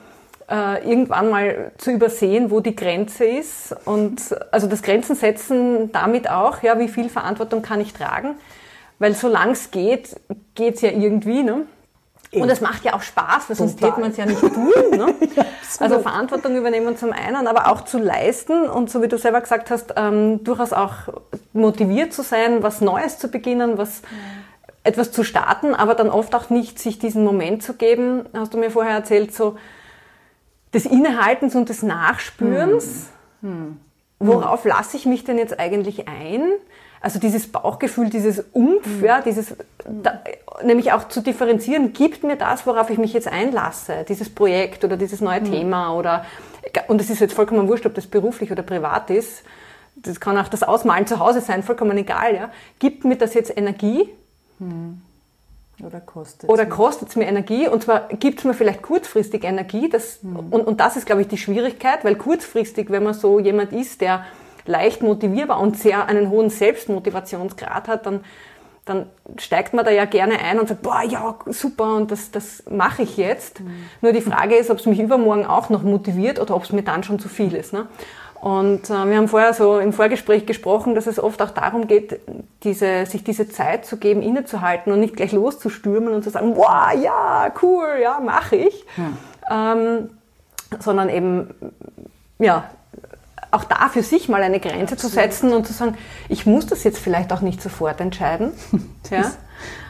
äh, 0.49 0.89
irgendwann 0.89 1.29
mal 1.29 1.71
zu 1.77 1.91
übersehen, 1.91 2.51
wo 2.51 2.61
die 2.61 2.75
Grenze 2.75 3.25
ist. 3.25 3.75
Und 3.83 4.21
also 4.51 4.67
das 4.67 4.81
Grenzen 4.81 5.15
setzen 5.15 5.91
damit 5.91 6.29
auch, 6.29 6.63
ja, 6.63 6.79
wie 6.79 6.87
viel 6.87 7.09
Verantwortung 7.09 7.61
kann 7.61 7.81
ich 7.81 7.93
tragen 7.93 8.35
weil 8.99 9.15
solange 9.15 9.53
es 9.53 9.71
geht, 9.71 10.15
geht 10.55 10.75
es 10.75 10.81
ja 10.81 10.91
irgendwie. 10.91 11.43
Ne? 11.43 11.65
Und 12.31 12.49
es 12.49 12.61
macht 12.61 12.83
ja 12.83 12.93
auch 12.93 13.01
Spaß, 13.01 13.49
weil 13.49 13.55
sonst 13.55 13.79
täte 13.79 13.99
man 13.99 14.11
es 14.11 14.17
ja 14.17 14.25
nicht 14.25 14.39
tun. 14.39 14.71
Ne? 14.91 15.15
ja, 15.35 15.45
also 15.79 15.99
Verantwortung 15.99 16.55
übernehmen 16.55 16.95
zum 16.95 17.11
einen, 17.11 17.47
aber 17.47 17.71
auch 17.71 17.81
zu 17.81 17.97
leisten 17.97 18.69
und 18.69 18.91
so 18.91 19.01
wie 19.01 19.07
du 19.07 19.17
selber 19.17 19.41
gesagt 19.41 19.71
hast, 19.71 19.93
ähm, 19.95 20.43
durchaus 20.43 20.71
auch 20.71 20.93
motiviert 21.53 22.13
zu 22.13 22.21
sein, 22.21 22.61
was 22.61 22.81
Neues 22.81 23.17
zu 23.17 23.29
beginnen, 23.29 23.79
was 23.79 24.03
etwas 24.83 25.11
zu 25.11 25.23
starten, 25.23 25.73
aber 25.73 25.95
dann 25.95 26.09
oft 26.09 26.35
auch 26.35 26.49
nicht 26.49 26.77
sich 26.79 26.99
diesen 26.99 27.23
Moment 27.23 27.63
zu 27.63 27.73
geben, 27.73 28.25
hast 28.33 28.53
du 28.53 28.57
mir 28.57 28.69
vorher 28.69 28.93
erzählt, 28.93 29.33
so 29.33 29.57
des 30.73 30.85
Innehaltens 30.85 31.55
und 31.55 31.69
des 31.69 31.81
Nachspürens. 31.81 33.07
Hm. 33.41 33.49
Hm. 33.51 33.79
Worauf 34.19 34.65
lasse 34.65 34.97
ich 34.97 35.05
mich 35.05 35.23
denn 35.23 35.37
jetzt 35.37 35.59
eigentlich 35.59 36.07
ein? 36.07 36.51
Also 37.01 37.19
dieses 37.19 37.49
Bauchgefühl, 37.51 38.09
dieses 38.09 38.43
Umf, 38.51 38.85
mhm. 38.85 39.05
ja, 39.05 39.21
dieses, 39.21 39.55
da, 39.85 40.21
nämlich 40.63 40.91
auch 40.91 41.07
zu 41.07 41.21
differenzieren, 41.21 41.93
gibt 41.93 42.23
mir 42.23 42.35
das, 42.35 42.67
worauf 42.67 42.89
ich 42.89 42.97
mich 42.97 43.13
jetzt 43.13 43.27
einlasse, 43.27 44.05
dieses 44.07 44.29
Projekt 44.29 44.83
oder 44.83 44.97
dieses 44.97 45.21
neue 45.21 45.39
mhm. 45.41 45.51
Thema 45.51 45.95
oder, 45.95 46.25
und 46.87 46.99
es 46.99 47.09
ist 47.09 47.19
jetzt 47.19 47.33
vollkommen 47.33 47.67
wurscht, 47.67 47.85
ob 47.85 47.95
das 47.95 48.07
beruflich 48.07 48.51
oder 48.51 48.63
privat 48.63 49.09
ist, 49.09 49.43
das 49.95 50.19
kann 50.19 50.37
auch 50.37 50.47
das 50.47 50.63
Ausmalen 50.63 51.07
zu 51.07 51.19
Hause 51.19 51.41
sein, 51.41 51.63
vollkommen 51.63 51.97
egal, 51.97 52.35
ja. 52.35 52.51
Gibt 52.79 53.05
mir 53.05 53.15
das 53.15 53.33
jetzt 53.33 53.55
Energie? 53.55 54.09
Mhm. 54.59 55.01
Oder 55.85 56.01
kostet 56.01 56.49
Oder 56.49 56.65
kostet 56.65 57.09
es 57.09 57.15
mir 57.15 57.25
Energie? 57.25 57.67
Und 57.67 57.83
zwar 57.83 58.09
gibt 58.09 58.39
es 58.39 58.45
mir 58.45 58.53
vielleicht 58.53 58.81
kurzfristig 58.81 59.45
Energie. 59.45 59.89
Das, 59.89 60.21
mhm. 60.21 60.37
und, 60.51 60.67
und 60.67 60.79
das 60.79 60.97
ist, 60.97 61.05
glaube 61.05 61.21
ich, 61.21 61.27
die 61.27 61.37
Schwierigkeit, 61.37 62.03
weil 62.03 62.15
kurzfristig, 62.15 62.89
wenn 62.89 63.03
man 63.03 63.13
so 63.13 63.39
jemand 63.39 63.71
ist, 63.71 64.01
der 64.01 64.25
leicht 64.69 65.01
motivierbar 65.01 65.59
und 65.59 65.77
sehr 65.77 66.05
einen 66.05 66.29
hohen 66.29 66.49
Selbstmotivationsgrad 66.49 67.87
hat, 67.87 68.05
dann, 68.05 68.21
dann 68.85 69.07
steigt 69.37 69.73
man 69.73 69.83
da 69.83 69.91
ja 69.91 70.05
gerne 70.05 70.39
ein 70.39 70.59
und 70.59 70.69
sagt, 70.69 70.83
boah, 70.83 71.01
ja, 71.01 71.35
super, 71.47 71.95
und 71.95 72.11
das, 72.11 72.31
das 72.31 72.63
mache 72.69 73.01
ich 73.01 73.17
jetzt. 73.17 73.59
Mhm. 73.59 73.71
Nur 74.01 74.13
die 74.13 74.21
Frage 74.21 74.55
ist, 74.55 74.69
ob 74.69 74.77
es 74.77 74.85
mich 74.85 74.99
übermorgen 74.99 75.45
auch 75.45 75.69
noch 75.69 75.81
motiviert 75.81 76.39
oder 76.39 76.55
ob 76.55 76.63
es 76.63 76.71
mir 76.71 76.83
dann 76.83 77.03
schon 77.03 77.19
zu 77.19 77.27
viel 77.29 77.55
ist. 77.55 77.73
Ne? 77.73 77.87
Und 78.41 78.89
äh, 78.89 79.09
wir 79.09 79.17
haben 79.17 79.27
vorher 79.27 79.53
so 79.53 79.79
im 79.79 79.91
Vorgespräch 79.91 80.45
gesprochen, 80.45 80.93
dass 80.95 81.07
es 81.07 81.19
oft 81.19 81.41
auch 81.41 81.49
darum 81.49 81.87
geht, 81.87 82.19
diese, 82.63 83.05
sich 83.07 83.23
diese 83.23 83.49
Zeit 83.49 83.85
zu 83.85 83.97
geben, 83.97 84.21
innezuhalten 84.21 84.93
und 84.93 84.99
nicht 84.99 85.15
gleich 85.15 85.31
loszustürmen 85.31 86.13
und 86.13 86.23
zu 86.23 86.29
sagen, 86.29 86.55
wow, 86.55 86.93
ja, 87.01 87.51
cool, 87.61 87.97
ja, 88.01 88.19
mache 88.19 88.55
ich. 88.55 88.85
Ja. 89.49 89.73
Ähm, 89.73 90.11
sondern 90.79 91.09
eben, 91.09 91.49
ja, 92.37 92.69
auch 93.51 93.63
da 93.63 93.89
für 93.89 94.03
sich 94.03 94.29
mal 94.29 94.41
eine 94.43 94.59
Grenze 94.59 94.93
Absolut. 94.93 94.99
zu 94.99 95.07
setzen 95.07 95.53
und 95.53 95.65
zu 95.65 95.73
sagen, 95.73 95.97
ich 96.27 96.45
muss 96.45 96.67
das 96.67 96.83
jetzt 96.83 96.99
vielleicht 96.99 97.33
auch 97.33 97.41
nicht 97.41 97.61
sofort 97.61 97.99
entscheiden. 98.01 98.51
ja. 99.09 99.31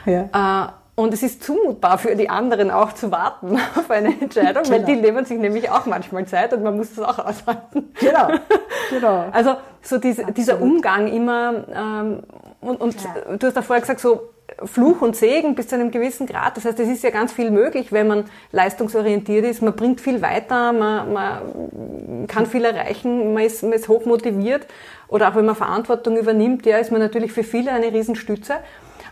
ja. 0.05 0.65
Äh, 0.65 0.71
und 0.95 1.13
es 1.13 1.23
ist 1.23 1.43
zumutbar 1.43 1.97
für 1.97 2.15
die 2.17 2.29
anderen 2.29 2.71
auch 2.71 2.91
zu 2.91 3.09
warten 3.09 3.57
auf 3.75 3.89
eine 3.89 4.09
Entscheidung, 4.19 4.63
genau. 4.63 4.75
weil 4.75 4.83
die 4.83 4.97
nehmen 4.97 5.23
sich 5.23 5.39
nämlich 5.39 5.69
auch 5.69 5.85
manchmal 5.85 6.25
Zeit 6.25 6.53
und 6.53 6.61
man 6.61 6.75
muss 6.75 6.93
das 6.93 7.05
auch 7.05 7.19
aushalten. 7.19 7.91
Genau, 7.99 8.27
genau. 8.89 9.25
Also 9.31 9.55
so 9.81 9.97
diese, 9.97 10.25
dieser 10.33 10.61
Umgang 10.61 11.07
immer, 11.07 11.63
ähm, 11.73 12.23
und, 12.59 12.81
und 12.81 12.95
ja. 13.01 13.37
du 13.37 13.47
hast 13.47 13.55
da 13.55 13.61
vorher 13.61 13.79
gesagt, 13.79 14.01
so 14.01 14.29
Fluch 14.63 15.01
und 15.01 15.15
Segen 15.15 15.55
bis 15.55 15.67
zu 15.67 15.75
einem 15.75 15.91
gewissen 15.91 16.27
Grad. 16.27 16.57
Das 16.57 16.65
heißt, 16.65 16.79
es 16.79 16.89
ist 16.89 17.03
ja 17.03 17.09
ganz 17.09 17.31
viel 17.31 17.51
möglich, 17.51 17.91
wenn 17.91 18.07
man 18.07 18.25
leistungsorientiert 18.51 19.45
ist. 19.45 19.61
Man 19.61 19.75
bringt 19.75 20.01
viel 20.01 20.21
weiter, 20.21 20.73
man, 20.73 21.13
man 21.13 22.27
kann 22.27 22.45
viel 22.45 22.65
erreichen, 22.65 23.33
man 23.33 23.43
ist, 23.43 23.63
man 23.63 23.73
ist 23.73 23.87
hoch 23.87 24.05
motiviert. 24.05 24.67
Oder 25.07 25.29
auch 25.29 25.35
wenn 25.35 25.45
man 25.45 25.55
Verantwortung 25.55 26.17
übernimmt, 26.17 26.65
ja, 26.65 26.77
ist 26.77 26.91
man 26.91 27.01
natürlich 27.01 27.31
für 27.31 27.43
viele 27.43 27.71
eine 27.71 27.91
Riesenstütze. 27.91 28.55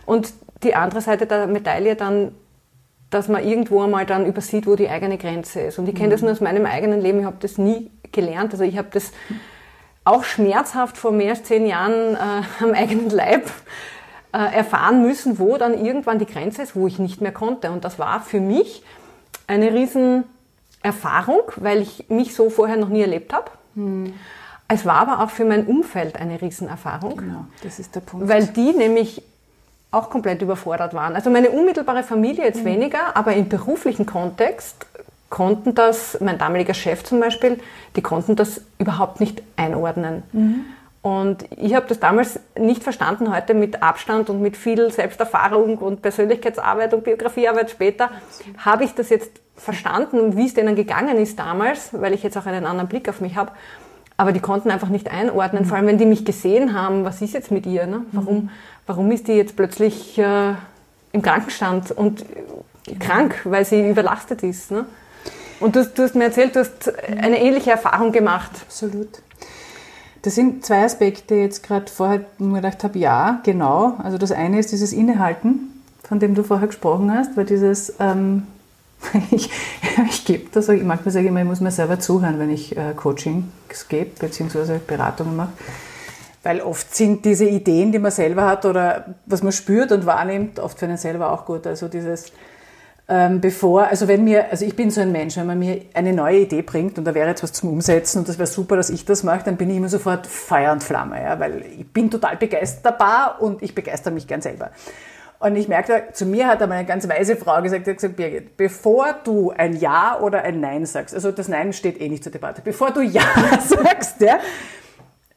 Und 0.06 0.32
die 0.62 0.74
andere 0.74 1.00
Seite 1.00 1.26
der 1.26 1.46
Medaille 1.46 1.96
dann, 1.96 2.32
dass 3.10 3.28
man 3.28 3.46
irgendwo 3.46 3.82
einmal 3.82 4.06
dann 4.06 4.26
übersieht, 4.26 4.66
wo 4.66 4.76
die 4.76 4.88
eigene 4.88 5.18
Grenze 5.18 5.60
ist. 5.60 5.78
Und 5.78 5.88
ich 5.88 5.94
kenne 5.94 6.10
das 6.10 6.20
mhm. 6.20 6.26
nur 6.26 6.32
aus 6.34 6.40
meinem 6.40 6.66
eigenen 6.66 7.00
Leben. 7.00 7.20
Ich 7.20 7.26
habe 7.26 7.38
das 7.40 7.58
nie 7.58 7.90
gelernt. 8.12 8.52
Also 8.52 8.64
ich 8.64 8.76
habe 8.76 8.88
das 8.92 9.12
auch 10.04 10.24
schmerzhaft 10.24 10.96
vor 10.96 11.12
mehr 11.12 11.30
als 11.30 11.44
zehn 11.44 11.66
Jahren 11.66 12.14
äh, 12.14 12.64
am 12.64 12.72
eigenen 12.72 13.10
Leib 13.10 13.50
erfahren 14.40 15.02
müssen, 15.02 15.38
wo 15.38 15.56
dann 15.56 15.84
irgendwann 15.84 16.18
die 16.18 16.26
Grenze 16.26 16.62
ist, 16.62 16.76
wo 16.76 16.86
ich 16.86 16.98
nicht 16.98 17.20
mehr 17.20 17.32
konnte. 17.32 17.70
Und 17.70 17.84
das 17.84 17.98
war 17.98 18.20
für 18.20 18.40
mich 18.40 18.82
eine 19.46 19.72
riesen 19.72 20.24
Erfahrung, 20.82 21.42
weil 21.56 21.82
ich 21.82 22.08
mich 22.08 22.34
so 22.34 22.50
vorher 22.50 22.76
noch 22.76 22.88
nie 22.88 23.00
erlebt 23.00 23.32
habe. 23.32 23.50
Hm. 23.74 24.14
Es 24.68 24.84
war 24.84 24.96
aber 24.96 25.24
auch 25.24 25.30
für 25.30 25.46
mein 25.46 25.66
Umfeld 25.66 26.16
eine 26.16 26.40
Riesenerfahrung. 26.40 27.16
Genau, 27.16 27.46
das 27.62 27.78
ist 27.78 27.94
der 27.94 28.00
Punkt. 28.00 28.28
Weil 28.28 28.46
die 28.46 28.72
nämlich 28.72 29.22
auch 29.90 30.10
komplett 30.10 30.42
überfordert 30.42 30.92
waren. 30.92 31.14
Also 31.14 31.30
meine 31.30 31.50
unmittelbare 31.50 32.02
Familie 32.02 32.44
jetzt 32.44 32.60
mhm. 32.60 32.66
weniger, 32.66 33.16
aber 33.16 33.32
im 33.32 33.48
beruflichen 33.48 34.04
Kontext 34.04 34.86
konnten 35.30 35.74
das, 35.74 36.18
mein 36.20 36.38
damaliger 36.38 36.74
Chef 36.74 37.04
zum 37.04 37.20
Beispiel, 37.20 37.58
die 37.96 38.02
konnten 38.02 38.36
das 38.36 38.60
überhaupt 38.78 39.20
nicht 39.20 39.42
einordnen. 39.56 40.22
Mhm. 40.32 40.64
Und 41.00 41.44
ich 41.56 41.74
habe 41.74 41.86
das 41.86 42.00
damals 42.00 42.40
nicht 42.58 42.82
verstanden. 42.82 43.34
Heute 43.34 43.54
mit 43.54 43.82
Abstand 43.82 44.30
und 44.30 44.42
mit 44.42 44.56
viel 44.56 44.90
Selbsterfahrung 44.90 45.78
und 45.78 46.02
Persönlichkeitsarbeit 46.02 46.92
und 46.92 47.04
Biografiearbeit 47.04 47.70
später 47.70 48.10
habe 48.58 48.84
ich 48.84 48.94
das 48.94 49.08
jetzt 49.10 49.30
verstanden, 49.56 50.36
wie 50.36 50.46
es 50.46 50.54
denen 50.54 50.74
gegangen 50.74 51.16
ist 51.18 51.38
damals, 51.38 51.90
weil 51.92 52.14
ich 52.14 52.22
jetzt 52.22 52.36
auch 52.36 52.46
einen 52.46 52.66
anderen 52.66 52.88
Blick 52.88 53.08
auf 53.08 53.20
mich 53.20 53.36
habe. 53.36 53.52
Aber 54.16 54.32
die 54.32 54.40
konnten 54.40 54.70
einfach 54.70 54.88
nicht 54.88 55.10
einordnen, 55.12 55.64
vor 55.64 55.76
allem 55.76 55.86
wenn 55.86 55.98
die 55.98 56.06
mich 56.06 56.24
gesehen 56.24 56.74
haben, 56.74 57.04
was 57.04 57.22
ist 57.22 57.34
jetzt 57.34 57.52
mit 57.52 57.66
ihr? 57.66 57.86
Ne? 57.86 58.02
Warum, 58.10 58.50
warum 58.86 59.10
ist 59.12 59.28
die 59.28 59.34
jetzt 59.34 59.54
plötzlich 59.54 60.18
äh, 60.18 60.54
im 61.12 61.22
Krankenstand 61.22 61.92
und 61.92 62.24
krank, 62.98 63.40
weil 63.44 63.64
sie 63.64 63.88
überlastet 63.88 64.42
ist? 64.42 64.72
Ne? 64.72 64.86
Und 65.60 65.76
du, 65.76 65.84
du 65.86 66.02
hast 66.02 66.16
mir 66.16 66.24
erzählt, 66.24 66.56
du 66.56 66.60
hast 66.60 66.92
eine 67.06 67.40
ähnliche 67.40 67.70
Erfahrung 67.70 68.10
gemacht. 68.10 68.50
Absolut. 68.66 69.08
Das 70.22 70.34
sind 70.34 70.64
zwei 70.64 70.84
Aspekte 70.84 71.36
jetzt 71.36 71.62
gerade 71.62 71.90
vorher, 71.90 72.24
wo 72.38 72.54
gedacht 72.54 72.82
habe, 72.82 72.98
ja, 72.98 73.40
genau. 73.44 73.96
Also 74.02 74.18
das 74.18 74.32
eine 74.32 74.58
ist 74.58 74.72
dieses 74.72 74.92
Innehalten, 74.92 75.82
von 76.02 76.18
dem 76.18 76.34
du 76.34 76.42
vorher 76.42 76.66
gesprochen 76.66 77.12
hast, 77.12 77.36
weil 77.36 77.44
dieses, 77.44 77.94
ähm, 78.00 78.46
ich, 79.30 79.50
ich 80.08 80.24
gebe 80.24 80.48
das, 80.52 80.68
ich 80.68 80.82
manchmal 80.82 81.12
sage 81.12 81.26
ich 81.26 81.30
immer, 81.30 81.40
ich 81.40 81.46
muss 81.46 81.60
mir 81.60 81.70
selber 81.70 82.00
zuhören, 82.00 82.38
wenn 82.38 82.50
ich 82.50 82.76
äh, 82.76 82.94
Coachings 82.96 83.88
gebe, 83.88 84.10
beziehungsweise 84.18 84.80
Beratungen 84.84 85.36
mache. 85.36 85.52
Weil 86.42 86.60
oft 86.62 86.94
sind 86.94 87.24
diese 87.24 87.44
Ideen, 87.44 87.92
die 87.92 87.98
man 87.98 88.10
selber 88.10 88.46
hat 88.46 88.64
oder 88.64 89.14
was 89.26 89.42
man 89.42 89.52
spürt 89.52 89.92
und 89.92 90.06
wahrnimmt, 90.06 90.58
oft 90.58 90.78
für 90.78 90.86
einen 90.86 90.96
selber 90.96 91.32
auch 91.32 91.44
gut. 91.44 91.66
Also 91.66 91.88
dieses, 91.88 92.32
ähm, 93.10 93.40
bevor, 93.40 93.86
also 93.86 94.06
wenn 94.06 94.24
mir, 94.24 94.50
also 94.50 94.66
ich 94.66 94.76
bin 94.76 94.90
so 94.90 95.00
ein 95.00 95.12
Mensch, 95.12 95.36
wenn 95.38 95.46
man 95.46 95.58
mir 95.58 95.80
eine 95.94 96.12
neue 96.12 96.40
Idee 96.40 96.60
bringt 96.60 96.98
und 96.98 97.06
da 97.06 97.14
wäre 97.14 97.28
jetzt 97.28 97.42
was 97.42 97.54
zum 97.54 97.70
Umsetzen 97.70 98.18
und 98.18 98.28
das 98.28 98.38
wäre 98.38 98.46
super, 98.46 98.76
dass 98.76 98.90
ich 98.90 99.06
das 99.06 99.22
mache, 99.22 99.44
dann 99.44 99.56
bin 99.56 99.70
ich 99.70 99.78
immer 99.78 99.88
sofort 99.88 100.26
Feuer 100.26 100.72
und 100.72 100.84
Flamme, 100.84 101.22
ja, 101.22 101.40
weil 101.40 101.64
ich 101.78 101.90
bin 101.90 102.10
total 102.10 102.36
begeisterbar 102.36 103.40
und 103.40 103.62
ich 103.62 103.74
begeister 103.74 104.10
mich 104.10 104.26
gern 104.26 104.42
selber. 104.42 104.72
Und 105.40 105.56
ich 105.56 105.68
merke, 105.68 106.08
zu 106.12 106.26
mir 106.26 106.48
hat 106.48 106.60
einmal 106.60 106.78
eine 106.78 106.86
ganz 106.86 107.08
weise 107.08 107.36
Frau 107.36 107.62
gesagt, 107.62 107.86
die 107.86 107.90
hat 107.90 107.96
gesagt, 107.96 108.16
Birgit, 108.16 108.56
bevor 108.56 109.14
du 109.24 109.52
ein 109.52 109.76
Ja 109.76 110.18
oder 110.20 110.42
ein 110.42 110.60
Nein 110.60 110.84
sagst, 110.84 111.14
also 111.14 111.30
das 111.30 111.48
Nein 111.48 111.72
steht 111.72 112.00
eh 112.00 112.08
nicht 112.08 112.24
zur 112.24 112.32
Debatte, 112.32 112.60
bevor 112.62 112.90
du 112.90 113.00
Ja 113.00 113.22
sagst, 113.66 114.20
ja, 114.20 114.38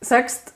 sagst, 0.02 0.54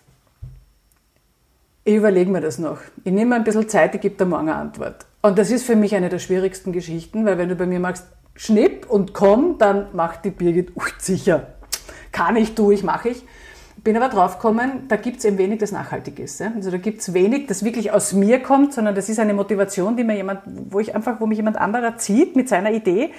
ich 1.85 1.95
überlege 1.95 2.31
mir 2.31 2.41
das 2.41 2.57
noch. 2.57 2.79
Ich 3.03 3.13
nehme 3.13 3.29
mir 3.29 3.35
ein 3.35 3.43
bisschen 3.43 3.69
Zeit, 3.69 3.93
ich 3.95 4.01
gebe 4.01 4.15
dir 4.15 4.25
morgen 4.25 4.49
eine 4.49 4.55
Antwort. 4.55 5.05
Und 5.25 5.39
das 5.39 5.49
ist 5.49 5.65
für 5.65 5.75
mich 5.75 5.95
eine 5.95 6.09
der 6.09 6.19
schwierigsten 6.19 6.71
Geschichten, 6.71 7.25
weil 7.25 7.39
wenn 7.39 7.49
du 7.49 7.55
bei 7.55 7.65
mir 7.65 7.79
magst, 7.79 8.05
schnipp 8.35 8.87
und 8.87 9.15
komm, 9.15 9.57
dann 9.57 9.87
macht 9.93 10.23
die 10.23 10.29
Birgit, 10.29 10.75
uh, 10.75 10.81
sicher, 10.99 11.47
kann 12.11 12.35
ich, 12.35 12.53
tu 12.53 12.69
ich, 12.69 12.83
mache 12.83 13.09
ich. 13.09 13.23
Bin 13.77 13.97
aber 13.97 14.09
draufgekommen, 14.09 14.87
da 14.87 14.97
gibt 14.97 15.17
es 15.17 15.25
eben 15.25 15.39
wenig, 15.39 15.57
das 15.57 15.71
nachhaltig 15.71 16.19
ist. 16.19 16.43
Also 16.43 16.69
da 16.69 16.77
gibt 16.77 17.01
es 17.01 17.15
wenig, 17.15 17.47
das 17.47 17.65
wirklich 17.65 17.91
aus 17.91 18.13
mir 18.13 18.39
kommt, 18.43 18.73
sondern 18.73 18.93
das 18.93 19.09
ist 19.09 19.17
eine 19.17 19.33
Motivation, 19.33 19.97
die 19.97 20.03
mir 20.03 20.15
jemand, 20.15 20.41
wo 20.45 20.79
ich 20.79 20.93
einfach, 20.93 21.19
wo 21.19 21.25
mich 21.25 21.37
jemand 21.37 21.57
anderer 21.57 21.97
zieht 21.97 22.35
mit 22.35 22.47
seiner 22.47 22.71
Idee, 22.71 23.11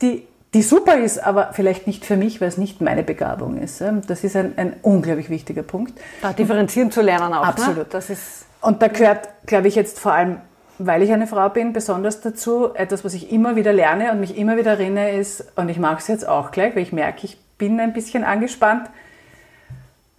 die 0.00 0.22
die 0.54 0.62
super 0.62 0.96
ist, 0.96 1.18
aber 1.18 1.50
vielleicht 1.52 1.86
nicht 1.86 2.06
für 2.06 2.16
mich, 2.16 2.40
weil 2.40 2.48
es 2.48 2.56
nicht 2.56 2.80
meine 2.80 3.02
Begabung 3.02 3.58
ist. 3.58 3.84
Das 4.06 4.24
ist 4.24 4.34
ein, 4.34 4.54
ein 4.56 4.76
unglaublich 4.80 5.28
wichtiger 5.28 5.62
Punkt. 5.62 5.92
Da 6.22 6.32
differenzieren 6.32 6.90
zu 6.90 7.02
lernen 7.02 7.34
auch. 7.34 7.42
Ne? 7.42 7.48
Absolut. 7.48 7.76
Ne? 7.76 7.86
Das 7.90 8.08
ist 8.08 8.46
und 8.60 8.82
da 8.82 8.88
gehört, 8.88 9.28
glaube 9.46 9.68
ich, 9.68 9.74
jetzt 9.74 10.00
vor 10.00 10.12
allem, 10.12 10.38
weil 10.78 11.02
ich 11.02 11.12
eine 11.12 11.26
Frau 11.26 11.48
bin, 11.48 11.72
besonders 11.72 12.20
dazu, 12.20 12.74
etwas, 12.74 13.04
was 13.04 13.14
ich 13.14 13.32
immer 13.32 13.56
wieder 13.56 13.72
lerne 13.72 14.12
und 14.12 14.20
mich 14.20 14.38
immer 14.38 14.56
wieder 14.56 14.72
erinnere, 14.72 15.10
ist, 15.10 15.52
und 15.56 15.68
ich 15.68 15.78
mache 15.78 15.98
es 15.98 16.08
jetzt 16.08 16.26
auch 16.26 16.50
gleich, 16.50 16.74
weil 16.74 16.82
ich 16.82 16.92
merke, 16.92 17.24
ich 17.24 17.38
bin 17.58 17.80
ein 17.80 17.92
bisschen 17.92 18.24
angespannt, 18.24 18.88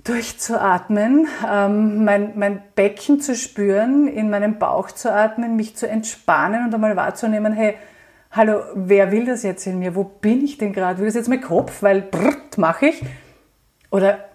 durchzuatmen, 0.03 1.27
ähm, 1.49 2.03
mein, 2.03 2.31
mein 2.35 2.61
Becken 2.75 3.21
zu 3.21 3.35
spüren, 3.35 4.07
in 4.07 4.29
meinem 4.29 4.59
Bauch 4.59 4.91
zu 4.91 5.11
atmen, 5.11 5.55
mich 5.55 5.75
zu 5.75 5.87
entspannen 5.87 6.65
und 6.65 6.73
einmal 6.73 6.95
wahrzunehmen, 6.95 7.53
hey, 7.53 7.75
hallo, 8.31 8.61
wer 8.75 9.11
will 9.11 9.25
das 9.25 9.43
jetzt 9.43 9.65
in 9.67 9.79
mir? 9.79 9.95
Wo 9.95 10.03
bin 10.03 10.43
ich 10.43 10.57
denn 10.57 10.73
gerade? 10.73 10.99
Will 10.99 11.05
das 11.05 11.15
jetzt 11.15 11.29
mein 11.29 11.41
Kopf? 11.41 11.81
Weil 11.81 12.01
brrrt 12.01 12.57
mache 12.57 12.87
ich. 12.87 13.03
Oder 13.91 14.25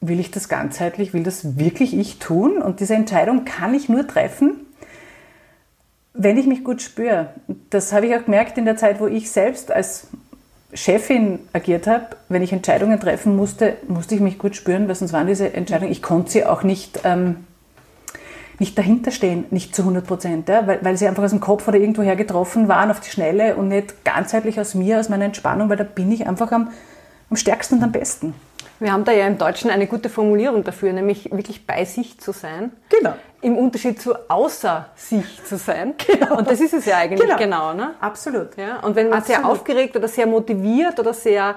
will 0.00 0.20
ich 0.20 0.30
das 0.30 0.48
ganzheitlich? 0.48 1.14
Will 1.14 1.22
das 1.22 1.58
wirklich 1.58 1.96
ich 1.96 2.18
tun? 2.18 2.58
Und 2.58 2.80
diese 2.80 2.94
Entscheidung 2.94 3.44
kann 3.44 3.74
ich 3.74 3.88
nur 3.88 4.06
treffen, 4.06 4.63
wenn 6.14 6.38
ich 6.38 6.46
mich 6.46 6.64
gut 6.64 6.80
spüre. 6.80 7.30
Das 7.70 7.92
habe 7.92 8.06
ich 8.06 8.14
auch 8.14 8.24
gemerkt 8.24 8.56
in 8.56 8.64
der 8.64 8.76
Zeit, 8.76 9.00
wo 9.00 9.06
ich 9.06 9.30
selbst 9.30 9.70
als 9.70 10.06
Chefin 10.72 11.40
agiert 11.52 11.86
habe. 11.86 12.16
Wenn 12.28 12.42
ich 12.42 12.52
Entscheidungen 12.52 12.98
treffen 12.98 13.36
musste, 13.36 13.76
musste 13.88 14.14
ich 14.14 14.20
mich 14.20 14.38
gut 14.38 14.56
spüren, 14.56 14.88
weil 14.88 14.94
sonst 14.94 15.12
waren 15.12 15.26
diese 15.26 15.52
Entscheidungen, 15.52 15.92
ich 15.92 16.02
konnte 16.02 16.30
sie 16.30 16.46
auch 16.46 16.62
nicht 16.62 17.00
ähm, 17.04 17.44
nicht 18.58 18.78
dahinter 18.78 19.10
stehen, 19.10 19.46
nicht 19.50 19.74
zu 19.74 19.82
100 19.82 20.06
Prozent, 20.06 20.48
ja, 20.48 20.66
weil, 20.66 20.78
weil 20.82 20.96
sie 20.96 21.06
einfach 21.08 21.22
aus 21.22 21.30
dem 21.30 21.40
Kopf 21.40 21.66
oder 21.66 21.78
irgendwoher 21.78 22.16
getroffen 22.16 22.68
waren 22.68 22.90
auf 22.90 23.00
die 23.00 23.10
Schnelle 23.10 23.56
und 23.56 23.68
nicht 23.68 24.04
ganzheitlich 24.04 24.60
aus 24.60 24.74
mir, 24.74 25.00
aus 25.00 25.08
meiner 25.08 25.24
Entspannung, 25.24 25.68
weil 25.68 25.76
da 25.76 25.84
bin 25.84 26.12
ich 26.12 26.26
einfach 26.26 26.52
am, 26.52 26.70
am 27.30 27.36
stärksten 27.36 27.76
und 27.76 27.82
am 27.82 27.92
besten. 27.92 28.34
Wir 28.80 28.92
haben 28.92 29.04
da 29.04 29.12
ja 29.12 29.26
im 29.26 29.38
Deutschen 29.38 29.70
eine 29.70 29.86
gute 29.86 30.08
Formulierung 30.08 30.64
dafür, 30.64 30.92
nämlich 30.92 31.30
wirklich 31.32 31.66
bei 31.66 31.84
sich 31.84 32.18
zu 32.20 32.32
sein. 32.32 32.72
Genau. 32.90 33.14
Im 33.44 33.56
Unterschied 33.58 34.00
zu 34.00 34.14
außer 34.28 34.86
sich 34.96 35.44
zu 35.44 35.56
sein. 35.56 35.94
Genau. 36.06 36.38
Und 36.38 36.50
das 36.50 36.60
ist 36.60 36.74
es 36.74 36.86
ja 36.86 36.98
eigentlich 36.98 37.20
genau, 37.20 37.36
genau 37.36 37.74
ne? 37.74 37.94
Absolut. 38.00 38.56
Ja? 38.56 38.80
Und 38.80 38.96
wenn 38.96 39.08
man 39.08 39.18
Absolut. 39.18 39.42
sehr 39.42 39.50
aufgeregt 39.50 39.96
oder 39.96 40.08
sehr 40.08 40.26
motiviert 40.26 40.98
oder 40.98 41.12
sehr 41.12 41.56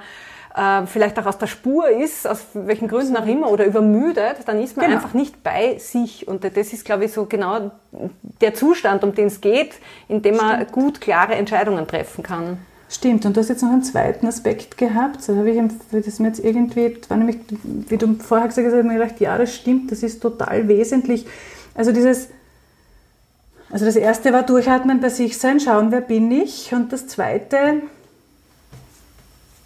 äh, 0.57 0.85
vielleicht 0.87 1.17
auch 1.19 1.25
aus 1.25 1.37
der 1.37 1.47
Spur 1.47 1.87
ist, 1.89 2.27
aus 2.27 2.45
welchen 2.53 2.87
Gründen 2.87 3.15
auch 3.15 3.25
immer, 3.25 3.51
oder 3.51 3.65
übermüdet, 3.65 4.37
dann 4.45 4.61
ist 4.61 4.75
man 4.75 4.87
genau. 4.87 4.97
einfach 4.97 5.13
nicht 5.13 5.43
bei 5.43 5.77
sich. 5.77 6.27
Und 6.27 6.43
das 6.43 6.73
ist, 6.73 6.83
glaube 6.83 7.05
ich, 7.05 7.13
so 7.13 7.25
genau 7.25 7.71
der 8.41 8.53
Zustand, 8.53 9.03
um 9.03 9.13
den 9.13 9.27
es 9.27 9.39
geht, 9.39 9.75
in 10.07 10.21
dem 10.21 10.35
man 10.35 10.55
Stimmt. 10.55 10.71
gut 10.71 11.01
klare 11.01 11.35
Entscheidungen 11.35 11.87
treffen 11.87 12.23
kann. 12.23 12.57
Stimmt, 12.89 13.25
und 13.25 13.35
du 13.35 13.41
hast 13.41 13.49
jetzt 13.49 13.61
noch 13.63 13.71
einen 13.71 13.83
zweiten 13.83 14.25
Aspekt 14.27 14.77
gehabt. 14.77 15.19
Da 15.27 15.35
habe 15.35 15.49
ich 15.49 16.05
das 16.05 16.19
mir 16.19 16.29
jetzt 16.29 16.39
irgendwie, 16.39 16.97
war 17.09 17.17
nämlich, 17.17 17.37
wie 17.63 17.97
du 17.97 18.15
vorher 18.15 18.47
gesagt 18.47 18.65
hast, 18.65 18.73
habe 18.73 18.81
ich 18.81 18.87
mir 18.87 18.97
gedacht, 18.97 19.19
ja, 19.19 19.37
das 19.37 19.53
stimmt, 19.53 19.91
das 19.91 20.03
ist 20.03 20.21
total 20.21 20.67
wesentlich. 20.69 21.25
Also 21.77 21.93
dieses, 21.93 22.29
also 23.69 23.85
das 23.85 23.95
erste 23.95 24.33
war 24.33 24.43
durchatmen 24.43 24.99
bei 24.99 25.09
sich 25.09 25.37
sein, 25.37 25.59
schauen, 25.59 25.91
wer 25.91 26.01
bin 26.01 26.31
ich. 26.31 26.73
Und 26.73 26.91
das 26.91 27.07
zweite, 27.07 27.81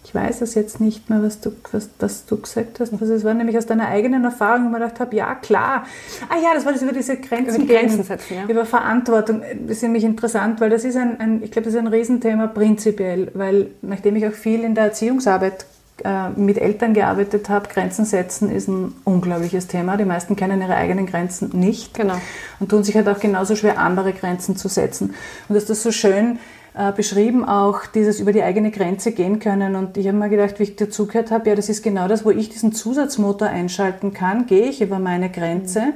ich 0.04 0.14
weiß 0.14 0.42
es 0.42 0.54
jetzt 0.54 0.78
nicht 0.78 1.08
mehr, 1.08 1.22
was 1.22 1.40
du, 1.40 1.52
was, 1.72 1.88
was 1.98 2.26
du 2.26 2.38
gesagt 2.38 2.80
hast. 2.80 2.92
Also 2.92 3.14
es 3.14 3.24
war 3.24 3.32
nämlich 3.32 3.56
aus 3.56 3.64
deiner 3.64 3.88
eigenen 3.88 4.24
Erfahrung, 4.24 4.66
wo 4.66 4.68
man 4.68 4.82
gedacht 4.82 5.00
habe, 5.00 5.16
ja 5.16 5.34
klar. 5.36 5.86
Ah 6.28 6.36
ja, 6.36 6.50
das 6.54 6.66
war 6.66 6.72
das 6.72 6.82
über 6.82 6.92
diese 6.92 7.16
Grenzen, 7.16 7.54
über 7.54 7.64
die 7.64 7.66
Grenzen 7.66 8.02
setzen, 8.02 8.36
ja. 8.36 8.44
über 8.46 8.66
Verantwortung. 8.66 9.40
Das 9.62 9.78
ist 9.78 9.82
nämlich 9.82 10.04
interessant, 10.04 10.60
weil 10.60 10.68
das 10.68 10.84
ist 10.84 10.96
ein, 10.96 11.18
ein, 11.18 11.42
ich 11.42 11.50
glaube, 11.50 11.64
das 11.64 11.72
ist 11.74 11.80
ein 11.80 11.86
Riesenthema 11.86 12.48
prinzipiell, 12.48 13.30
weil 13.32 13.70
nachdem 13.80 14.16
ich 14.16 14.26
auch 14.26 14.32
viel 14.32 14.64
in 14.64 14.74
der 14.74 14.84
Erziehungsarbeit 14.84 15.64
äh, 16.04 16.30
mit 16.30 16.58
Eltern 16.58 16.94
gearbeitet 16.94 17.48
habe, 17.48 17.68
Grenzen 17.68 18.04
setzen 18.04 18.50
ist 18.50 18.68
ein 18.68 18.94
unglaubliches 19.04 19.66
Thema. 19.66 19.96
Die 19.96 20.04
meisten 20.04 20.36
kennen 20.36 20.60
ihre 20.60 20.74
eigenen 20.74 21.06
Grenzen 21.06 21.50
nicht 21.52 21.94
genau. 21.94 22.14
und 22.60 22.70
tun 22.70 22.84
sich 22.84 22.94
halt 22.96 23.08
auch 23.08 23.20
genauso 23.20 23.56
schwer, 23.56 23.78
andere 23.78 24.12
Grenzen 24.12 24.56
zu 24.56 24.68
setzen. 24.68 25.14
Und 25.48 25.54
dass 25.54 25.66
das 25.66 25.82
so 25.82 25.92
schön 25.92 26.38
äh, 26.74 26.92
beschrieben, 26.92 27.44
auch 27.44 27.86
dieses 27.86 28.20
über 28.20 28.32
die 28.32 28.42
eigene 28.42 28.70
Grenze 28.70 29.12
gehen 29.12 29.40
können. 29.40 29.76
Und 29.76 29.96
ich 29.96 30.06
habe 30.08 30.16
mir 30.16 30.28
gedacht, 30.28 30.58
wie 30.58 30.64
ich 30.64 30.76
dazugehört 30.76 31.30
habe, 31.30 31.50
ja, 31.50 31.54
das 31.54 31.68
ist 31.68 31.82
genau 31.82 32.08
das, 32.08 32.24
wo 32.24 32.30
ich 32.30 32.48
diesen 32.48 32.72
Zusatzmotor 32.72 33.48
einschalten 33.48 34.14
kann, 34.14 34.46
gehe 34.46 34.68
ich 34.68 34.80
über 34.80 34.98
meine 34.98 35.30
Grenze. 35.30 35.80
Mhm. 35.80 35.92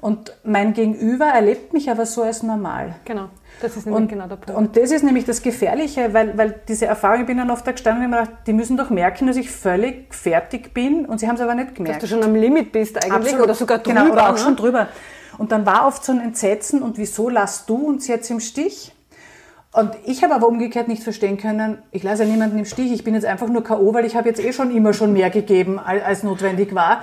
Und 0.00 0.36
mein 0.44 0.74
Gegenüber 0.74 1.24
erlebt 1.26 1.72
mich 1.72 1.90
aber 1.90 2.04
so 2.04 2.22
als 2.22 2.42
normal. 2.42 2.96
Genau. 3.06 3.28
Das 3.60 3.76
ist 3.76 3.86
nämlich 3.86 4.02
und, 4.02 4.08
genau 4.08 4.26
der 4.26 4.36
Punkt. 4.36 4.58
Und 4.58 4.76
das 4.76 4.90
ist 4.90 5.02
nämlich 5.02 5.24
das 5.24 5.42
Gefährliche, 5.42 6.12
weil, 6.12 6.36
weil 6.36 6.60
diese 6.68 6.86
Erfahrung, 6.86 7.22
ich 7.22 7.26
bin 7.26 7.38
dann 7.38 7.50
oft 7.50 7.66
da 7.66 7.72
gestanden 7.72 8.04
und 8.04 8.10
mir 8.10 8.20
gedacht, 8.20 8.38
die 8.46 8.52
müssen 8.52 8.76
doch 8.76 8.90
merken, 8.90 9.26
dass 9.26 9.36
ich 9.36 9.50
völlig 9.50 10.12
fertig 10.14 10.74
bin 10.74 11.06
und 11.06 11.20
sie 11.20 11.28
haben 11.28 11.36
es 11.36 11.40
aber 11.40 11.54
nicht 11.54 11.74
gemerkt. 11.74 12.02
Dass 12.02 12.10
du 12.10 12.14
schon 12.14 12.24
am 12.24 12.34
Limit 12.34 12.72
bist 12.72 12.96
eigentlich 12.96 13.12
Absolut. 13.12 13.44
oder 13.44 13.54
sogar 13.54 13.78
drüber. 13.78 14.00
Genau, 14.00 14.12
oder 14.12 14.28
auch 14.28 14.32
ne? 14.32 14.38
schon 14.38 14.56
drüber. 14.56 14.88
Und 15.38 15.52
dann 15.52 15.66
war 15.66 15.86
oft 15.86 16.04
so 16.04 16.12
ein 16.12 16.20
Entsetzen 16.20 16.82
und 16.82 16.98
wieso 16.98 17.28
lasst 17.28 17.68
du 17.68 17.76
uns 17.76 18.06
jetzt 18.06 18.30
im 18.30 18.40
Stich? 18.40 18.92
Und 19.72 19.90
ich 20.04 20.22
habe 20.22 20.34
aber 20.34 20.46
umgekehrt 20.46 20.86
nicht 20.86 21.02
verstehen 21.02 21.36
können, 21.36 21.78
ich 21.90 22.04
lasse 22.04 22.22
ja 22.22 22.30
niemanden 22.30 22.58
im 22.58 22.64
Stich, 22.64 22.92
ich 22.92 23.02
bin 23.02 23.14
jetzt 23.14 23.26
einfach 23.26 23.48
nur 23.48 23.64
K.O., 23.64 23.92
weil 23.92 24.04
ich 24.04 24.14
habe 24.14 24.28
jetzt 24.28 24.40
eh 24.42 24.52
schon 24.52 24.70
immer 24.70 24.92
schon 24.92 25.12
mehr 25.12 25.30
gegeben, 25.30 25.80
als 25.80 26.22
notwendig 26.22 26.76
war. 26.76 27.02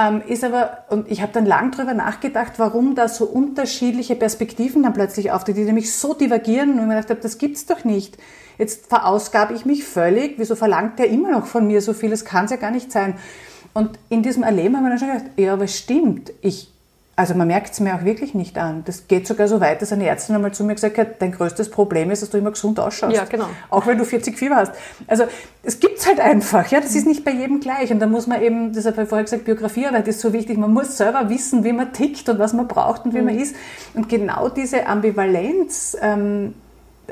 Ähm, 0.00 0.22
ist 0.26 0.44
aber, 0.44 0.84
und 0.88 1.10
ich 1.10 1.20
habe 1.20 1.32
dann 1.32 1.44
lang 1.44 1.72
darüber 1.72 1.92
nachgedacht, 1.92 2.54
warum 2.58 2.94
da 2.94 3.08
so 3.08 3.26
unterschiedliche 3.26 4.14
Perspektiven 4.14 4.82
dann 4.82 4.94
plötzlich 4.94 5.30
auftreten, 5.30 5.58
die 5.58 5.64
nämlich 5.66 5.92
so 5.92 6.14
divergieren 6.14 6.70
und 6.70 6.78
ich 6.78 6.86
mir 6.86 6.94
gedacht 6.94 7.10
habe, 7.10 7.20
das 7.20 7.36
gibt's 7.36 7.66
doch 7.66 7.84
nicht. 7.84 8.16
Jetzt 8.56 8.86
verausgabe 8.86 9.52
ich 9.52 9.66
mich 9.66 9.84
völlig, 9.84 10.38
wieso 10.38 10.54
verlangt 10.54 10.98
der 10.98 11.08
immer 11.08 11.30
noch 11.30 11.46
von 11.46 11.66
mir 11.66 11.82
so 11.82 11.92
viel, 11.92 12.10
das 12.10 12.24
kann 12.24 12.46
es 12.46 12.50
ja 12.50 12.56
gar 12.56 12.70
nicht 12.70 12.90
sein. 12.90 13.14
Und 13.74 13.98
in 14.08 14.22
diesem 14.22 14.42
Erleben 14.42 14.76
haben 14.76 14.84
wir 14.84 14.90
dann 14.90 14.98
schon 14.98 15.08
gedacht, 15.08 15.30
ja, 15.36 15.52
aber 15.52 15.66
stimmt, 15.66 16.32
ich 16.40 16.72
also 17.20 17.34
man 17.34 17.48
merkt 17.48 17.74
es 17.74 17.80
mir 17.80 17.94
auch 17.94 18.02
wirklich 18.02 18.32
nicht 18.32 18.56
an. 18.56 18.82
Das 18.86 19.06
geht 19.06 19.26
sogar 19.26 19.46
so 19.46 19.60
weit, 19.60 19.82
dass 19.82 19.92
eine 19.92 20.06
Ärztin 20.06 20.34
einmal 20.34 20.52
zu 20.52 20.64
mir 20.64 20.74
gesagt 20.74 20.96
hat, 20.96 21.20
dein 21.20 21.32
größtes 21.32 21.70
Problem 21.70 22.10
ist, 22.10 22.22
dass 22.22 22.30
du 22.30 22.38
immer 22.38 22.50
gesund 22.50 22.80
ausschaust. 22.80 23.14
Ja, 23.14 23.24
genau. 23.26 23.46
Auch 23.68 23.86
wenn 23.86 23.98
du 23.98 24.06
40 24.06 24.38
Fieber 24.38 24.56
hast. 24.56 24.72
Also 25.06 25.24
es 25.62 25.80
gibt 25.80 25.98
es 25.98 26.06
halt 26.06 26.18
einfach. 26.18 26.68
Ja, 26.68 26.80
das 26.80 26.94
ist 26.94 27.06
nicht 27.06 27.22
bei 27.22 27.32
jedem 27.32 27.60
gleich. 27.60 27.92
Und 27.92 28.00
da 28.00 28.06
muss 28.06 28.26
man 28.26 28.40
eben, 28.40 28.72
das 28.72 28.86
habe 28.86 29.02
ich 29.02 29.08
vorher 29.10 29.24
gesagt, 29.24 29.44
Biografiearbeit 29.44 30.08
ist 30.08 30.20
so 30.20 30.32
wichtig. 30.32 30.56
Man 30.56 30.72
muss 30.72 30.96
selber 30.96 31.28
wissen, 31.28 31.62
wie 31.62 31.74
man 31.74 31.92
tickt 31.92 32.26
und 32.30 32.38
was 32.38 32.54
man 32.54 32.66
braucht 32.66 33.04
und 33.04 33.12
wie 33.12 33.18
mhm. 33.18 33.26
man 33.26 33.38
ist. 33.38 33.54
Und 33.92 34.08
genau 34.08 34.48
diese 34.48 34.86
Ambivalenz 34.86 35.98
ähm, 36.00 36.54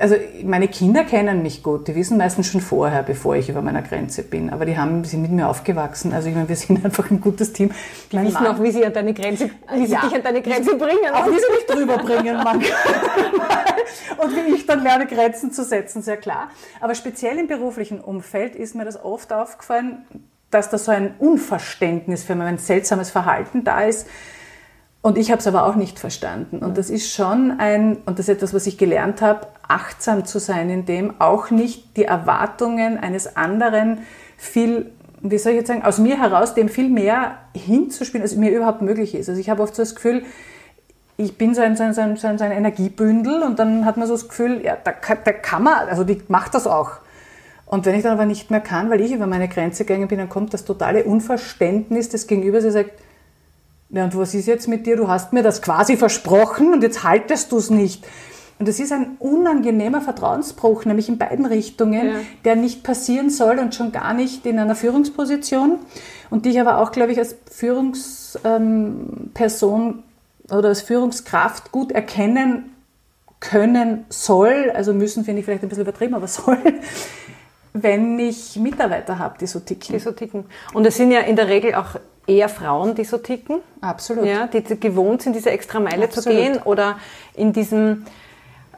also 0.01 0.17
meine 0.45 0.69
Kinder 0.69 1.05
kennen 1.05 1.43
mich 1.43 1.63
gut, 1.63 1.89
die 1.89 1.95
wissen 1.95 2.19
meistens 2.19 2.47
schon 2.47 2.61
vorher, 2.61 3.03
bevor 3.03 3.37
ich 3.37 3.49
über 3.49 3.63
meiner 3.63 3.83
Grenze 3.83 4.23
bin. 4.23 4.51
Aber 4.51 4.65
die 4.65 4.77
haben, 4.77 5.05
sind 5.05 5.23
mit 5.23 5.31
mir 5.31 5.49
aufgewachsen. 5.49 6.13
Also 6.13 6.29
ich 6.29 6.35
meine, 6.35 6.49
wir 6.49 6.57
sind 6.57 6.85
einfach 6.85 7.11
ein 7.11 7.21
gutes 7.21 7.53
Team. 7.53 7.71
Die 8.11 8.17
mein 8.17 8.27
wissen 8.27 8.43
Mann, 8.43 8.57
auch, 8.57 8.63
wie 8.63 8.71
sie 8.71 8.85
an 8.85 8.93
deine 8.93 9.15
Grenze, 9.15 9.51
wie 9.75 9.87
sie 9.87 9.93
ja, 9.93 10.01
dich 10.01 10.15
an 10.15 10.23
deine 10.23 10.43
Grenze 10.43 10.77
bringen. 10.77 11.13
Auch 11.13 11.27
wie 11.27 11.39
sie 11.39 11.53
mich 11.57 11.67
drüber 11.67 11.99
bringen 11.99 12.37
manchmal. 12.37 12.63
Und 14.19 14.37
wie 14.37 14.55
ich 14.55 14.67
dann 14.67 14.83
lerne, 14.83 15.07
Grenzen 15.07 15.53
zu 15.53 15.65
setzen, 15.65 16.03
sehr 16.03 16.17
klar. 16.17 16.51
Aber 16.81 16.95
speziell 16.95 17.39
im 17.39 17.47
beruflichen 17.47 18.01
Umfeld 18.01 18.57
ist 18.57 18.75
mir 18.75 18.85
das 18.85 19.03
oft 19.03 19.33
aufgefallen, 19.33 20.05
dass 20.51 20.71
da 20.71 20.79
so 20.79 20.91
ein 20.91 21.15
Unverständnis 21.19 22.25
für 22.25 22.35
mein 22.35 22.59
seltsames 22.59 23.11
Verhalten 23.11 23.65
da 23.65 23.83
ist 23.83 24.09
und 25.01 25.17
ich 25.17 25.31
habe 25.31 25.39
es 25.39 25.47
aber 25.47 25.67
auch 25.67 25.77
nicht 25.77 25.99
verstanden. 25.99 26.59
Und 26.59 26.77
das 26.77 26.91
ist 26.91 27.13
schon 27.13 27.59
ein, 27.59 27.99
und 28.05 28.19
das 28.19 28.29
ist 28.29 28.37
etwas, 28.37 28.53
was 28.53 28.67
ich 28.67 28.79
gelernt 28.79 29.23
habe, 29.23 29.47
achtsam 29.67 30.25
zu 30.25 30.41
sein, 30.41 30.71
in 30.71 30.87
dem 30.87 31.21
auch 31.21 31.51
nicht 31.51 31.97
die 31.97 32.05
Erwartungen 32.05 32.99
eines 32.99 33.37
anderen 33.37 34.01
viel, 34.37 34.91
wie 35.21 35.39
soll 35.39 35.53
ich 35.53 35.59
jetzt 35.59 35.69
sagen, 35.69 35.85
aus 35.85 35.99
mir 35.99 36.19
heraus 36.21 36.55
dem 36.55 36.69
viel 36.69 36.89
mehr 36.89 37.39
hinzuspielen, 37.55 38.23
als 38.23 38.35
mir 38.35 38.51
überhaupt 38.51 38.83
möglich 38.83 39.15
ist. 39.15 39.29
Also 39.29 39.41
ich 39.41 39.51
habe 39.51 39.63
oft 39.63 39.75
so 39.77 39.83
das 39.83 39.95
Gefühl, 39.95 40.25
ich 41.17 41.39
bin 41.39 41.55
so 41.55 41.61
ein, 41.63 41.77
so 41.77 41.85
ein, 41.85 41.95
so 41.95 42.01
ein, 42.01 42.17
so 42.17 42.27
ein 42.27 42.53
Energiebündel 42.53 43.43
und 43.43 43.59
dann 43.59 43.85
hat 43.85 43.97
man 43.97 44.07
so 44.09 44.15
das 44.15 44.29
Gefühl, 44.29 44.65
ja, 44.65 44.77
da, 44.83 44.93
da 44.93 45.33
kann 45.33 45.63
man, 45.65 45.89
also 45.89 46.05
die 46.05 46.23
macht 46.29 46.55
das 46.55 46.67
auch. 46.67 46.93
Und 47.67 47.85
wenn 47.87 47.95
ich 47.95 48.03
dann 48.03 48.13
aber 48.13 48.25
nicht 48.25 48.51
mehr 48.51 48.61
kann, 48.61 48.89
weil 48.89 49.01
ich 49.01 49.13
über 49.13 49.27
meine 49.27 49.49
Grenze 49.49 49.85
gegangen 49.85 50.09
bin, 50.09 50.19
dann 50.19 50.29
kommt 50.29 50.55
das 50.55 50.65
totale 50.65 51.05
Unverständnis 51.05 52.09
des 52.09 52.27
Gegenübers, 52.27 52.63
der 52.63 52.73
sagt, 52.73 52.93
ja, 53.91 54.05
und 54.05 54.17
was 54.17 54.35
ist 54.35 54.47
jetzt 54.47 54.69
mit 54.69 54.87
dir? 54.87 54.97
Du 54.97 55.09
hast 55.09 55.33
mir 55.33 55.43
das 55.43 55.63
quasi 55.63 55.97
versprochen 55.97 56.73
und 56.73 56.83
jetzt 56.83 57.05
haltest 57.05 57.53
du 57.53 57.59
es 57.59 57.71
nicht. 57.71 58.07
Und 58.59 58.69
das 58.69 58.81
ist 58.81 58.93
ein 58.93 59.17
unangenehmer 59.19 60.01
Vertrauensbruch, 60.01 60.85
nämlich 60.85 61.09
in 61.09 61.17
beiden 61.17 61.47
Richtungen, 61.47 62.07
ja. 62.07 62.17
der 62.45 62.57
nicht 62.57 62.83
passieren 62.83 63.31
soll 63.31 63.59
und 63.59 63.75
schon 63.75 63.93
gar 63.93 64.13
nicht 64.15 64.45
in 64.47 64.59
einer 64.59 64.75
Führungsposition. 64.75 65.79
Und 66.29 66.45
die 66.45 66.51
ich 66.51 66.61
aber 66.61 66.79
auch, 66.79 66.91
glaube 66.91 67.13
ich, 67.13 67.19
als 67.19 67.37
Führungsperson 67.51 68.43
ähm, 69.81 70.03
oder 70.51 70.69
als 70.69 70.83
Führungskraft 70.83 71.71
gut 71.73 71.93
erkennen 71.93 72.75
können 73.41 74.05
soll, 74.09 74.73
also 74.75 74.93
müssen 74.93 75.25
finde 75.25 75.39
ich 75.41 75.45
vielleicht 75.47 75.63
ein 75.63 75.69
bisschen 75.69 75.85
übertrieben, 75.85 76.15
aber 76.15 76.27
soll, 76.27 76.59
wenn 77.73 78.19
ich 78.19 78.57
Mitarbeiter 78.57 79.19
habe, 79.19 79.37
die 79.39 79.47
so 79.47 79.61
ticken. 79.61 79.95
Die 79.95 79.99
so 79.99 80.13
ticken. 80.13 80.45
Und 80.73 80.87
es 80.87 80.97
sind 80.97 81.11
ja 81.11 81.21
in 81.21 81.37
der 81.37 81.49
Regel 81.49 81.75
auch 81.75 81.97
eher 82.29 82.49
Frauen, 82.49 82.95
die 82.95 83.05
so 83.05 83.19
ticken. 83.19 83.61
Absolut. 83.81 84.27
Ja, 84.27 84.47
die 84.47 84.63
gewohnt 84.79 85.23
sind, 85.23 85.35
diese 85.35 85.51
extra 85.51 85.81
Meile 85.81 86.05
Absolut. 86.05 86.25
zu 86.25 86.31
gehen 86.31 86.63
oder 86.63 86.99
in 87.35 87.53
diesem, 87.53 88.05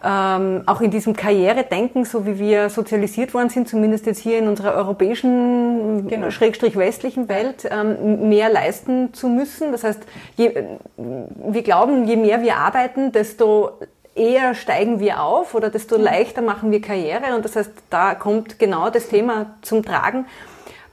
ähm, 0.04 0.62
auch 0.66 0.80
in 0.80 0.90
diesem 0.90 1.14
Karrieredenken, 1.14 2.04
so 2.04 2.24
wie 2.26 2.38
wir 2.38 2.70
sozialisiert 2.70 3.34
worden 3.34 3.50
sind, 3.50 3.68
zumindest 3.68 4.06
jetzt 4.06 4.20
hier 4.20 4.38
in 4.38 4.46
unserer 4.46 4.74
europäischen, 4.74 6.06
genau. 6.08 6.30
schrägstrich 6.30 6.76
westlichen 6.76 7.28
Welt, 7.28 7.68
ähm, 7.68 8.28
mehr 8.28 8.50
leisten 8.50 9.12
zu 9.12 9.28
müssen. 9.28 9.72
Das 9.72 9.82
heißt, 9.82 10.00
je, 10.36 10.64
wir 10.96 11.62
glauben, 11.62 12.06
je 12.06 12.16
mehr 12.16 12.42
wir 12.42 12.56
arbeiten, 12.56 13.10
desto 13.10 13.72
eher 14.20 14.54
steigen 14.54 15.00
wir 15.00 15.22
auf 15.22 15.54
oder 15.54 15.70
desto 15.70 15.96
leichter 15.96 16.42
machen 16.42 16.70
wir 16.70 16.80
Karriere. 16.80 17.34
Und 17.34 17.44
das 17.44 17.56
heißt, 17.56 17.72
da 17.88 18.14
kommt 18.14 18.58
genau 18.58 18.90
das 18.90 19.08
Thema 19.08 19.54
zum 19.62 19.82
Tragen. 19.82 20.26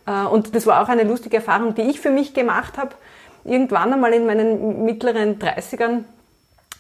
Äh, 0.07 0.25
und 0.25 0.55
das 0.55 0.65
war 0.65 0.81
auch 0.81 0.89
eine 0.89 1.03
lustige 1.03 1.37
Erfahrung, 1.37 1.75
die 1.75 1.83
ich 1.83 1.99
für 1.99 2.09
mich 2.09 2.33
gemacht 2.33 2.77
habe. 2.77 2.91
Irgendwann 3.43 3.93
einmal 3.93 4.13
in 4.13 4.25
meinen 4.25 4.83
mittleren 4.83 5.39
30ern, 5.39 6.03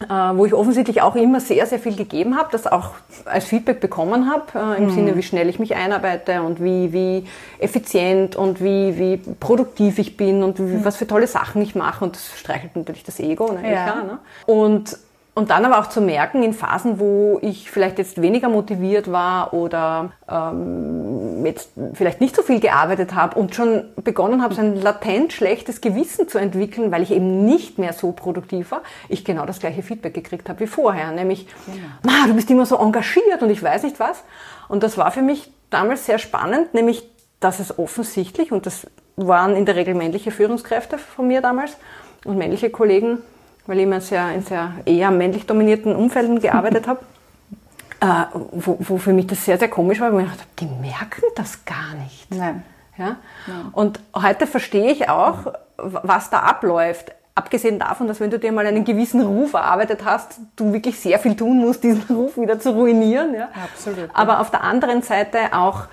äh, 0.01 0.37
wo 0.37 0.45
ich 0.45 0.53
offensichtlich 0.53 1.01
auch 1.01 1.15
immer 1.15 1.39
sehr, 1.39 1.65
sehr 1.65 1.79
viel 1.79 1.95
gegeben 1.95 2.37
habe, 2.37 2.49
das 2.51 2.67
auch 2.67 2.91
als 3.25 3.45
Feedback 3.45 3.79
bekommen 3.79 4.29
habe, 4.29 4.75
äh, 4.75 4.77
im 4.77 4.85
mhm. 4.85 4.91
Sinne, 4.91 5.17
wie 5.17 5.23
schnell 5.23 5.49
ich 5.49 5.59
mich 5.59 5.75
einarbeite 5.75 6.41
und 6.41 6.61
wie, 6.61 6.93
wie 6.93 7.25
effizient 7.59 8.35
und 8.35 8.61
wie, 8.61 8.97
wie 8.97 9.17
produktiv 9.17 9.99
ich 9.99 10.17
bin 10.17 10.43
und 10.43 10.59
wie, 10.59 10.63
mhm. 10.63 10.85
was 10.85 10.97
für 10.97 11.07
tolle 11.07 11.27
Sachen 11.27 11.61
ich 11.61 11.75
mache. 11.75 12.05
Und 12.05 12.15
das 12.15 12.37
streichelt 12.37 12.75
natürlich 12.75 13.03
das 13.03 13.19
Ego, 13.19 13.51
ne? 13.51 13.71
Ja. 13.71 13.83
Klar, 13.83 14.03
ne? 14.03 14.19
Und 14.45 14.97
und 15.37 15.51
dann 15.51 15.63
aber 15.65 15.77
auch 15.77 15.87
zu 15.87 16.01
merken, 16.01 16.41
in 16.41 16.51
Phasen, 16.51 16.99
wo 16.99 17.37
ich 17.43 17.69
vielleicht 17.69 17.99
jetzt 17.99 18.19
weniger 18.23 18.49
motiviert 18.49 19.11
war 19.11 19.53
oder 19.53 20.11
ähm, 20.27 21.45
jetzt 21.45 21.69
vielleicht 21.93 22.21
nicht 22.21 22.35
so 22.35 22.41
viel 22.41 22.59
gearbeitet 22.59 23.13
habe 23.13 23.37
und 23.39 23.53
schon 23.53 23.83
begonnen 24.03 24.41
habe, 24.41 24.55
so 24.55 24.61
ein 24.61 24.81
latent 24.81 25.33
schlechtes 25.33 25.79
Gewissen 25.79 26.27
zu 26.27 26.39
entwickeln, 26.39 26.91
weil 26.91 27.03
ich 27.03 27.11
eben 27.11 27.45
nicht 27.45 27.77
mehr 27.77 27.93
so 27.93 28.13
produktiv 28.13 28.71
war, 28.71 28.81
ich 29.09 29.23
genau 29.23 29.45
das 29.45 29.59
gleiche 29.59 29.83
Feedback 29.83 30.15
gekriegt 30.15 30.49
habe 30.49 30.61
wie 30.61 30.65
vorher. 30.65 31.11
Nämlich, 31.11 31.45
ja. 31.67 32.25
du 32.25 32.33
bist 32.33 32.49
immer 32.49 32.65
so 32.65 32.75
engagiert 32.77 33.43
und 33.43 33.51
ich 33.51 33.61
weiß 33.61 33.83
nicht 33.83 33.99
was. 33.99 34.23
Und 34.67 34.81
das 34.81 34.97
war 34.97 35.11
für 35.11 35.21
mich 35.21 35.51
damals 35.69 36.07
sehr 36.07 36.17
spannend, 36.17 36.73
nämlich, 36.73 37.07
dass 37.39 37.59
es 37.59 37.77
offensichtlich, 37.77 38.51
und 38.51 38.65
das 38.65 38.87
waren 39.17 39.55
in 39.55 39.67
der 39.67 39.75
Regel 39.75 39.93
männliche 39.93 40.31
Führungskräfte 40.31 40.97
von 40.97 41.27
mir 41.27 41.41
damals 41.41 41.77
und 42.25 42.39
männliche 42.39 42.71
Kollegen, 42.71 43.19
weil 43.67 43.77
ich 43.77 43.83
immer 43.83 44.01
sehr, 44.01 44.33
in 44.33 44.41
sehr 44.41 44.71
eher 44.85 45.11
männlich 45.11 45.45
dominierten 45.45 45.95
Umfelden 45.95 46.39
gearbeitet 46.39 46.87
habe, 46.87 47.01
äh, 48.01 48.25
wo, 48.33 48.77
wo, 48.79 48.97
für 48.97 49.13
mich 49.13 49.27
das 49.27 49.45
sehr, 49.45 49.57
sehr 49.57 49.69
komisch 49.69 49.99
war, 49.99 50.11
weil 50.13 50.25
ich 50.25 50.29
dachte, 50.31 50.45
die 50.59 50.65
merken 50.65 51.23
das 51.35 51.65
gar 51.65 51.93
nicht. 52.03 52.33
Nein. 52.33 52.63
Ja? 52.97 53.17
Nein. 53.45 53.69
Und 53.73 53.99
heute 54.15 54.47
verstehe 54.47 54.91
ich 54.91 55.09
auch, 55.09 55.53
was 55.77 56.29
da 56.29 56.39
abläuft. 56.39 57.11
Abgesehen 57.35 57.77
davon, 57.77 58.07
dass 58.07 58.19
wenn 58.19 58.31
du 58.31 58.39
dir 58.39 58.51
mal 58.51 58.65
einen 58.65 58.83
gewissen 58.83 59.21
Ruf 59.21 59.53
erarbeitet 59.53 60.03
hast, 60.03 60.39
du 60.55 60.73
wirklich 60.73 60.99
sehr 60.99 61.19
viel 61.19 61.35
tun 61.35 61.59
musst, 61.59 61.83
diesen 61.83 62.03
Ruf 62.15 62.37
wieder 62.37 62.59
zu 62.59 62.71
ruinieren. 62.71 63.35
Ja? 63.35 63.49
Absolut. 63.63 64.09
Aber 64.13 64.39
auf 64.39 64.49
der 64.49 64.63
anderen 64.63 65.03
Seite 65.03 65.53
auch 65.53 65.83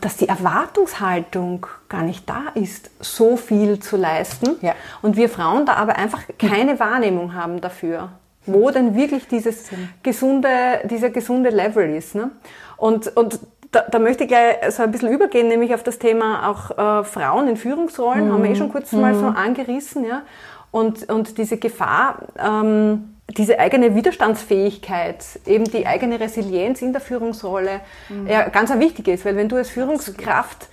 dass 0.00 0.16
die 0.16 0.28
Erwartungshaltung 0.28 1.66
gar 1.88 2.02
nicht 2.02 2.28
da 2.28 2.44
ist, 2.54 2.90
so 3.00 3.36
viel 3.36 3.80
zu 3.80 3.96
leisten. 3.96 4.56
Ja. 4.62 4.74
Und 5.02 5.16
wir 5.16 5.28
Frauen 5.28 5.66
da 5.66 5.74
aber 5.74 5.96
einfach 5.96 6.22
keine 6.38 6.80
Wahrnehmung 6.80 7.34
haben 7.34 7.60
dafür, 7.60 8.10
wo 8.46 8.70
denn 8.70 8.94
wirklich 8.94 9.28
dieses 9.28 9.66
gesunde, 10.02 10.48
dieser 10.84 11.10
gesunde 11.10 11.50
Level 11.50 11.94
ist. 11.94 12.14
Ne? 12.14 12.30
Und, 12.76 13.14
und 13.16 13.40
da, 13.70 13.82
da, 13.82 13.98
möchte 13.98 14.24
ich 14.24 14.30
gleich 14.30 14.56
so 14.70 14.82
ein 14.82 14.90
bisschen 14.90 15.10
übergehen, 15.10 15.48
nämlich 15.48 15.74
auf 15.74 15.82
das 15.82 15.98
Thema 15.98 16.48
auch 16.48 16.70
äh, 16.70 17.04
Frauen 17.04 17.48
in 17.48 17.56
Führungsrollen, 17.56 18.28
mhm. 18.28 18.32
haben 18.32 18.42
wir 18.42 18.50
eh 18.50 18.56
schon 18.56 18.72
kurz 18.72 18.92
mhm. 18.92 19.00
mal 19.02 19.14
so 19.14 19.26
angerissen, 19.26 20.06
ja. 20.06 20.22
Und, 20.70 21.10
und 21.10 21.38
diese 21.38 21.56
Gefahr, 21.56 22.22
ähm, 22.38 23.17
diese 23.36 23.58
eigene 23.58 23.94
Widerstandsfähigkeit, 23.94 25.24
eben 25.46 25.64
die 25.64 25.86
eigene 25.86 26.18
Resilienz 26.18 26.80
in 26.80 26.92
der 26.92 27.00
Führungsrolle, 27.00 27.80
mhm. 28.08 28.26
ja, 28.26 28.48
ganz 28.48 28.72
wichtig 28.78 29.08
ist, 29.08 29.24
weil 29.24 29.36
wenn 29.36 29.48
du 29.48 29.56
als 29.56 29.70
Führungskraft 29.70 30.68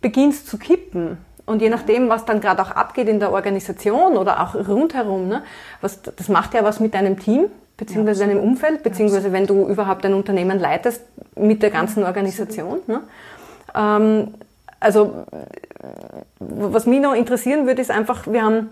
beginnst 0.00 0.46
zu 0.48 0.58
kippen, 0.58 1.18
und 1.46 1.62
je 1.62 1.68
nachdem, 1.68 2.08
was 2.08 2.24
dann 2.24 2.40
gerade 2.40 2.60
auch 2.60 2.72
abgeht 2.72 3.08
in 3.08 3.20
der 3.20 3.32
Organisation 3.32 4.16
oder 4.16 4.42
auch 4.42 4.54
rundherum, 4.54 5.28
ne, 5.28 5.42
was, 5.80 6.02
das 6.02 6.28
macht 6.28 6.54
ja 6.54 6.64
was 6.64 6.80
mit 6.80 6.92
deinem 6.92 7.18
Team, 7.18 7.46
beziehungsweise 7.76 8.24
ja, 8.24 8.28
deinem 8.28 8.42
Umfeld, 8.42 8.82
beziehungsweise 8.82 9.32
wenn 9.32 9.46
du 9.46 9.68
überhaupt 9.68 10.04
ein 10.04 10.14
Unternehmen 10.14 10.58
leitest, 10.58 11.02
mit 11.36 11.62
der 11.62 11.70
ganzen 11.70 12.02
Organisation. 12.02 12.80
Ne? 12.86 13.02
Ähm, 13.74 14.34
also, 14.80 15.24
was 16.40 16.86
mich 16.86 17.00
noch 17.00 17.14
interessieren 17.14 17.66
würde, 17.66 17.80
ist 17.80 17.90
einfach, 17.90 18.26
wir 18.26 18.42
haben 18.42 18.70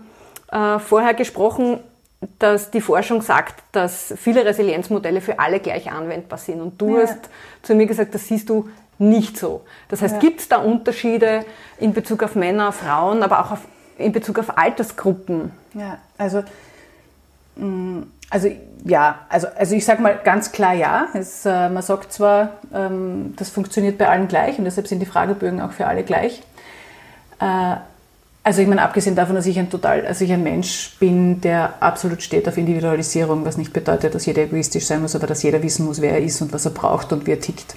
äh, 0.51 0.79
vorher 0.79 1.13
gesprochen, 1.13 1.79
dass 2.39 2.71
die 2.71 2.81
Forschung 2.81 3.21
sagt, 3.21 3.63
dass 3.71 4.13
viele 4.17 4.45
Resilienzmodelle 4.45 5.21
für 5.21 5.39
alle 5.39 5.59
gleich 5.59 5.91
anwendbar 5.91 6.39
sind. 6.39 6.61
Und 6.61 6.81
du 6.81 6.97
ja. 6.97 7.03
hast 7.03 7.29
zu 7.61 7.75
mir 7.75 7.85
gesagt, 7.85 8.13
das 8.15 8.27
siehst 8.27 8.49
du 8.49 8.69
nicht 8.97 9.37
so. 9.37 9.61
Das 9.89 10.01
heißt, 10.01 10.15
ja. 10.15 10.19
gibt 10.19 10.39
es 10.39 10.49
da 10.49 10.57
Unterschiede 10.57 11.45
in 11.79 11.93
Bezug 11.93 12.23
auf 12.23 12.35
Männer, 12.35 12.71
Frauen, 12.71 13.23
aber 13.23 13.41
auch 13.41 13.51
auf, 13.51 13.59
in 13.97 14.11
Bezug 14.11 14.39
auf 14.39 14.57
Altersgruppen? 14.57 15.51
Ja, 15.73 15.97
also, 16.17 16.43
mm, 17.55 18.03
also 18.29 18.49
ja, 18.85 19.19
also, 19.29 19.47
also 19.57 19.75
ich 19.75 19.83
sage 19.83 20.01
mal 20.01 20.19
ganz 20.23 20.51
klar 20.51 20.73
ja. 20.73 21.07
Es, 21.13 21.45
äh, 21.45 21.69
man 21.69 21.81
sagt 21.81 22.13
zwar, 22.13 22.53
ähm, 22.73 23.33
das 23.35 23.49
funktioniert 23.49 23.97
bei 23.97 24.07
allen 24.07 24.27
gleich 24.27 24.57
und 24.57 24.65
deshalb 24.65 24.87
sind 24.87 24.99
die 24.99 25.05
Fragebögen 25.05 25.61
auch 25.61 25.71
für 25.71 25.87
alle 25.87 26.03
gleich. 26.03 26.41
Äh, 27.39 27.75
Also 28.45 28.61
ich 28.61 28.67
meine, 28.67 28.83
abgesehen 28.83 29.15
davon, 29.15 29.33
dass 29.33 29.47
ich 29.47 29.57
ein 29.57 29.71
total, 29.71 30.05
also 30.05 30.23
ich 30.23 30.31
ein 30.31 30.43
Mensch 30.43 30.97
bin, 30.99 31.41
der 31.41 31.81
absolut 31.81 32.21
steht 32.21 32.47
auf 32.47 32.57
Individualisierung, 32.57 33.43
was 33.43 33.57
nicht 33.57 33.73
bedeutet, 33.73 34.13
dass 34.13 34.27
jeder 34.27 34.43
egoistisch 34.43 34.85
sein 34.85 35.01
muss, 35.01 35.15
aber 35.15 35.25
dass 35.25 35.41
jeder 35.41 35.63
wissen 35.63 35.83
muss, 35.83 35.99
wer 35.99 36.11
er 36.11 36.19
ist 36.21 36.39
und 36.43 36.53
was 36.53 36.63
er 36.63 36.69
braucht 36.69 37.11
und 37.11 37.25
wie 37.25 37.31
er 37.31 37.39
tickt, 37.39 37.75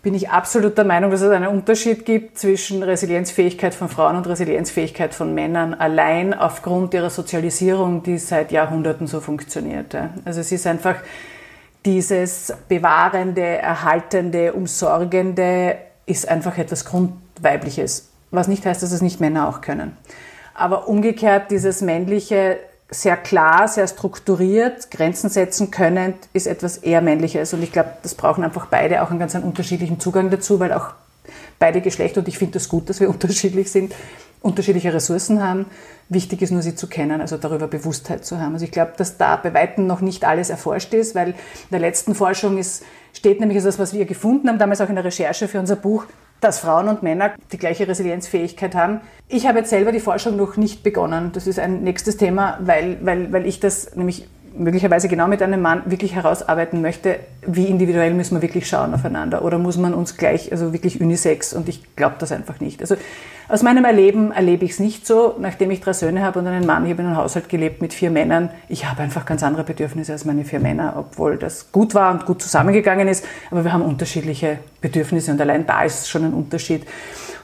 bin 0.00 0.14
ich 0.14 0.30
absolut 0.30 0.78
der 0.78 0.84
Meinung, 0.84 1.10
dass 1.10 1.22
es 1.22 1.30
einen 1.32 1.48
Unterschied 1.48 2.06
gibt 2.06 2.38
zwischen 2.38 2.84
Resilienzfähigkeit 2.84 3.74
von 3.74 3.88
Frauen 3.88 4.14
und 4.14 4.28
Resilienzfähigkeit 4.28 5.12
von 5.12 5.34
Männern, 5.34 5.74
allein 5.74 6.34
aufgrund 6.34 6.94
ihrer 6.94 7.10
Sozialisierung, 7.10 8.04
die 8.04 8.18
seit 8.18 8.52
Jahrhunderten 8.52 9.08
so 9.08 9.18
funktioniert. 9.18 9.96
Also 10.24 10.40
es 10.40 10.52
ist 10.52 10.68
einfach 10.68 10.94
dieses 11.84 12.54
bewahrende, 12.68 13.42
erhaltende, 13.42 14.52
umsorgende 14.52 15.78
ist 16.06 16.28
einfach 16.28 16.58
etwas 16.58 16.84
Grundweibliches 16.84 18.13
was 18.34 18.48
nicht 18.48 18.64
heißt, 18.66 18.82
dass 18.82 18.92
es 18.92 19.02
nicht 19.02 19.20
Männer 19.20 19.48
auch 19.48 19.60
können. 19.60 19.96
Aber 20.54 20.88
umgekehrt, 20.88 21.50
dieses 21.50 21.80
männliche, 21.80 22.58
sehr 22.90 23.16
klar, 23.16 23.66
sehr 23.66 23.88
strukturiert, 23.88 24.90
Grenzen 24.90 25.28
setzen 25.28 25.70
können, 25.70 26.14
ist 26.32 26.46
etwas 26.46 26.78
eher 26.78 27.00
männliches. 27.00 27.52
Und 27.52 27.62
ich 27.62 27.72
glaube, 27.72 27.90
das 28.02 28.14
brauchen 28.14 28.44
einfach 28.44 28.66
beide 28.66 29.02
auch 29.02 29.10
einen 29.10 29.18
ganz 29.18 29.34
einen 29.34 29.44
unterschiedlichen 29.44 29.98
Zugang 29.98 30.30
dazu, 30.30 30.60
weil 30.60 30.72
auch 30.72 30.90
beide 31.58 31.80
Geschlechter, 31.80 32.20
und 32.20 32.28
ich 32.28 32.38
finde 32.38 32.54
das 32.54 32.68
gut, 32.68 32.88
dass 32.88 33.00
wir 33.00 33.08
unterschiedlich 33.10 33.70
sind, 33.70 33.94
unterschiedliche 34.42 34.92
Ressourcen 34.92 35.42
haben. 35.42 35.66
Wichtig 36.10 36.42
ist 36.42 36.50
nur, 36.50 36.60
sie 36.60 36.74
zu 36.74 36.86
kennen, 36.86 37.22
also 37.22 37.38
darüber 37.38 37.66
Bewusstheit 37.66 38.26
zu 38.26 38.38
haben. 38.38 38.52
Also 38.52 38.66
ich 38.66 38.70
glaube, 38.70 38.92
dass 38.96 39.16
da 39.16 39.36
bei 39.36 39.54
Weitem 39.54 39.86
noch 39.86 40.02
nicht 40.02 40.24
alles 40.24 40.50
erforscht 40.50 40.92
ist, 40.92 41.14
weil 41.14 41.28
in 41.28 41.34
der 41.70 41.80
letzten 41.80 42.14
Forschung 42.14 42.58
ist, 42.58 42.84
steht 43.14 43.40
nämlich 43.40 43.62
das, 43.62 43.78
was 43.78 43.94
wir 43.94 44.04
gefunden 44.04 44.48
haben, 44.48 44.58
damals 44.58 44.82
auch 44.82 44.88
in 44.90 44.96
der 44.96 45.04
Recherche 45.04 45.48
für 45.48 45.58
unser 45.58 45.76
Buch, 45.76 46.04
dass 46.40 46.58
Frauen 46.58 46.88
und 46.88 47.02
Männer 47.02 47.34
die 47.52 47.58
gleiche 47.58 47.88
Resilienzfähigkeit 47.88 48.74
haben. 48.74 49.00
Ich 49.28 49.46
habe 49.46 49.60
jetzt 49.60 49.70
selber 49.70 49.92
die 49.92 50.00
Forschung 50.00 50.36
noch 50.36 50.56
nicht 50.56 50.82
begonnen. 50.82 51.32
Das 51.32 51.46
ist 51.46 51.58
ein 51.58 51.82
nächstes 51.82 52.16
Thema, 52.16 52.58
weil, 52.60 52.98
weil, 53.02 53.32
weil 53.32 53.46
ich 53.46 53.60
das 53.60 53.96
nämlich 53.96 54.28
möglicherweise 54.56 55.08
genau 55.08 55.26
mit 55.26 55.42
einem 55.42 55.60
Mann 55.60 55.82
wirklich 55.86 56.14
herausarbeiten 56.14 56.80
möchte, 56.80 57.18
wie 57.46 57.66
individuell 57.66 58.14
müssen 58.14 58.36
wir 58.36 58.42
wirklich 58.42 58.68
schauen 58.68 58.94
aufeinander 58.94 59.44
oder 59.44 59.58
muss 59.58 59.76
man 59.76 59.94
uns 59.94 60.16
gleich, 60.16 60.52
also 60.52 60.72
wirklich 60.72 61.00
unisex 61.00 61.52
und 61.52 61.68
ich 61.68 61.96
glaube 61.96 62.16
das 62.18 62.32
einfach 62.32 62.60
nicht. 62.60 62.80
Also 62.80 62.96
aus 63.48 63.62
meinem 63.62 63.84
Erleben 63.84 64.32
erlebe 64.32 64.64
ich 64.64 64.72
es 64.72 64.80
nicht 64.80 65.06
so, 65.06 65.34
nachdem 65.38 65.70
ich 65.70 65.80
drei 65.80 65.92
Söhne 65.92 66.22
habe 66.22 66.38
und 66.38 66.46
einen 66.46 66.66
Mann, 66.66 66.84
ich 66.84 66.92
habe 66.92 67.02
in 67.02 67.08
einem 67.08 67.16
Haushalt 67.16 67.48
gelebt 67.48 67.82
mit 67.82 67.92
vier 67.92 68.10
Männern, 68.10 68.50
ich 68.68 68.88
habe 68.88 69.02
einfach 69.02 69.26
ganz 69.26 69.42
andere 69.42 69.64
Bedürfnisse 69.64 70.12
als 70.12 70.24
meine 70.24 70.44
vier 70.44 70.60
Männer, 70.60 70.94
obwohl 70.96 71.36
das 71.36 71.70
gut 71.72 71.94
war 71.94 72.12
und 72.12 72.24
gut 72.24 72.40
zusammengegangen 72.40 73.08
ist, 73.08 73.26
aber 73.50 73.64
wir 73.64 73.72
haben 73.72 73.82
unterschiedliche 73.82 74.58
Bedürfnisse 74.80 75.32
und 75.32 75.40
allein 75.40 75.66
da 75.66 75.82
ist 75.82 76.08
schon 76.08 76.24
ein 76.24 76.32
Unterschied. 76.32 76.86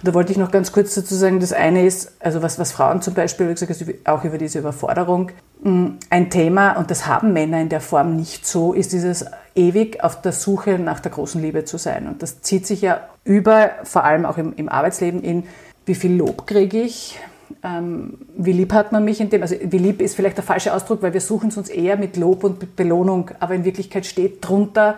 Und 0.00 0.08
da 0.08 0.14
wollte 0.14 0.32
ich 0.32 0.38
noch 0.38 0.50
ganz 0.50 0.72
kurz 0.72 0.94
dazu 0.94 1.14
sagen, 1.14 1.40
das 1.40 1.52
eine 1.52 1.84
ist, 1.84 2.12
also 2.20 2.40
was, 2.40 2.58
was 2.58 2.72
Frauen 2.72 3.02
zum 3.02 3.12
Beispiel, 3.12 3.48
wie 3.48 3.54
gesagt, 3.54 3.84
auch 4.06 4.24
über 4.24 4.38
diese 4.38 4.60
Überforderung, 4.60 5.30
mm, 5.62 5.86
ein 6.08 6.30
Thema, 6.30 6.72
und 6.78 6.90
das 6.90 7.06
haben 7.06 7.34
Männer 7.34 7.60
in 7.60 7.68
der 7.68 7.82
Form 7.82 8.16
nicht 8.16 8.46
so, 8.46 8.72
ist 8.72 8.94
dieses 8.94 9.26
ewig 9.54 10.02
auf 10.02 10.22
der 10.22 10.32
Suche 10.32 10.78
nach 10.78 11.00
der 11.00 11.10
großen 11.10 11.42
Liebe 11.42 11.66
zu 11.66 11.76
sein. 11.76 12.06
Und 12.06 12.22
das 12.22 12.40
zieht 12.40 12.66
sich 12.66 12.80
ja 12.80 13.02
über, 13.24 13.72
vor 13.84 14.04
allem 14.04 14.24
auch 14.24 14.38
im, 14.38 14.54
im 14.56 14.70
Arbeitsleben, 14.70 15.22
in 15.22 15.44
wie 15.84 15.94
viel 15.94 16.16
Lob 16.16 16.46
kriege 16.46 16.80
ich, 16.80 17.20
ähm, 17.62 18.18
wie 18.36 18.52
lieb 18.52 18.72
hat 18.72 18.92
man 18.92 19.04
mich 19.04 19.20
in 19.20 19.28
dem, 19.28 19.42
also 19.42 19.54
wie 19.62 19.78
lieb 19.78 20.00
ist 20.00 20.14
vielleicht 20.14 20.38
der 20.38 20.44
falsche 20.44 20.72
Ausdruck, 20.72 21.02
weil 21.02 21.12
wir 21.12 21.20
suchen 21.20 21.50
es 21.50 21.58
uns 21.58 21.68
eher 21.68 21.96
mit 21.98 22.16
Lob 22.16 22.44
und 22.44 22.74
Belohnung, 22.76 23.32
aber 23.38 23.54
in 23.54 23.64
Wirklichkeit 23.64 24.06
steht 24.06 24.38
drunter, 24.40 24.96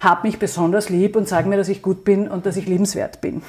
hab 0.00 0.24
mich 0.24 0.38
besonders 0.38 0.90
lieb 0.90 1.16
und 1.16 1.28
sag 1.28 1.46
mir, 1.46 1.56
dass 1.56 1.68
ich 1.68 1.80
gut 1.80 2.04
bin 2.04 2.28
und 2.28 2.44
dass 2.44 2.56
ich 2.56 2.66
liebenswert 2.66 3.20
bin. 3.20 3.42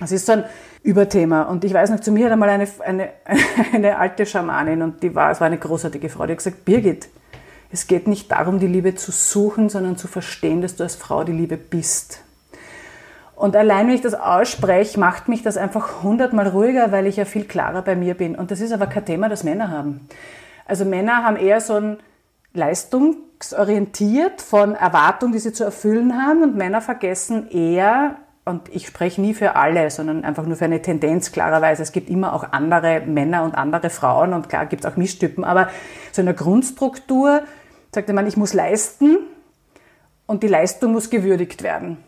Das 0.00 0.12
ist 0.12 0.26
so 0.26 0.32
ein 0.32 0.44
Überthema. 0.82 1.42
Und 1.42 1.64
ich 1.64 1.72
weiß 1.72 1.90
noch, 1.90 2.00
zu 2.00 2.12
mir 2.12 2.26
hat 2.26 2.32
einmal 2.32 2.50
eine, 2.50 2.68
eine, 2.84 3.10
eine 3.72 3.98
alte 3.98 4.26
Schamanin 4.26 4.82
und 4.82 5.02
die 5.02 5.14
war, 5.14 5.30
es 5.30 5.40
war 5.40 5.46
eine 5.46 5.58
großartige 5.58 6.08
Frau, 6.08 6.26
die 6.26 6.32
hat 6.32 6.38
gesagt, 6.38 6.64
Birgit, 6.64 7.08
es 7.72 7.86
geht 7.86 8.06
nicht 8.06 8.30
darum, 8.30 8.58
die 8.58 8.66
Liebe 8.66 8.94
zu 8.94 9.10
suchen, 9.10 9.68
sondern 9.68 9.96
zu 9.96 10.06
verstehen, 10.08 10.62
dass 10.62 10.76
du 10.76 10.84
als 10.84 10.96
Frau 10.96 11.24
die 11.24 11.32
Liebe 11.32 11.56
bist. 11.56 12.20
Und 13.34 13.54
allein, 13.54 13.86
wenn 13.86 13.94
ich 13.94 14.00
das 14.00 14.14
ausspreche, 14.14 14.98
macht 14.98 15.28
mich 15.28 15.42
das 15.42 15.58
einfach 15.58 16.02
hundertmal 16.02 16.48
ruhiger, 16.48 16.90
weil 16.90 17.06
ich 17.06 17.16
ja 17.16 17.26
viel 17.26 17.44
klarer 17.44 17.82
bei 17.82 17.94
mir 17.94 18.14
bin. 18.14 18.34
Und 18.34 18.50
das 18.50 18.60
ist 18.60 18.72
aber 18.72 18.86
kein 18.86 19.04
Thema, 19.04 19.28
das 19.28 19.44
Männer 19.44 19.70
haben. 19.70 20.08
Also 20.64 20.84
Männer 20.86 21.22
haben 21.22 21.36
eher 21.36 21.60
so 21.60 21.74
ein 21.74 21.98
leistungsorientiert 22.54 24.40
von 24.40 24.74
Erwartungen, 24.74 25.32
die 25.32 25.38
sie 25.38 25.52
zu 25.52 25.64
erfüllen 25.64 26.16
haben. 26.16 26.42
Und 26.42 26.56
Männer 26.56 26.80
vergessen 26.80 27.50
eher, 27.50 28.16
und 28.46 28.68
ich 28.74 28.86
spreche 28.86 29.20
nie 29.20 29.34
für 29.34 29.56
alle, 29.56 29.90
sondern 29.90 30.24
einfach 30.24 30.46
nur 30.46 30.56
für 30.56 30.64
eine 30.64 30.80
Tendenz 30.80 31.32
klarerweise. 31.32 31.82
Es 31.82 31.90
gibt 31.90 32.08
immer 32.08 32.32
auch 32.32 32.52
andere 32.52 33.00
Männer 33.00 33.42
und 33.42 33.56
andere 33.56 33.90
Frauen 33.90 34.32
und 34.32 34.48
klar 34.48 34.66
gibt 34.66 34.84
es 34.84 34.90
auch 34.90 34.96
Mischtypen, 34.96 35.44
aber 35.44 35.68
so 36.12 36.22
eine 36.22 36.32
Grundstruktur 36.32 37.42
sagt 37.92 38.08
man, 38.12 38.26
ich 38.26 38.36
muss 38.36 38.52
leisten 38.52 39.18
und 40.26 40.44
die 40.44 40.48
Leistung 40.48 40.92
muss 40.92 41.10
gewürdigt 41.10 41.64
werden. 41.64 41.98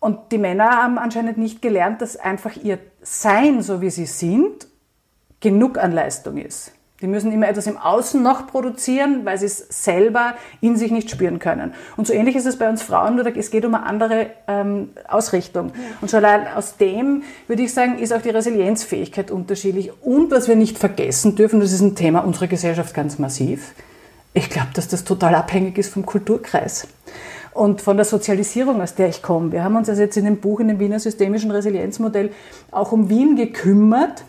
Und 0.00 0.32
die 0.32 0.38
Männer 0.38 0.82
haben 0.82 0.98
anscheinend 0.98 1.36
nicht 1.36 1.60
gelernt, 1.60 2.00
dass 2.00 2.16
einfach 2.16 2.56
ihr 2.56 2.78
Sein, 3.02 3.62
so 3.62 3.80
wie 3.82 3.90
sie 3.90 4.06
sind, 4.06 4.66
genug 5.40 5.76
an 5.76 5.92
Leistung 5.92 6.38
ist. 6.38 6.73
Die 7.00 7.08
müssen 7.08 7.32
immer 7.32 7.48
etwas 7.48 7.66
im 7.66 7.76
Außen 7.76 8.22
noch 8.22 8.46
produzieren, 8.46 9.24
weil 9.24 9.36
sie 9.36 9.46
es 9.46 9.66
selber 9.68 10.34
in 10.60 10.76
sich 10.76 10.92
nicht 10.92 11.10
spüren 11.10 11.40
können. 11.40 11.74
Und 11.96 12.06
so 12.06 12.12
ähnlich 12.12 12.36
ist 12.36 12.46
es 12.46 12.56
bei 12.56 12.68
uns 12.68 12.82
Frauen, 12.82 13.16
nur 13.16 13.26
es 13.36 13.50
geht 13.50 13.64
um 13.64 13.74
eine 13.74 13.84
andere 13.84 14.30
ähm, 14.46 14.90
Ausrichtung. 15.08 15.72
Und 16.00 16.10
schon 16.10 16.24
allein 16.24 16.46
aus 16.54 16.76
dem, 16.76 17.24
würde 17.48 17.62
ich 17.62 17.74
sagen, 17.74 17.98
ist 17.98 18.12
auch 18.12 18.22
die 18.22 18.30
Resilienzfähigkeit 18.30 19.32
unterschiedlich. 19.32 19.90
Und 20.02 20.30
was 20.30 20.46
wir 20.46 20.54
nicht 20.54 20.78
vergessen 20.78 21.34
dürfen, 21.34 21.58
das 21.58 21.72
ist 21.72 21.80
ein 21.80 21.96
Thema 21.96 22.20
unserer 22.20 22.46
Gesellschaft 22.46 22.94
ganz 22.94 23.18
massiv. 23.18 23.74
Ich 24.32 24.48
glaube, 24.48 24.68
dass 24.74 24.86
das 24.86 25.02
total 25.02 25.34
abhängig 25.34 25.76
ist 25.78 25.92
vom 25.92 26.06
Kulturkreis 26.06 26.86
und 27.54 27.82
von 27.82 27.96
der 27.96 28.04
Sozialisierung, 28.04 28.80
aus 28.80 28.94
der 28.94 29.08
ich 29.08 29.20
komme. 29.20 29.50
Wir 29.50 29.64
haben 29.64 29.76
uns 29.76 29.88
also 29.88 30.02
jetzt 30.02 30.16
in 30.16 30.24
dem 30.24 30.38
Buch, 30.38 30.60
in 30.60 30.68
dem 30.68 30.78
Wiener 30.78 31.00
Systemischen 31.00 31.50
Resilienzmodell, 31.50 32.30
auch 32.70 32.92
um 32.92 33.08
Wien 33.08 33.36
gekümmert 33.36 34.24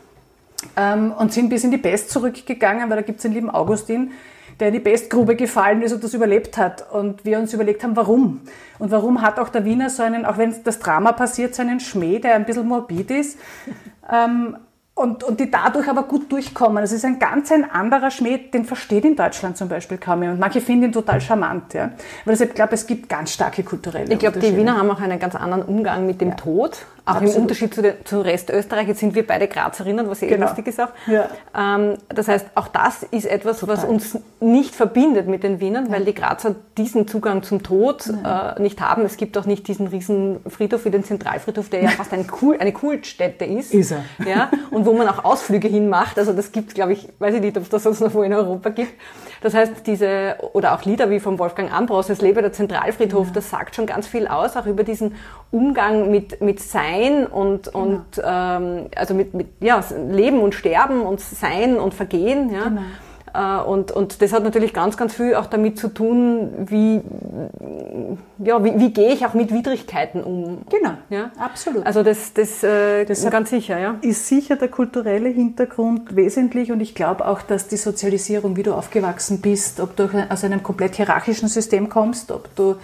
ähm, 0.76 1.12
und 1.12 1.34
sind 1.34 1.50
bis 1.50 1.64
in 1.64 1.72
die 1.72 1.78
Pest 1.78 2.10
zurückgegangen, 2.10 2.90
weil 2.90 2.98
da 2.98 3.04
gibt 3.04 3.20
es 3.20 3.24
den 3.24 3.34
lieben 3.34 3.50
Augustin, 3.50 4.12
der 4.60 4.70
in 4.70 4.74
die 4.76 4.80
Pestgrube 4.80 5.36
gefallen 5.36 5.82
ist 5.82 5.92
und 5.92 6.04
das 6.04 6.14
überlebt 6.14 6.58
hat. 6.58 6.92
Und 6.92 7.26
wir 7.26 7.40
uns 7.40 7.54
überlegt 7.54 7.84
haben, 7.84 7.96
warum. 7.96 8.42
Und 8.80 8.92
warum 8.92 9.22
hat 9.22 9.40
auch 9.40 9.50
der 9.50 9.66
Wiener 9.66 9.90
so 9.90 10.04
einen, 10.04 10.26
auch 10.26 10.38
wenn 10.38 10.54
das 10.64 10.80
Drama 10.80 11.12
passiert, 11.12 11.56
so 11.56 11.62
einen 11.62 11.80
Schmäh, 11.80 12.20
der 12.20 12.36
ein 12.36 12.46
bisschen 12.46 12.68
morbid 12.68 13.12
ist. 13.12 13.38
Ähm, 14.08 14.56
und, 14.96 15.26
und 15.26 15.42
die 15.42 15.52
dadurch 15.52 15.90
aber 15.90 16.04
gut 16.04 16.32
durchkommen. 16.32 16.82
Das 16.82 16.94
ist 16.94 17.04
ein 17.04 17.20
ganz 17.20 17.52
ein 17.52 17.70
anderer 17.70 18.10
Schmäh, 18.10 18.38
den 18.38 18.64
versteht 18.64 19.04
in 19.04 19.16
Deutschland 19.16 19.58
zum 19.58 19.68
Beispiel 19.68 19.98
kaum 19.98 20.22
jemand. 20.22 20.40
Manche 20.40 20.62
finden 20.62 20.86
ihn 20.86 20.92
total 20.94 21.20
charmant. 21.20 21.74
Ja. 21.74 21.86
Aber 22.24 22.32
deshalb 22.32 22.56
glaube 22.56 22.76
ich, 22.76 22.82
es 22.82 22.88
gibt 22.88 23.10
ganz 23.10 23.34
starke 23.34 23.64
kulturelle 23.64 24.14
Ich 24.14 24.20
glaube, 24.20 24.40
die 24.40 24.56
Wiener 24.56 24.78
haben 24.78 24.90
auch 24.90 25.02
einen 25.02 25.20
ganz 25.20 25.36
anderen 25.36 25.64
Umgang 25.64 26.06
mit 26.06 26.22
dem 26.22 26.30
ja. 26.30 26.36
Tod. 26.36 26.86
Auch 27.06 27.16
Absolut. 27.16 27.36
im 27.36 27.42
Unterschied 27.44 27.74
zu, 27.74 27.84
der, 27.84 28.04
zu 28.04 28.22
Rest 28.22 28.50
Österreich. 28.50 28.88
Jetzt 28.88 29.00
sind 29.00 29.14
wir 29.14 29.28
beide 29.28 29.48
Grazerinnen, 29.48 30.10
was 30.10 30.24
eh 30.24 30.28
genau. 30.28 30.48
lustig 30.48 30.68
ist 30.68 30.82
auch. 30.82 30.90
Ja. 31.06 31.30
Ähm, 31.56 31.98
das 32.10 32.28
heißt, 32.28 32.48
auch 32.56 32.68
das 32.68 33.04
ist 33.04 33.26
etwas, 33.26 33.60
total. 33.60 33.78
was 33.78 33.84
uns 33.84 34.18
nicht 34.40 34.74
verbindet 34.74 35.28
mit 35.28 35.44
den 35.44 35.60
Wienern, 35.60 35.86
ja. 35.86 35.92
weil 35.92 36.06
die 36.06 36.16
Grazer 36.16 36.56
diesen 36.78 37.08
Zugang 37.08 37.44
zum 37.44 37.62
Tod 37.62 38.08
äh, 38.08 38.60
nicht 38.60 38.82
haben. 38.82 39.06
Es 39.06 39.18
gibt 39.18 39.38
auch 39.38 39.46
nicht 39.46 39.68
diesen 39.68 39.88
riesen 39.88 40.40
Friedhof 40.48 40.86
wie 40.86 40.90
den 40.90 41.04
Zentralfriedhof, 41.04 41.70
der 41.70 41.84
ja 41.84 41.90
fast 41.90 42.12
ein 42.12 42.26
Kult, 42.26 42.60
eine 42.60 42.74
Kultstätte 42.74 43.46
ist. 43.46 43.72
Ist 43.72 43.92
er. 43.92 44.04
Ja, 44.28 44.50
und 44.72 44.88
wo 44.88 44.94
man 44.94 45.08
auch 45.08 45.24
Ausflüge 45.24 45.68
hinmacht. 45.68 46.18
Also 46.18 46.34
das 46.34 46.52
gibt 46.52 46.74
glaube 46.74 46.94
ich, 46.94 47.08
weiß 47.20 47.36
ich 47.36 47.42
nicht, 47.42 47.56
ob 47.56 47.64
es 47.64 47.70
das 47.70 47.84
sonst 47.84 48.02
noch 48.02 48.16
wo 48.16 48.24
in 48.24 48.34
Europa 48.34 48.70
gibt. 48.70 48.94
Das 49.42 49.54
heißt, 49.54 49.86
diese, 49.86 50.38
oder 50.54 50.74
auch 50.74 50.86
Lieder 50.86 51.12
wie 51.12 51.20
vom 51.20 51.38
Wolfgang 51.38 51.72
Ambros, 51.72 52.10
es 52.10 52.20
lebe 52.20 52.42
der 52.42 52.52
Zentralfriedhof, 52.52 53.32
das 53.32 53.52
sagt 53.52 53.76
schon 53.76 53.86
ganz 53.86 54.08
viel 54.08 54.28
aus, 54.28 54.58
auch 54.58 54.66
über 54.66 54.84
diesen 54.84 55.16
Umgang 55.56 56.12
mit, 56.12 56.42
mit 56.42 56.60
Sein 56.60 57.26
und, 57.26 57.72
genau. 57.72 57.80
und 57.80 58.06
ähm, 58.22 58.88
also 58.96 59.14
mit, 59.14 59.34
mit 59.34 59.48
ja, 59.62 59.82
Leben 60.10 60.40
und 60.40 60.54
Sterben 60.54 61.02
und 61.02 61.22
Sein 61.22 61.78
und 61.78 61.94
Vergehen. 61.94 62.52
Ja. 62.54 62.66
Genau. 62.66 62.82
Äh, 63.36 63.62
und, 63.64 63.92
und 63.92 64.22
das 64.22 64.34
hat 64.34 64.44
natürlich 64.44 64.74
ganz, 64.74 64.98
ganz 64.98 65.14
viel 65.14 65.36
auch 65.36 65.46
damit 65.46 65.78
zu 65.78 65.90
tun, 65.90 66.50
wie, 66.68 67.02
ja, 68.44 68.64
wie, 68.64 68.80
wie 68.80 68.92
gehe 68.92 69.14
ich 69.14 69.26
auch 69.26 69.34
mit 69.34 69.54
Widrigkeiten 69.54 70.24
um. 70.24 70.60
Genau, 70.70 70.94
ja, 71.10 71.32
absolut. 71.38 71.86
Also 71.86 72.04
das, 72.04 72.34
das, 72.34 72.64
äh, 72.64 73.06
das 73.06 73.30
ganz 73.30 73.50
sicher, 73.50 73.80
ja. 73.80 73.96
Ist 74.02 74.28
sicher 74.28 74.56
der 74.56 74.70
kulturelle 74.70 75.30
Hintergrund 75.30 76.16
wesentlich 76.16 76.72
und 76.72 76.82
ich 76.82 76.96
glaube 76.96 77.28
auch, 77.28 77.42
dass 77.42 77.68
die 77.68 77.78
Sozialisierung, 77.78 78.56
wie 78.56 78.64
du 78.64 78.74
aufgewachsen 78.74 79.42
bist, 79.42 79.80
ob 79.80 79.96
du 79.96 80.10
aus 80.30 80.44
einem 80.44 80.64
komplett 80.64 80.96
hierarchischen 80.96 81.48
System 81.48 81.90
kommst, 81.90 82.32
ob 82.32 82.54
du 82.56 82.76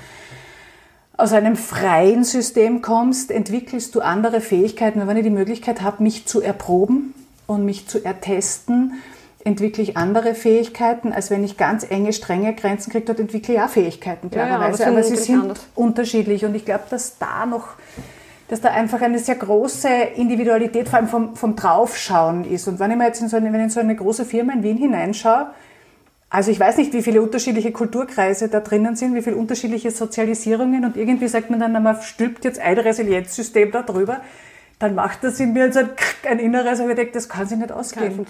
aus 1.22 1.34
einem 1.34 1.56
freien 1.56 2.24
System 2.24 2.82
kommst, 2.82 3.32
entwickelst 3.32 3.96
du 3.96 4.02
andere 4.02 4.42
Fähigkeiten. 4.42 5.06
Wenn 5.08 5.18
ich 5.18 5.24
die 5.24 5.30
Möglichkeit 5.30 5.82
habe, 5.82 6.04
mich 6.04 6.26
zu 6.26 6.42
erproben 6.42 7.14
und 7.48 7.66
mich 7.66 7.88
zu 7.88 8.04
ertesten, 8.04 8.94
entwickle 9.44 9.84
ich 9.84 9.98
andere 9.98 10.36
Fähigkeiten, 10.36 11.14
als 11.14 11.30
wenn 11.30 11.44
ich 11.44 11.58
ganz 11.58 11.86
enge, 11.90 12.14
strenge 12.14 12.54
Grenzen 12.54 12.92
kriege. 12.92 13.06
Dort 13.06 13.20
entwickle 13.20 13.56
ich 13.56 13.62
auch 13.62 13.70
Fähigkeiten, 13.70 14.30
klarerweise. 14.30 14.80
Ja, 14.80 14.86
ja, 14.86 14.92
aber, 14.92 15.00
aber 15.00 15.04
sie 15.04 15.16
sind 15.16 15.42
anders. 15.42 15.68
unterschiedlich. 15.76 16.46
Und 16.46 16.56
ich 16.56 16.66
glaube, 16.66 16.86
dass 16.90 17.18
da 17.18 17.46
noch 17.46 17.70
dass 18.48 18.60
da 18.60 18.72
einfach 18.72 19.00
eine 19.00 19.18
sehr 19.18 19.36
große 19.36 19.88
Individualität, 20.18 20.90
vor 20.90 21.00
allem 21.00 21.08
vom, 21.08 21.36
vom 21.38 21.56
Draufschauen 21.56 22.44
ist. 22.44 22.68
Und 22.68 22.82
wenn 22.82 22.92
ich 22.92 22.98
mir 22.98 23.06
jetzt 23.06 23.22
in 23.22 23.30
so 23.30 23.38
eine, 23.38 23.46
wenn 23.54 23.62
ich 23.62 23.64
in 23.64 23.70
so 23.70 23.80
eine 23.80 23.96
große 23.96 24.26
Firma 24.26 24.52
in 24.52 24.62
Wien 24.62 24.76
hineinschaue, 24.76 25.48
also 26.32 26.50
ich 26.50 26.60
weiß 26.60 26.78
nicht, 26.78 26.94
wie 26.94 27.04
viele 27.04 27.22
unterschiedliche 27.22 27.72
Kulturkreise 27.72 28.50
da 28.50 28.62
drinnen 28.62 28.96
sind, 28.96 29.14
wie 29.14 29.22
viele 29.22 29.36
unterschiedliche 29.36 29.92
Sozialisierungen 29.92 30.86
und 30.86 30.98
irgendwie 30.98 31.28
sagt 31.28 31.52
man 31.52 31.60
dann, 31.60 31.72
man 31.74 32.02
stülpt 32.02 32.46
jetzt 32.46 32.60
ein 32.60 32.80
Resilienzsystem 32.80 33.72
da 33.72 33.84
drüber 33.84 34.22
dann 34.82 34.96
macht 34.96 35.24
das 35.24 35.40
in 35.40 35.54
mir 35.54 35.72
so 35.72 35.80
ein, 35.80 35.90
ein 36.28 36.40
inneres, 36.40 36.80
aber 36.80 36.90
ich 36.90 36.96
denke, 36.96 37.14
das 37.14 37.30
kann 37.30 37.46
sich 37.46 37.58
nicht 37.58 37.72
ausgehen. 37.72 38.26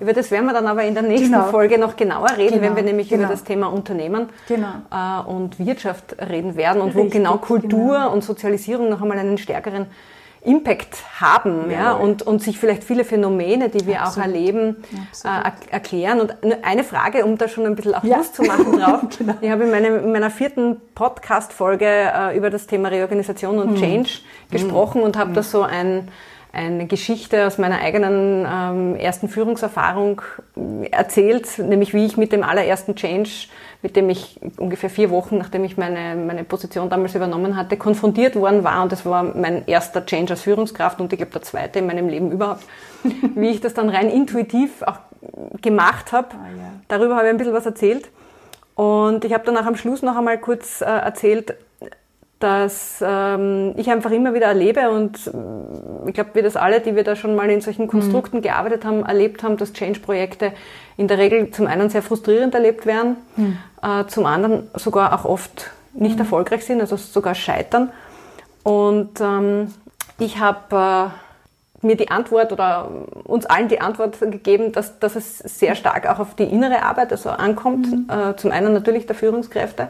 Über 0.00 0.12
das 0.12 0.30
werden 0.30 0.44
wir 0.44 0.52
dann 0.52 0.66
aber 0.66 0.84
in 0.84 0.92
der 0.92 1.02
nächsten 1.02 1.32
genau. 1.32 1.44
Folge 1.44 1.78
noch 1.78 1.96
genauer 1.96 2.36
reden, 2.36 2.60
genau. 2.60 2.62
wenn 2.62 2.76
wir 2.76 2.82
nämlich 2.82 3.08
genau. 3.08 3.22
über 3.22 3.32
das 3.32 3.42
Thema 3.42 3.68
Unternehmen 3.68 4.28
genau. 4.46 4.68
äh, 4.92 5.26
und 5.26 5.58
Wirtschaft 5.58 6.16
reden 6.20 6.56
werden 6.56 6.82
und 6.82 6.94
Richtig, 6.94 7.04
wo 7.04 7.08
genau 7.08 7.38
Kultur 7.38 7.94
genau. 7.94 8.12
und 8.12 8.22
Sozialisierung 8.22 8.90
noch 8.90 9.00
einmal 9.00 9.18
einen 9.18 9.38
stärkeren 9.38 9.86
Impact 10.44 11.20
haben 11.20 11.70
ja, 11.70 11.92
und, 11.92 12.22
und 12.22 12.42
sich 12.42 12.58
vielleicht 12.58 12.84
viele 12.84 13.04
Phänomene, 13.04 13.70
die 13.70 13.86
wir 13.86 14.02
Absolut. 14.02 14.18
auch 14.18 14.32
erleben, 14.32 14.76
äh, 15.24 15.50
erklären. 15.70 16.20
Und 16.20 16.36
eine 16.62 16.84
Frage, 16.84 17.24
um 17.24 17.38
da 17.38 17.48
schon 17.48 17.66
ein 17.66 17.74
bisschen 17.74 17.94
auch 17.94 18.04
ja. 18.04 18.18
Lust 18.18 18.34
zu 18.34 18.42
machen 18.42 18.78
drauf. 18.78 19.00
genau. 19.18 19.34
Ich 19.40 19.50
habe 19.50 19.64
in, 19.64 19.70
meine, 19.70 19.88
in 19.88 20.12
meiner 20.12 20.30
vierten 20.30 20.76
Podcast-Folge 20.94 21.86
äh, 21.86 22.36
über 22.36 22.50
das 22.50 22.66
Thema 22.66 22.88
Reorganisation 22.88 23.58
und 23.58 23.70
hm. 23.70 23.76
Change 23.76 24.10
hm. 24.10 24.50
gesprochen 24.50 25.02
und 25.02 25.16
habe 25.16 25.30
hm. 25.30 25.34
da 25.34 25.42
so 25.42 25.62
ein 25.62 26.08
eine 26.54 26.86
Geschichte 26.86 27.48
aus 27.48 27.58
meiner 27.58 27.80
eigenen 27.80 28.46
ähm, 28.48 28.94
ersten 28.94 29.28
Führungserfahrung 29.28 30.22
erzählt, 30.90 31.58
nämlich 31.58 31.92
wie 31.94 32.06
ich 32.06 32.16
mit 32.16 32.30
dem 32.30 32.44
allerersten 32.44 32.94
Change, 32.94 33.48
mit 33.84 33.96
dem 33.96 34.08
ich 34.08 34.40
ungefähr 34.56 34.88
vier 34.88 35.10
Wochen, 35.10 35.36
nachdem 35.36 35.62
ich 35.62 35.76
meine, 35.76 36.16
meine 36.16 36.42
Position 36.42 36.88
damals 36.88 37.14
übernommen 37.14 37.54
hatte, 37.54 37.76
konfrontiert 37.76 38.34
worden 38.34 38.64
war. 38.64 38.82
Und 38.82 38.90
das 38.90 39.04
war 39.04 39.22
mein 39.22 39.66
erster 39.66 40.06
Change 40.06 40.32
als 40.32 40.40
Führungskraft 40.40 41.02
und 41.02 41.12
ich 41.12 41.18
glaube 41.18 41.32
der 41.32 41.42
zweite 41.42 41.80
in 41.80 41.86
meinem 41.86 42.08
Leben 42.08 42.32
überhaupt. 42.32 42.64
wie 43.34 43.50
ich 43.50 43.60
das 43.60 43.74
dann 43.74 43.90
rein 43.90 44.08
intuitiv 44.08 44.82
auch 44.82 45.00
gemacht 45.60 46.12
habe. 46.12 46.28
Ah, 46.32 46.48
ja. 46.56 46.72
Darüber 46.88 47.16
habe 47.16 47.26
ich 47.26 47.30
ein 47.30 47.36
bisschen 47.36 47.52
was 47.52 47.66
erzählt. 47.66 48.08
Und 48.74 49.26
ich 49.26 49.34
habe 49.34 49.44
dann 49.44 49.58
auch 49.58 49.66
am 49.66 49.76
Schluss 49.76 50.00
noch 50.00 50.16
einmal 50.16 50.38
kurz 50.38 50.80
äh, 50.80 50.86
erzählt, 50.86 51.54
dass 52.44 52.98
ähm, 53.00 53.72
ich 53.78 53.90
einfach 53.90 54.10
immer 54.10 54.34
wieder 54.34 54.48
erlebe 54.48 54.90
und 54.90 55.16
äh, 55.28 56.08
ich 56.08 56.12
glaube, 56.12 56.34
wir 56.34 56.42
das 56.42 56.56
alle, 56.56 56.80
die 56.80 56.94
wir 56.94 57.02
da 57.02 57.16
schon 57.16 57.34
mal 57.34 57.48
in 57.48 57.62
solchen 57.62 57.88
Konstrukten 57.88 58.40
mhm. 58.40 58.42
gearbeitet 58.42 58.84
haben, 58.84 59.02
erlebt 59.02 59.42
haben, 59.42 59.56
dass 59.56 59.72
Change-Projekte 59.72 60.52
in 60.98 61.08
der 61.08 61.16
Regel 61.16 61.50
zum 61.52 61.66
einen 61.66 61.88
sehr 61.88 62.02
frustrierend 62.02 62.54
erlebt 62.54 62.84
werden, 62.84 63.16
mhm. 63.36 63.56
äh, 63.82 64.06
zum 64.08 64.26
anderen 64.26 64.68
sogar 64.74 65.14
auch 65.14 65.24
oft 65.24 65.70
nicht 65.94 66.16
mhm. 66.16 66.20
erfolgreich 66.20 66.66
sind, 66.66 66.82
also 66.82 66.96
sogar 66.98 67.34
scheitern. 67.34 67.90
Und 68.62 69.22
ähm, 69.22 69.72
ich 70.18 70.38
habe 70.38 71.10
äh, 71.82 71.86
mir 71.86 71.96
die 71.96 72.10
Antwort 72.10 72.52
oder 72.52 72.90
uns 73.24 73.46
allen 73.46 73.68
die 73.68 73.80
Antwort 73.80 74.20
gegeben, 74.20 74.72
dass, 74.72 74.98
dass 74.98 75.16
es 75.16 75.38
sehr 75.38 75.76
stark 75.76 76.06
auch 76.10 76.18
auf 76.18 76.34
die 76.34 76.44
innere 76.44 76.82
Arbeit 76.82 77.10
also 77.10 77.30
ankommt. 77.30 77.90
Mhm. 77.90 78.06
Äh, 78.10 78.36
zum 78.36 78.50
einen 78.50 78.74
natürlich 78.74 79.06
der 79.06 79.16
Führungskräfte 79.16 79.88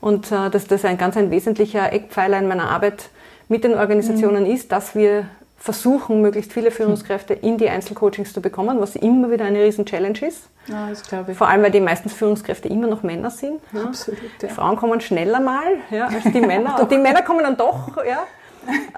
und 0.00 0.30
äh, 0.32 0.50
dass 0.50 0.66
das 0.66 0.84
ein 0.84 0.98
ganz 0.98 1.16
ein 1.16 1.30
wesentlicher 1.30 1.92
Eckpfeiler 1.92 2.38
in 2.38 2.48
meiner 2.48 2.70
Arbeit 2.70 3.10
mit 3.48 3.64
den 3.64 3.74
Organisationen 3.74 4.44
mhm. 4.44 4.50
ist, 4.52 4.72
dass 4.72 4.94
wir 4.94 5.26
versuchen, 5.60 6.22
möglichst 6.22 6.52
viele 6.52 6.70
Führungskräfte 6.70 7.34
in 7.34 7.58
die 7.58 7.68
Einzelcoachings 7.68 8.32
zu 8.32 8.40
bekommen, 8.40 8.80
was 8.80 8.96
immer 8.96 9.30
wieder 9.30 9.44
eine 9.44 9.62
riesen 9.62 9.84
Challenge 9.84 10.18
ist. 10.26 10.48
Ja, 10.66 10.88
das 10.88 11.02
glaube 11.02 11.32
ich. 11.32 11.38
Vor 11.38 11.48
allem, 11.48 11.62
weil 11.62 11.70
die 11.70 11.80
meisten 11.80 12.08
Führungskräfte 12.08 12.68
immer 12.68 12.86
noch 12.86 13.02
Männer 13.02 13.30
sind. 13.30 13.60
Ja. 13.72 13.84
Absolut. 13.84 14.20
Ja. 14.22 14.48
Die 14.48 14.54
Frauen 14.54 14.76
kommen 14.76 15.00
schneller 15.02 15.40
mal 15.40 15.76
ja, 15.90 16.06
als 16.06 16.24
die 16.32 16.40
Männer. 16.40 16.80
Und 16.80 16.90
die 16.90 16.96
Männer 16.96 17.22
kommen 17.22 17.40
dann 17.42 17.56
doch. 17.56 17.96
Ja. 18.04 18.24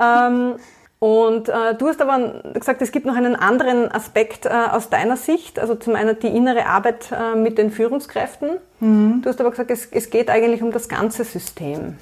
Ähm, 0.00 0.56
und 1.02 1.48
äh, 1.48 1.74
du 1.76 1.88
hast 1.88 2.00
aber 2.00 2.42
gesagt, 2.54 2.80
es 2.80 2.92
gibt 2.92 3.06
noch 3.06 3.16
einen 3.16 3.34
anderen 3.34 3.90
Aspekt 3.90 4.46
äh, 4.46 4.50
aus 4.50 4.88
deiner 4.88 5.16
Sicht, 5.16 5.58
also 5.58 5.74
zum 5.74 5.96
einen 5.96 6.16
die 6.20 6.28
innere 6.28 6.66
Arbeit 6.66 7.10
äh, 7.10 7.34
mit 7.34 7.58
den 7.58 7.72
Führungskräften. 7.72 8.50
Mhm. 8.78 9.20
Du 9.20 9.28
hast 9.28 9.40
aber 9.40 9.50
gesagt, 9.50 9.72
es, 9.72 9.88
es, 9.90 10.10
geht 10.10 10.30
eigentlich 10.30 10.62
um 10.62 10.70
das 10.70 10.88
ganze 10.88 11.24
System. 11.24 11.96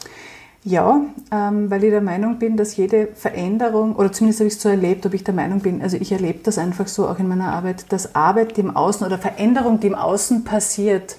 Ja, 0.65 1.01
ähm, 1.33 1.71
weil 1.71 1.83
ich 1.83 1.89
der 1.89 2.03
Meinung 2.03 2.39
bin, 2.39 2.59
dass 2.59 2.77
jede 2.77 3.07
Veränderung, 3.15 3.97
oder 3.97 4.13
zumindest 4.13 4.41
habe 4.41 4.49
ich 4.49 4.57
es 4.57 4.61
so 4.61 4.69
erlebt, 4.69 5.07
ob 5.07 5.15
ich 5.15 5.25
der 5.25 5.33
Meinung 5.33 5.61
bin, 5.61 5.81
also 5.81 5.97
ich 5.97 6.13
erlebe 6.13 6.41
das 6.43 6.59
einfach 6.59 6.87
so 6.87 7.09
auch 7.09 7.19
in 7.19 7.27
meiner 7.27 7.55
Arbeit, 7.55 7.91
dass 7.95 8.15
Arbeit, 8.15 8.59
die 8.59 8.61
im 8.61 8.77
Außen 8.77 9.07
oder 9.07 9.17
Veränderung, 9.17 9.81
die 9.81 9.87
im 9.87 9.95
Außen 9.95 10.45
passiert, 10.45 11.17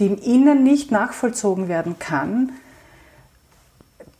die 0.00 0.06
im 0.06 0.16
Innen 0.16 0.62
nicht 0.62 0.90
nachvollzogen 0.90 1.68
werden 1.68 1.96
kann, 1.98 2.52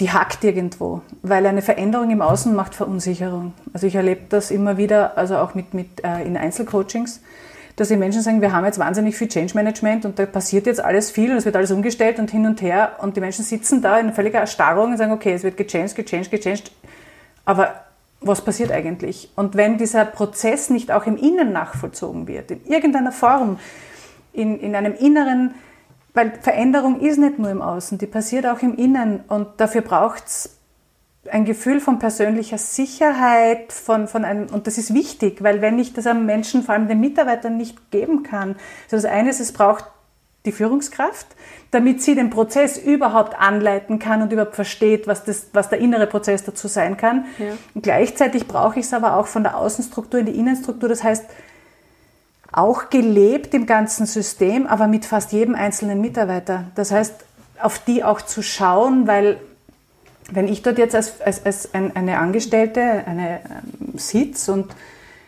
die 0.01 0.11
hackt 0.11 0.45
irgendwo, 0.45 1.03
weil 1.23 1.45
eine 1.47 1.63
Veränderung 1.63 2.11
im 2.11 2.23
Außen 2.23 2.55
macht 2.55 2.75
Verunsicherung. 2.75 3.53
Also 3.73 3.87
ich 3.87 3.97
erlebe 3.97 4.23
das 4.29 4.51
immer 4.51 4.77
wieder, 4.77 5.19
also 5.19 5.37
auch 5.39 5.55
mit, 5.55 5.75
mit 5.75 6.05
äh, 6.05 6.23
in 6.23 6.37
Einzelcoachings, 6.37 7.21
dass 7.75 7.89
die 7.89 7.97
Menschen 7.97 8.23
sagen, 8.23 8.41
wir 8.41 8.53
haben 8.53 8.65
jetzt 8.65 8.79
wahnsinnig 8.79 9.17
viel 9.17 9.29
Change 9.29 9.55
Management 9.55 10.05
und 10.05 10.19
da 10.19 10.27
passiert 10.27 10.67
jetzt 10.67 10.83
alles 10.83 11.11
viel 11.11 11.31
und 11.31 11.37
es 11.37 11.45
wird 11.45 11.57
alles 11.57 11.71
umgestellt 11.71 12.19
und 12.19 12.31
hin 12.31 12.47
und 12.47 12.63
her 12.63 12.97
und 12.99 13.17
die 13.17 13.21
Menschen 13.21 13.45
sitzen 13.45 13.83
da 13.83 13.99
in 13.99 14.13
völliger 14.13 14.39
Erstarrung 14.39 14.93
und 14.93 14.99
sagen, 14.99 15.13
okay, 15.13 15.33
es 15.33 15.43
wird 15.43 15.57
gechanged, 15.57 15.97
gechanged, 15.97 16.31
gechanged, 16.31 16.71
aber 17.45 17.75
was 18.21 18.45
passiert 18.45 18.73
eigentlich? 18.73 19.31
Und 19.37 19.55
wenn 19.55 19.79
dieser 19.79 20.05
Prozess 20.05 20.71
nicht 20.71 20.91
auch 20.91 21.07
im 21.07 21.17
Innen 21.17 21.53
nachvollzogen 21.53 22.27
wird, 22.27 22.51
in 22.51 22.65
irgendeiner 22.67 23.13
Form, 23.13 23.59
in, 24.33 24.59
in 24.59 24.75
einem 24.75 24.95
inneren 24.95 25.55
weil 26.15 26.33
Veränderung 26.41 27.01
ist 27.01 27.19
nicht 27.19 27.39
nur 27.39 27.51
im 27.51 27.63
Außen, 27.63 27.99
die 27.99 28.07
passiert 28.07 28.47
auch 28.47 28.61
im 28.61 28.77
Innen 28.77 29.21
und 29.29 29.49
dafür 29.59 29.83
braucht 29.83 30.27
es 30.27 30.59
ein 31.31 31.45
Gefühl 31.45 31.81
von 31.81 31.99
persönlicher 31.99 32.59
Sicherheit, 32.59 33.73
von, 33.73 34.09
von 34.09 34.25
einem, 34.25 34.47
und 34.47 34.67
das 34.67 34.79
ist 34.79 34.95
wichtig, 34.95 35.43
weil 35.43 35.61
wenn 35.61 35.79
ich 35.79 35.93
das 35.93 36.07
einem 36.07 36.27
Menschen, 36.27 36.63
vor 36.63 36.75
allem 36.75 36.89
den 36.89 37.01
Mitarbeitern 37.01 37.57
nicht 37.57 37.91
geben 37.91 38.23
kann, 38.23 38.57
also 38.85 38.97
das 38.97 39.05
eine 39.05 39.31
ist, 39.31 39.41
es 39.41 39.53
braucht 39.53 39.85
die 40.47 40.53
Führungskraft, 40.53 41.27
damit 41.71 42.01
sie 42.03 42.15
den 42.15 42.31
Prozess 42.31 42.79
überhaupt 42.79 43.39
anleiten 43.39 43.99
kann 43.99 44.23
und 44.23 44.33
überhaupt 44.33 44.55
versteht, 44.55 45.07
was, 45.07 45.25
das, 45.25 45.49
was 45.53 45.69
der 45.69 45.79
innere 45.79 46.07
Prozess 46.07 46.45
dazu 46.45 46.69
sein 46.69 46.97
kann. 46.97 47.27
Ja. 47.39 47.53
Und 47.75 47.83
gleichzeitig 47.83 48.49
brauche 48.49 48.79
ich 48.79 48.87
es 48.87 48.95
aber 48.95 49.17
auch 49.17 49.27
von 49.27 49.43
der 49.43 49.57
Außenstruktur 49.57 50.21
in 50.21 50.27
die 50.27 50.39
Innenstruktur. 50.39 50.89
Das 50.89 51.03
heißt, 51.03 51.27
auch 52.53 52.91
gelebt 52.91 53.55
im 53.55 53.67
ganzen 53.67 54.07
System, 54.07 54.67
aber 54.67 54.89
mit 54.89 55.05
fast 55.05 55.33
jedem 55.33 55.55
einzelnen 55.55 56.01
Mitarbeiter. 56.01 56.65
Das 56.75 56.91
heißt, 56.91 57.15
auf 57.61 57.79
die 57.79 58.05
auch 58.05 58.23
zu 58.23 58.43
schauen, 58.43 59.07
weil 59.07 59.39
wenn 60.31 60.49
ich 60.49 60.63
dort 60.63 60.79
jetzt 60.79 60.95
als, 60.95 61.21
als, 61.21 61.45
als 61.45 61.75
eine 61.75 62.19
Angestellte 62.19 62.81
eine, 63.07 63.41
ähm, 63.41 63.99
sitze 63.99 64.53
und 64.53 64.75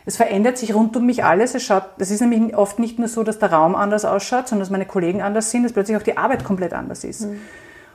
es 0.07 0.17
verändert 0.17 0.59
sich 0.59 0.75
rund 0.75 0.97
um 0.97 1.07
mich 1.07 1.25
alles. 1.25 1.55
Es 1.55 1.63
schaut, 1.63 1.85
das 1.99 2.11
ist 2.11 2.21
nämlich 2.21 2.57
oft 2.57 2.79
nicht 2.79 2.99
nur 2.99 3.09
so, 3.09 3.23
dass 3.23 3.39
der 3.39 3.53
Raum 3.53 3.75
anders 3.75 4.05
ausschaut, 4.05 4.49
sondern 4.49 4.61
dass 4.61 4.71
meine 4.71 4.87
Kollegen 4.87 5.23
anders 5.23 5.51
sind, 5.51 5.63
dass 5.63 5.73
plötzlich 5.73 5.97
auch 5.97 6.03
die 6.03 6.17
Arbeit 6.17 6.45
komplett 6.45 6.73
anders 6.73 7.05
ist. 7.05 7.23
Mhm. 7.23 7.41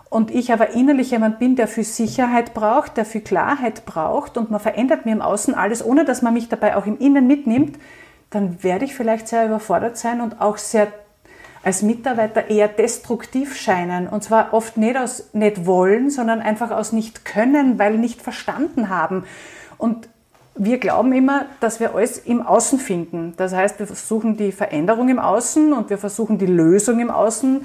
Und 0.10 0.32
ich 0.32 0.54
aber 0.54 0.70
innerlich 0.70 1.12
jemand 1.12 1.40
bin, 1.40 1.56
der 1.56 1.68
viel 1.68 1.84
Sicherheit 1.84 2.54
braucht, 2.54 2.96
der 2.96 3.06
viel 3.06 3.22
Klarheit 3.22 3.86
braucht 3.86 4.38
und 4.38 4.50
man 4.50 4.60
verändert 4.60 5.06
mir 5.06 5.12
im 5.12 5.22
Außen 5.22 5.54
alles, 5.54 5.84
ohne 5.84 6.06
dass 6.06 6.22
man 6.22 6.34
mich 6.34 6.48
dabei 6.48 6.78
auch 6.78 6.86
im 6.86 6.98
Innen 7.00 7.28
mitnimmt, 7.28 7.78
dann 8.36 8.62
werde 8.64 8.84
ich 8.84 8.94
vielleicht 8.94 9.30
sehr 9.30 9.46
überfordert 9.46 9.98
sein 9.98 10.20
und 10.20 10.42
auch 10.42 10.58
sehr 10.58 10.88
als 11.64 11.82
Mitarbeiter 11.82 12.50
eher 12.50 12.68
destruktiv 12.68 13.56
scheinen. 13.56 14.08
Und 14.08 14.24
zwar 14.24 14.54
oft 14.54 14.78
nicht 14.78 14.98
aus 14.98 15.30
nicht 15.34 15.66
wollen, 15.66 16.10
sondern 16.10 16.42
einfach 16.42 16.70
aus 16.70 16.92
nicht 16.92 17.24
können, 17.24 17.80
weil 17.80 17.98
nicht 17.98 18.22
verstanden 18.22 18.90
haben. 18.90 19.24
Und 19.78 20.10
wir 20.58 20.78
glauben 20.80 21.12
immer, 21.14 21.46
dass 21.62 21.80
wir 21.80 21.96
alles 21.96 22.18
im 22.18 22.42
Außen 22.42 22.78
finden. 22.78 23.34
Das 23.38 23.54
heißt, 23.54 23.80
wir 23.80 23.88
versuchen 23.88 24.38
die 24.38 24.52
Veränderung 24.52 25.10
im 25.10 25.20
Außen 25.20 25.74
und 25.74 25.90
wir 25.90 25.98
versuchen 25.98 26.38
die 26.38 26.46
Lösung 26.46 27.00
im 27.00 27.10
Außen 27.10 27.62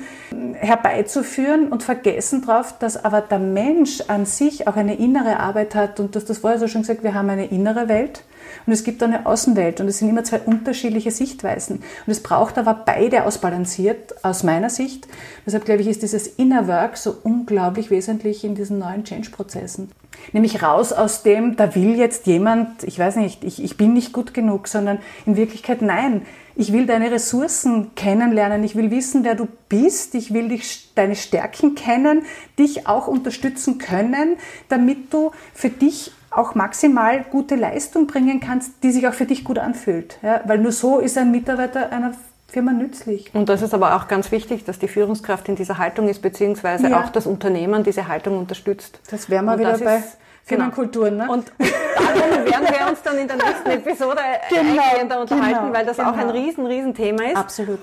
herbeizuführen 0.54 1.68
und 1.68 1.82
vergessen 1.82 2.42
darauf, 2.46 2.78
dass 2.78 3.04
aber 3.04 3.20
der 3.20 3.38
Mensch 3.40 4.02
an 4.06 4.24
sich 4.24 4.66
auch 4.66 4.76
eine 4.76 4.94
innere 4.94 5.40
Arbeit 5.40 5.74
hat. 5.74 6.00
Und 6.00 6.14
du 6.14 6.20
hast 6.20 6.30
das 6.30 6.38
vorher 6.38 6.58
so 6.58 6.68
schon 6.68 6.82
gesagt, 6.82 7.02
wir 7.02 7.14
haben 7.14 7.28
eine 7.28 7.46
innere 7.46 7.88
Welt 7.88 8.22
und 8.70 8.74
es 8.74 8.84
gibt 8.84 9.02
eine 9.02 9.26
Außenwelt 9.26 9.80
und 9.80 9.88
es 9.88 9.98
sind 9.98 10.08
immer 10.08 10.22
zwei 10.22 10.38
unterschiedliche 10.38 11.10
Sichtweisen. 11.10 11.78
Und 12.06 12.12
es 12.12 12.22
braucht 12.22 12.56
aber 12.56 12.72
beide 12.86 13.24
ausbalanciert 13.24 14.24
aus 14.24 14.44
meiner 14.44 14.70
Sicht. 14.70 15.08
Deshalb 15.44 15.64
glaube 15.64 15.80
ich, 15.80 15.88
ist 15.88 16.02
dieses 16.02 16.28
Inner 16.28 16.68
Work 16.68 16.96
so 16.96 17.16
unglaublich 17.24 17.90
wesentlich 17.90 18.44
in 18.44 18.54
diesen 18.54 18.78
neuen 18.78 19.02
Change-Prozessen. 19.02 19.90
Nämlich 20.32 20.62
raus 20.62 20.92
aus 20.92 21.24
dem, 21.24 21.56
da 21.56 21.74
will 21.74 21.96
jetzt 21.96 22.28
jemand, 22.28 22.84
ich 22.84 22.96
weiß 22.96 23.16
nicht, 23.16 23.42
ich, 23.42 23.60
ich 23.60 23.76
bin 23.76 23.92
nicht 23.92 24.12
gut 24.12 24.34
genug, 24.34 24.68
sondern 24.68 24.98
in 25.26 25.36
Wirklichkeit 25.36 25.82
nein. 25.82 26.22
Ich 26.54 26.72
will 26.72 26.86
deine 26.86 27.10
Ressourcen 27.10 27.96
kennenlernen. 27.96 28.62
Ich 28.62 28.76
will 28.76 28.92
wissen, 28.92 29.24
wer 29.24 29.34
du 29.34 29.48
bist. 29.68 30.14
Ich 30.14 30.32
will 30.32 30.48
dich, 30.48 30.92
deine 30.94 31.16
Stärken 31.16 31.74
kennen, 31.74 32.22
dich 32.56 32.86
auch 32.86 33.08
unterstützen 33.08 33.78
können, 33.78 34.36
damit 34.68 35.12
du 35.12 35.32
für 35.54 35.70
dich 35.70 36.12
auch 36.30 36.54
maximal 36.54 37.24
gute 37.30 37.56
Leistung 37.56 38.06
bringen 38.06 38.40
kannst, 38.40 38.82
die 38.82 38.92
sich 38.92 39.06
auch 39.08 39.14
für 39.14 39.26
dich 39.26 39.44
gut 39.44 39.58
anfühlt. 39.58 40.18
Ja, 40.22 40.40
weil 40.44 40.58
nur 40.58 40.72
so 40.72 40.98
ist 40.98 41.18
ein 41.18 41.30
Mitarbeiter 41.30 41.90
einer 41.90 42.12
Firma 42.46 42.72
nützlich. 42.72 43.30
Und 43.34 43.48
das 43.48 43.62
ist 43.62 43.74
aber 43.74 43.96
auch 43.96 44.08
ganz 44.08 44.30
wichtig, 44.32 44.64
dass 44.64 44.78
die 44.78 44.88
Führungskraft 44.88 45.48
in 45.48 45.56
dieser 45.56 45.78
Haltung 45.78 46.08
ist, 46.08 46.20
beziehungsweise 46.20 46.88
ja. 46.88 47.00
auch 47.00 47.10
das 47.10 47.26
Unternehmen 47.26 47.84
diese 47.84 48.08
Haltung 48.08 48.38
unterstützt. 48.38 49.00
Das 49.10 49.30
wären 49.30 49.44
wir 49.46 49.58
wieder 49.58 49.78
bei 49.78 50.02
Firmenkulturen. 50.44 51.18
Genau. 51.18 51.26
Ne? 51.26 51.32
Und 51.32 51.52
darum 51.58 52.46
werden 52.46 52.68
wir 52.68 52.90
uns 52.90 53.02
dann 53.02 53.18
in 53.18 53.28
der 53.28 53.36
nächsten 53.36 53.70
Episode 53.70 54.20
genau, 54.48 54.82
eingehender 54.82 55.20
unterhalten, 55.20 55.60
genau, 55.60 55.72
weil 55.72 55.86
das 55.86 55.96
genau. 55.96 56.10
auch 56.10 56.16
ein 56.16 56.30
riesen, 56.30 56.66
riesen 56.66 56.94
Thema 56.94 57.24
ist. 57.24 57.36
Absolut. 57.36 57.78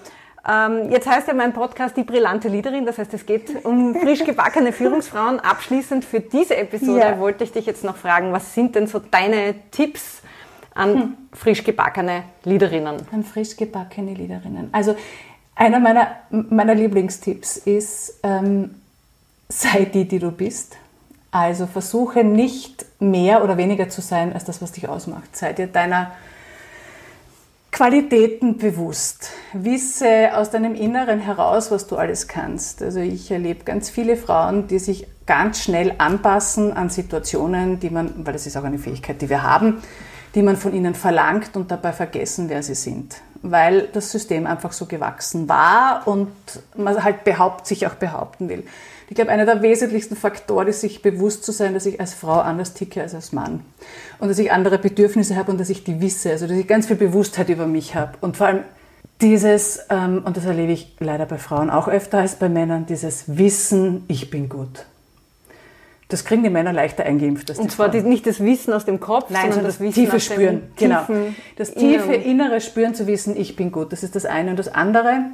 Ähm, 0.47 0.91
jetzt 0.91 1.07
heißt 1.07 1.27
ja 1.27 1.33
mein 1.33 1.51
Podcast 1.51 1.97
die 1.97 2.03
brillante 2.03 2.47
Leaderin, 2.47 2.85
das 2.85 2.97
heißt, 2.97 3.13
es 3.13 3.25
geht 3.25 3.65
um 3.65 3.93
frisch 3.95 4.23
gebackene 4.23 4.71
Führungsfrauen. 4.71 5.39
Abschließend 5.41 6.05
für 6.05 6.21
diese 6.21 6.55
Episode 6.55 6.99
ja. 6.99 7.19
wollte 7.19 7.43
ich 7.43 7.51
dich 7.51 7.65
jetzt 7.65 7.83
noch 7.83 7.97
fragen, 7.97 8.31
was 8.31 8.53
sind 8.53 8.75
denn 8.75 8.87
so 8.87 8.99
deine 8.99 9.55
Tipps 9.71 10.21
an 10.73 10.93
hm. 10.93 11.17
frisch 11.33 11.63
gebackene 11.63 12.23
Leaderinnen? 12.45 12.95
An 13.11 13.23
frisch 13.23 13.57
gebackene 13.57 14.13
Leaderinnen. 14.13 14.69
Also 14.71 14.95
einer 15.55 15.79
meiner, 15.79 16.15
meiner 16.29 16.75
Lieblingstipps 16.75 17.57
ist, 17.57 18.19
ähm, 18.23 18.75
sei 19.49 19.85
die, 19.85 20.07
die 20.07 20.19
du 20.19 20.31
bist. 20.31 20.77
Also 21.31 21.67
versuche 21.67 22.23
nicht 22.23 22.85
mehr 22.99 23.43
oder 23.43 23.57
weniger 23.57 23.89
zu 23.89 24.01
sein 24.01 24.33
als 24.33 24.45
das, 24.45 24.61
was 24.61 24.71
dich 24.71 24.87
ausmacht. 24.87 25.35
Sei 25.35 25.51
dir 25.51 25.67
deiner 25.67 26.11
Qualitäten 27.77 28.57
bewusst. 28.57 29.29
Wisse 29.53 30.35
aus 30.35 30.49
deinem 30.49 30.73
Inneren 30.73 31.19
heraus, 31.19 31.69
was 31.69 31.85
du 31.85 31.95
alles 31.95 32.27
kannst. 32.27 32.81
Also 32.81 33.01
ich 33.01 33.29
erlebe 33.29 33.65
ganz 33.65 33.91
viele 33.91 34.17
Frauen, 34.17 34.65
die 34.65 34.79
sich 34.79 35.05
ganz 35.27 35.61
schnell 35.61 35.93
anpassen 35.99 36.73
an 36.73 36.89
Situationen, 36.89 37.79
die 37.79 37.91
man, 37.91 38.25
weil 38.25 38.33
das 38.33 38.47
ist 38.47 38.57
auch 38.57 38.63
eine 38.63 38.79
Fähigkeit, 38.79 39.21
die 39.21 39.29
wir 39.29 39.43
haben, 39.43 39.83
die 40.33 40.41
man 40.41 40.57
von 40.57 40.73
ihnen 40.73 40.95
verlangt 40.95 41.55
und 41.55 41.69
dabei 41.69 41.93
vergessen, 41.93 42.49
wer 42.49 42.63
sie 42.63 42.73
sind. 42.73 43.17
Weil 43.43 43.89
das 43.93 44.11
System 44.11 44.47
einfach 44.47 44.71
so 44.71 44.87
gewachsen 44.87 45.47
war 45.47 46.01
und 46.07 46.31
man 46.75 47.03
halt 47.03 47.25
behaupt, 47.25 47.67
sich 47.67 47.85
auch 47.85 47.93
behaupten 47.93 48.49
will. 48.49 48.63
Ich 49.09 49.15
glaube, 49.15 49.31
einer 49.31 49.45
der 49.45 49.61
wesentlichsten 49.61 50.17
Faktoren 50.17 50.67
ist, 50.67 50.81
sich 50.81 51.01
bewusst 51.01 51.43
zu 51.45 51.51
sein, 51.51 51.73
dass 51.73 51.85
ich 51.85 51.99
als 51.99 52.13
Frau 52.13 52.39
anders 52.39 52.73
ticke 52.73 53.01
als 53.01 53.15
als 53.15 53.31
Mann. 53.31 53.61
Und 54.19 54.27
dass 54.27 54.37
ich 54.37 54.51
andere 54.51 54.77
Bedürfnisse 54.77 55.35
habe 55.37 55.51
und 55.51 55.59
dass 55.59 55.69
ich 55.69 55.83
die 55.83 56.01
wisse. 56.01 56.31
Also, 56.31 56.47
dass 56.47 56.57
ich 56.57 56.67
ganz 56.67 56.87
viel 56.87 56.97
Bewusstheit 56.97 57.47
über 57.49 57.67
mich 57.67 57.95
habe. 57.95 58.13
Und 58.19 58.35
vor 58.35 58.47
allem 58.47 58.63
dieses, 59.21 59.79
ähm, 59.89 60.21
und 60.25 60.37
das 60.37 60.45
erlebe 60.45 60.73
ich 60.73 60.95
leider 60.99 61.25
bei 61.25 61.37
Frauen 61.37 61.69
auch 61.69 61.87
öfter 61.87 62.19
als 62.19 62.35
bei 62.35 62.49
Männern, 62.49 62.85
dieses 62.85 63.37
Wissen, 63.37 64.03
ich 64.07 64.29
bin 64.29 64.49
gut. 64.49 64.85
Das 66.09 66.23
kriegen 66.23 66.43
die 66.43 66.49
Männer 66.49 66.71
leichter 66.71 67.03
eingeimpft. 67.03 67.49
und 67.57 67.69
zwar 67.69 67.89
die, 67.89 68.01
nicht 68.01 68.25
das 68.27 68.39
Wissen 68.41 68.73
aus 68.73 68.85
dem 68.85 68.99
Kopf, 69.01 69.29
Nein, 69.29 69.51
sondern 69.51 69.65
das, 69.65 69.79
das 69.79 69.93
tiefe 69.93 70.19
Spüren. 70.21 70.61
Genau. 70.77 71.01
Das 71.57 71.73
tiefe 71.73 72.13
innere 72.13 72.61
Spüren 72.61 72.95
zu 72.95 73.07
wissen, 73.07 73.35
ich 73.35 73.57
bin 73.57 73.73
gut. 73.73 73.91
Das 73.91 74.03
ist 74.03 74.15
das 74.15 74.25
eine. 74.25 74.51
Und 74.51 74.59
das 74.59 74.69
andere, 74.69 75.25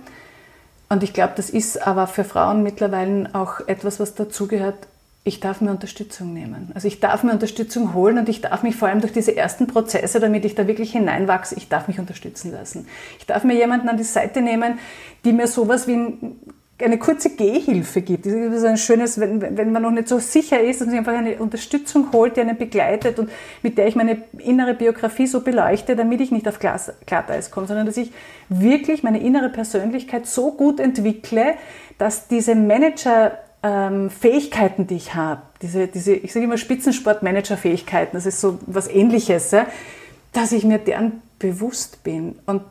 und 0.93 1.03
ich 1.03 1.13
glaube, 1.13 1.33
das 1.35 1.49
ist 1.49 1.85
aber 1.85 2.07
für 2.07 2.23
Frauen 2.23 2.61
mittlerweile 2.61 3.29
auch 3.33 3.67
etwas, 3.67 3.99
was 3.99 4.13
dazugehört. 4.13 4.75
Ich 5.23 5.39
darf 5.39 5.59
mir 5.59 5.71
Unterstützung 5.71 6.33
nehmen. 6.33 6.71
Also 6.75 6.87
ich 6.87 6.99
darf 6.99 7.23
mir 7.23 7.31
Unterstützung 7.31 7.93
holen 7.93 8.19
und 8.19 8.29
ich 8.29 8.41
darf 8.41 8.61
mich 8.61 8.75
vor 8.75 8.89
allem 8.89 9.01
durch 9.01 9.13
diese 9.13 9.35
ersten 9.35 9.67
Prozesse, 9.67 10.19
damit 10.19 10.45
ich 10.45 10.53
da 10.53 10.67
wirklich 10.67 10.91
hineinwachse, 10.91 11.55
ich 11.55 11.67
darf 11.67 11.87
mich 11.87 11.99
unterstützen 11.99 12.51
lassen. 12.51 12.87
Ich 13.17 13.25
darf 13.25 13.43
mir 13.43 13.55
jemanden 13.55 13.89
an 13.89 13.97
die 13.97 14.03
Seite 14.03 14.41
nehmen, 14.41 14.77
die 15.25 15.33
mir 15.33 15.47
sowas 15.47 15.87
wie 15.87 15.95
ein 15.95 16.39
eine 16.79 16.97
kurze 16.97 17.29
Gehhilfe 17.29 18.01
gibt. 18.01 18.25
Das 18.25 18.33
ist 18.33 18.65
ein 18.65 18.77
schönes, 18.77 19.19
wenn, 19.19 19.41
wenn 19.41 19.71
man 19.71 19.83
noch 19.83 19.91
nicht 19.91 20.07
so 20.07 20.19
sicher 20.19 20.59
ist, 20.59 20.81
dass 20.81 20.87
man 20.87 20.91
sich 20.91 20.99
einfach 20.99 21.13
eine 21.13 21.37
Unterstützung 21.37 22.11
holt, 22.11 22.35
die 22.35 22.41
einen 22.41 22.57
begleitet 22.57 23.19
und 23.19 23.29
mit 23.61 23.77
der 23.77 23.87
ich 23.87 23.95
meine 23.95 24.23
innere 24.39 24.73
Biografie 24.73 25.27
so 25.27 25.41
beleuchte, 25.41 25.95
damit 25.95 26.19
ich 26.21 26.31
nicht 26.31 26.47
auf 26.47 26.59
Glas, 26.59 26.91
Glatteis 27.05 27.51
komme, 27.51 27.67
sondern 27.67 27.85
dass 27.85 27.97
ich 27.97 28.11
wirklich 28.49 29.03
meine 29.03 29.21
innere 29.21 29.49
Persönlichkeit 29.49 30.25
so 30.25 30.51
gut 30.51 30.79
entwickle, 30.79 31.55
dass 31.99 32.27
diese 32.27 32.55
Manager 32.55 33.37
ähm, 33.61 34.09
Fähigkeiten, 34.09 34.87
die 34.87 34.95
ich 34.95 35.13
habe, 35.13 35.43
diese, 35.61 35.87
diese, 35.87 36.13
ich 36.13 36.33
sage 36.33 36.45
immer 36.45 36.57
Spitzensportmanager-Fähigkeiten, 36.57 38.11
das 38.13 38.25
ist 38.25 38.41
so 38.41 38.59
was 38.65 38.87
ähnliches, 38.87 39.55
dass 40.33 40.51
ich 40.51 40.65
mir 40.65 40.79
deren 40.79 41.21
bewusst 41.39 42.03
bin 42.03 42.39
und 42.45 42.63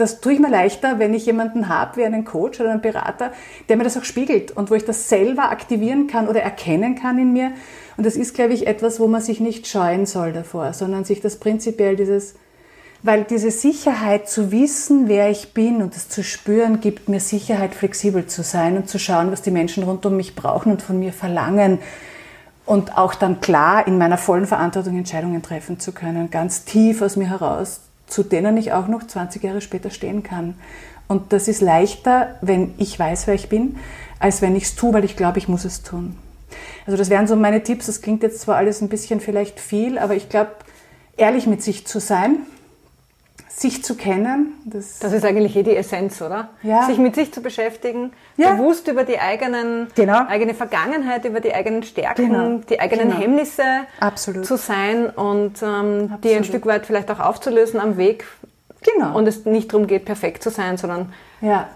das 0.00 0.20
tue 0.20 0.32
ich 0.32 0.40
mir 0.40 0.50
leichter, 0.50 0.98
wenn 0.98 1.14
ich 1.14 1.26
jemanden 1.26 1.68
habe, 1.68 1.98
wie 1.98 2.04
einen 2.04 2.24
Coach 2.24 2.60
oder 2.60 2.70
einen 2.70 2.80
Berater, 2.80 3.32
der 3.68 3.76
mir 3.76 3.84
das 3.84 3.96
auch 3.96 4.04
spiegelt 4.04 4.50
und 4.50 4.70
wo 4.70 4.74
ich 4.74 4.84
das 4.84 5.08
selber 5.08 5.50
aktivieren 5.50 6.06
kann 6.06 6.28
oder 6.28 6.42
erkennen 6.42 6.94
kann 6.94 7.18
in 7.18 7.32
mir. 7.32 7.52
Und 7.96 8.06
das 8.06 8.16
ist, 8.16 8.34
glaube 8.34 8.54
ich, 8.54 8.66
etwas, 8.66 8.98
wo 8.98 9.06
man 9.06 9.20
sich 9.20 9.40
nicht 9.40 9.66
scheuen 9.66 10.06
soll 10.06 10.32
davor, 10.32 10.72
sondern 10.72 11.04
sich 11.04 11.20
das 11.20 11.36
prinzipiell 11.36 11.96
dieses, 11.96 12.34
weil 13.02 13.24
diese 13.24 13.50
Sicherheit 13.50 14.28
zu 14.28 14.50
wissen, 14.50 15.08
wer 15.08 15.30
ich 15.30 15.52
bin 15.52 15.82
und 15.82 15.94
das 15.94 16.08
zu 16.08 16.24
spüren, 16.24 16.80
gibt 16.80 17.08
mir 17.08 17.20
Sicherheit, 17.20 17.74
flexibel 17.74 18.26
zu 18.26 18.42
sein 18.42 18.76
und 18.76 18.88
zu 18.88 18.98
schauen, 18.98 19.30
was 19.30 19.42
die 19.42 19.50
Menschen 19.50 19.82
rund 19.82 20.04
um 20.06 20.16
mich 20.16 20.34
brauchen 20.34 20.72
und 20.72 20.82
von 20.82 20.98
mir 20.98 21.12
verlangen. 21.12 21.78
Und 22.64 22.96
auch 22.96 23.14
dann 23.14 23.40
klar 23.40 23.86
in 23.86 23.98
meiner 23.98 24.18
vollen 24.18 24.46
Verantwortung 24.46 24.96
Entscheidungen 24.96 25.42
treffen 25.42 25.78
zu 25.78 25.92
können, 25.92 26.30
ganz 26.30 26.64
tief 26.64 27.02
aus 27.02 27.16
mir 27.16 27.28
heraus 27.28 27.80
zu 28.10 28.22
denen 28.22 28.56
ich 28.56 28.72
auch 28.72 28.88
noch 28.88 29.06
20 29.06 29.42
Jahre 29.42 29.60
später 29.60 29.90
stehen 29.90 30.22
kann. 30.22 30.54
Und 31.08 31.32
das 31.32 31.48
ist 31.48 31.60
leichter, 31.60 32.36
wenn 32.40 32.74
ich 32.78 32.98
weiß, 32.98 33.26
wer 33.26 33.34
ich 33.34 33.48
bin, 33.48 33.76
als 34.18 34.42
wenn 34.42 34.54
ich 34.54 34.64
es 34.64 34.76
tue, 34.76 34.92
weil 34.92 35.04
ich 35.04 35.16
glaube, 35.16 35.38
ich 35.38 35.48
muss 35.48 35.64
es 35.64 35.82
tun. 35.82 36.16
Also 36.86 36.96
das 36.96 37.10
wären 37.10 37.26
so 37.26 37.36
meine 37.36 37.62
Tipps. 37.62 37.86
Das 37.86 38.02
klingt 38.02 38.22
jetzt 38.22 38.40
zwar 38.40 38.56
alles 38.56 38.80
ein 38.80 38.88
bisschen 38.88 39.20
vielleicht 39.20 39.60
viel, 39.60 39.98
aber 39.98 40.14
ich 40.14 40.28
glaube, 40.28 40.50
ehrlich 41.16 41.46
mit 41.46 41.62
sich 41.62 41.86
zu 41.86 42.00
sein, 42.00 42.38
sich 43.60 43.84
zu 43.84 43.94
kennen. 43.94 44.54
Das, 44.64 45.00
das 45.00 45.12
ist 45.12 45.22
eigentlich 45.22 45.54
eh 45.54 45.62
die 45.62 45.76
Essenz, 45.76 46.22
oder? 46.22 46.48
Ja. 46.62 46.86
Sich 46.86 46.96
mit 46.96 47.14
sich 47.14 47.30
zu 47.30 47.42
beschäftigen, 47.42 48.12
ja. 48.38 48.54
bewusst 48.54 48.88
über 48.88 49.04
die 49.04 49.18
eigenen, 49.18 49.88
genau. 49.94 50.26
eigene 50.26 50.54
Vergangenheit, 50.54 51.26
über 51.26 51.40
die 51.40 51.52
eigenen 51.52 51.82
Stärken, 51.82 52.28
genau. 52.30 52.60
die 52.70 52.80
eigenen 52.80 53.10
genau. 53.10 53.20
Hemmnisse 53.20 53.62
Absolut. 54.00 54.46
zu 54.46 54.56
sein 54.56 55.10
und 55.10 55.62
ähm, 55.62 56.14
die 56.24 56.34
ein 56.34 56.44
Stück 56.44 56.64
weit 56.64 56.86
vielleicht 56.86 57.10
auch 57.10 57.20
aufzulösen 57.20 57.80
am 57.80 57.98
Weg. 57.98 58.24
Genau. 58.82 59.14
Und 59.14 59.28
es 59.28 59.44
nicht 59.44 59.70
darum 59.74 59.86
geht, 59.86 60.06
perfekt 60.06 60.42
zu 60.42 60.48
sein, 60.48 60.78
sondern 60.78 61.12
ja. 61.42 61.68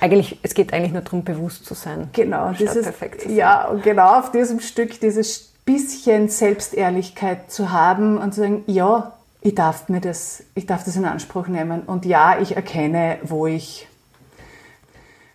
eigentlich, 0.00 0.38
es 0.42 0.54
geht 0.54 0.72
eigentlich 0.72 0.92
nur 0.92 1.02
darum, 1.02 1.22
bewusst 1.22 1.66
zu 1.66 1.74
sein. 1.74 2.08
Genau, 2.14 2.52
dieses, 2.52 2.82
perfekt 2.82 3.20
zu 3.20 3.28
sein. 3.28 3.36
Ja, 3.36 3.68
und 3.68 3.82
genau 3.82 4.20
auf 4.20 4.32
diesem 4.32 4.60
Stück 4.60 4.98
dieses 5.00 5.52
bisschen 5.66 6.28
Selbstehrlichkeit 6.28 7.52
zu 7.52 7.72
haben 7.72 8.16
und 8.16 8.32
zu 8.32 8.40
sagen, 8.40 8.64
ja, 8.66 9.12
ich 9.42 9.54
darf 9.54 9.88
mir 9.88 10.00
das, 10.00 10.42
ich 10.54 10.66
darf 10.66 10.84
das 10.84 10.96
in 10.96 11.04
Anspruch 11.04 11.46
nehmen. 11.48 11.82
Und 11.82 12.04
ja, 12.04 12.38
ich 12.38 12.56
erkenne, 12.56 13.18
wo 13.22 13.46
ich 13.46 13.88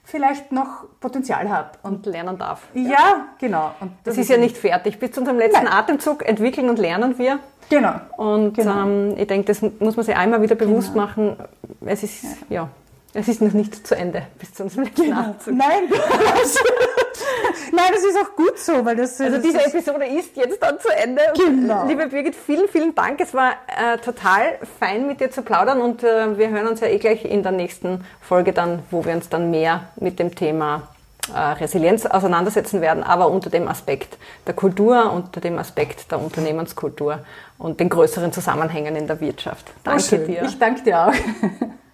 vielleicht 0.04 0.52
noch 0.52 0.86
Potenzial 1.00 1.50
habe 1.50 1.72
und, 1.84 2.06
lernen 2.06 2.38
darf. 2.38 2.64
Ja, 2.74 3.28
genau. 3.40 3.72
Und 3.80 3.92
das, 4.04 4.16
das 4.16 4.24
ist 4.24 4.30
ja 4.30 4.38
nicht 4.38 4.58
fertig. 4.58 5.00
Bis 5.00 5.12
zu 5.12 5.22
unserem 5.22 5.40
letzten 5.40 5.66
Nein. 5.66 5.74
Atemzug 5.74 6.26
entwickeln 6.26 6.70
und 6.70 6.80
lernen 6.80 7.18
wir. 7.18 7.40
Genau. 7.70 7.96
Und 8.18 8.54
genau. 8.54 8.84
Ähm, 8.84 9.18
ich 9.18 9.28
denke, 9.28 9.48
das 9.48 9.62
muss 9.62 9.96
man 9.96 10.06
sich 10.06 10.16
einmal 10.16 10.42
wieder 10.42 10.56
bewusst 10.56 10.94
genau. 10.94 11.06
machen. 11.06 11.36
Es 11.84 12.04
ist, 12.04 12.24
ja. 12.50 12.62
ja. 12.62 12.70
es 13.14 13.28
ist 13.28 13.42
noch 13.42 13.54
nicht 13.54 13.88
zu 13.88 13.96
Ende 13.96 14.22
bis 14.40 14.54
zu 14.54 14.64
unserem 14.64 14.84
letzten 14.84 15.04
genau. 15.04 15.20
Atemzug. 15.22 15.56
Nein, 15.56 15.84
Nein, 17.72 17.92
das 17.94 18.04
ist 18.04 18.18
auch 18.18 18.36
gut 18.36 18.58
so, 18.58 18.86
weil 18.86 18.96
das. 18.96 19.20
Also 19.20 19.38
das 19.38 19.44
diese 19.44 19.66
Episode 19.66 20.06
ist 20.06 20.36
jetzt 20.36 20.62
dann 20.62 20.80
zu 20.80 20.90
Ende. 20.90 21.22
Genau. 21.36 21.86
Liebe 21.88 22.08
Birgit, 22.08 22.36
vielen, 22.36 22.68
vielen 22.68 22.96
Dank. 22.96 23.20
Es 23.20 23.34
war 23.34 23.54
äh, 23.68 23.98
total 23.98 24.60
fein 24.80 25.08
mit 25.08 25.20
dir 25.20 25.32
zu 25.32 25.42
plaudern 25.42 25.82
und 25.82 26.04
äh, 26.04 26.38
wir 26.38 26.50
hören 26.50 26.68
uns 26.68 26.80
ja 26.80 26.88
eh 26.88 26.98
gleich 26.98 27.26
in 27.26 27.44
der 27.44 27.52
nächsten 27.52 28.04
Folge 28.22 28.54
dann, 28.54 28.84
wo 28.92 29.06
wir 29.06 29.14
uns 29.14 29.30
dann 29.30 29.52
mehr 29.52 29.90
mit 29.96 30.20
dem 30.20 30.36
Thema 30.36 30.90
äh, 31.34 31.40
Resilienz 31.40 32.06
auseinandersetzen 32.06 32.82
werden, 32.82 33.04
aber 33.04 33.30
unter 33.30 33.50
dem 33.50 33.68
Aspekt 33.68 34.18
der 34.46 34.54
Kultur, 34.54 35.12
unter 35.12 35.42
dem 35.42 35.58
Aspekt 35.58 36.12
der 36.12 36.20
Unternehmenskultur 36.20 37.20
und 37.58 37.80
den 37.80 37.90
größeren 37.90 38.32
Zusammenhängen 38.32 38.96
in 38.96 39.08
der 39.08 39.20
Wirtschaft. 39.22 39.72
Danke 39.84 40.20
dir. 40.20 40.44
Ich 40.44 40.60
danke 40.60 40.84
dir 40.84 41.08
auch. 41.08 41.14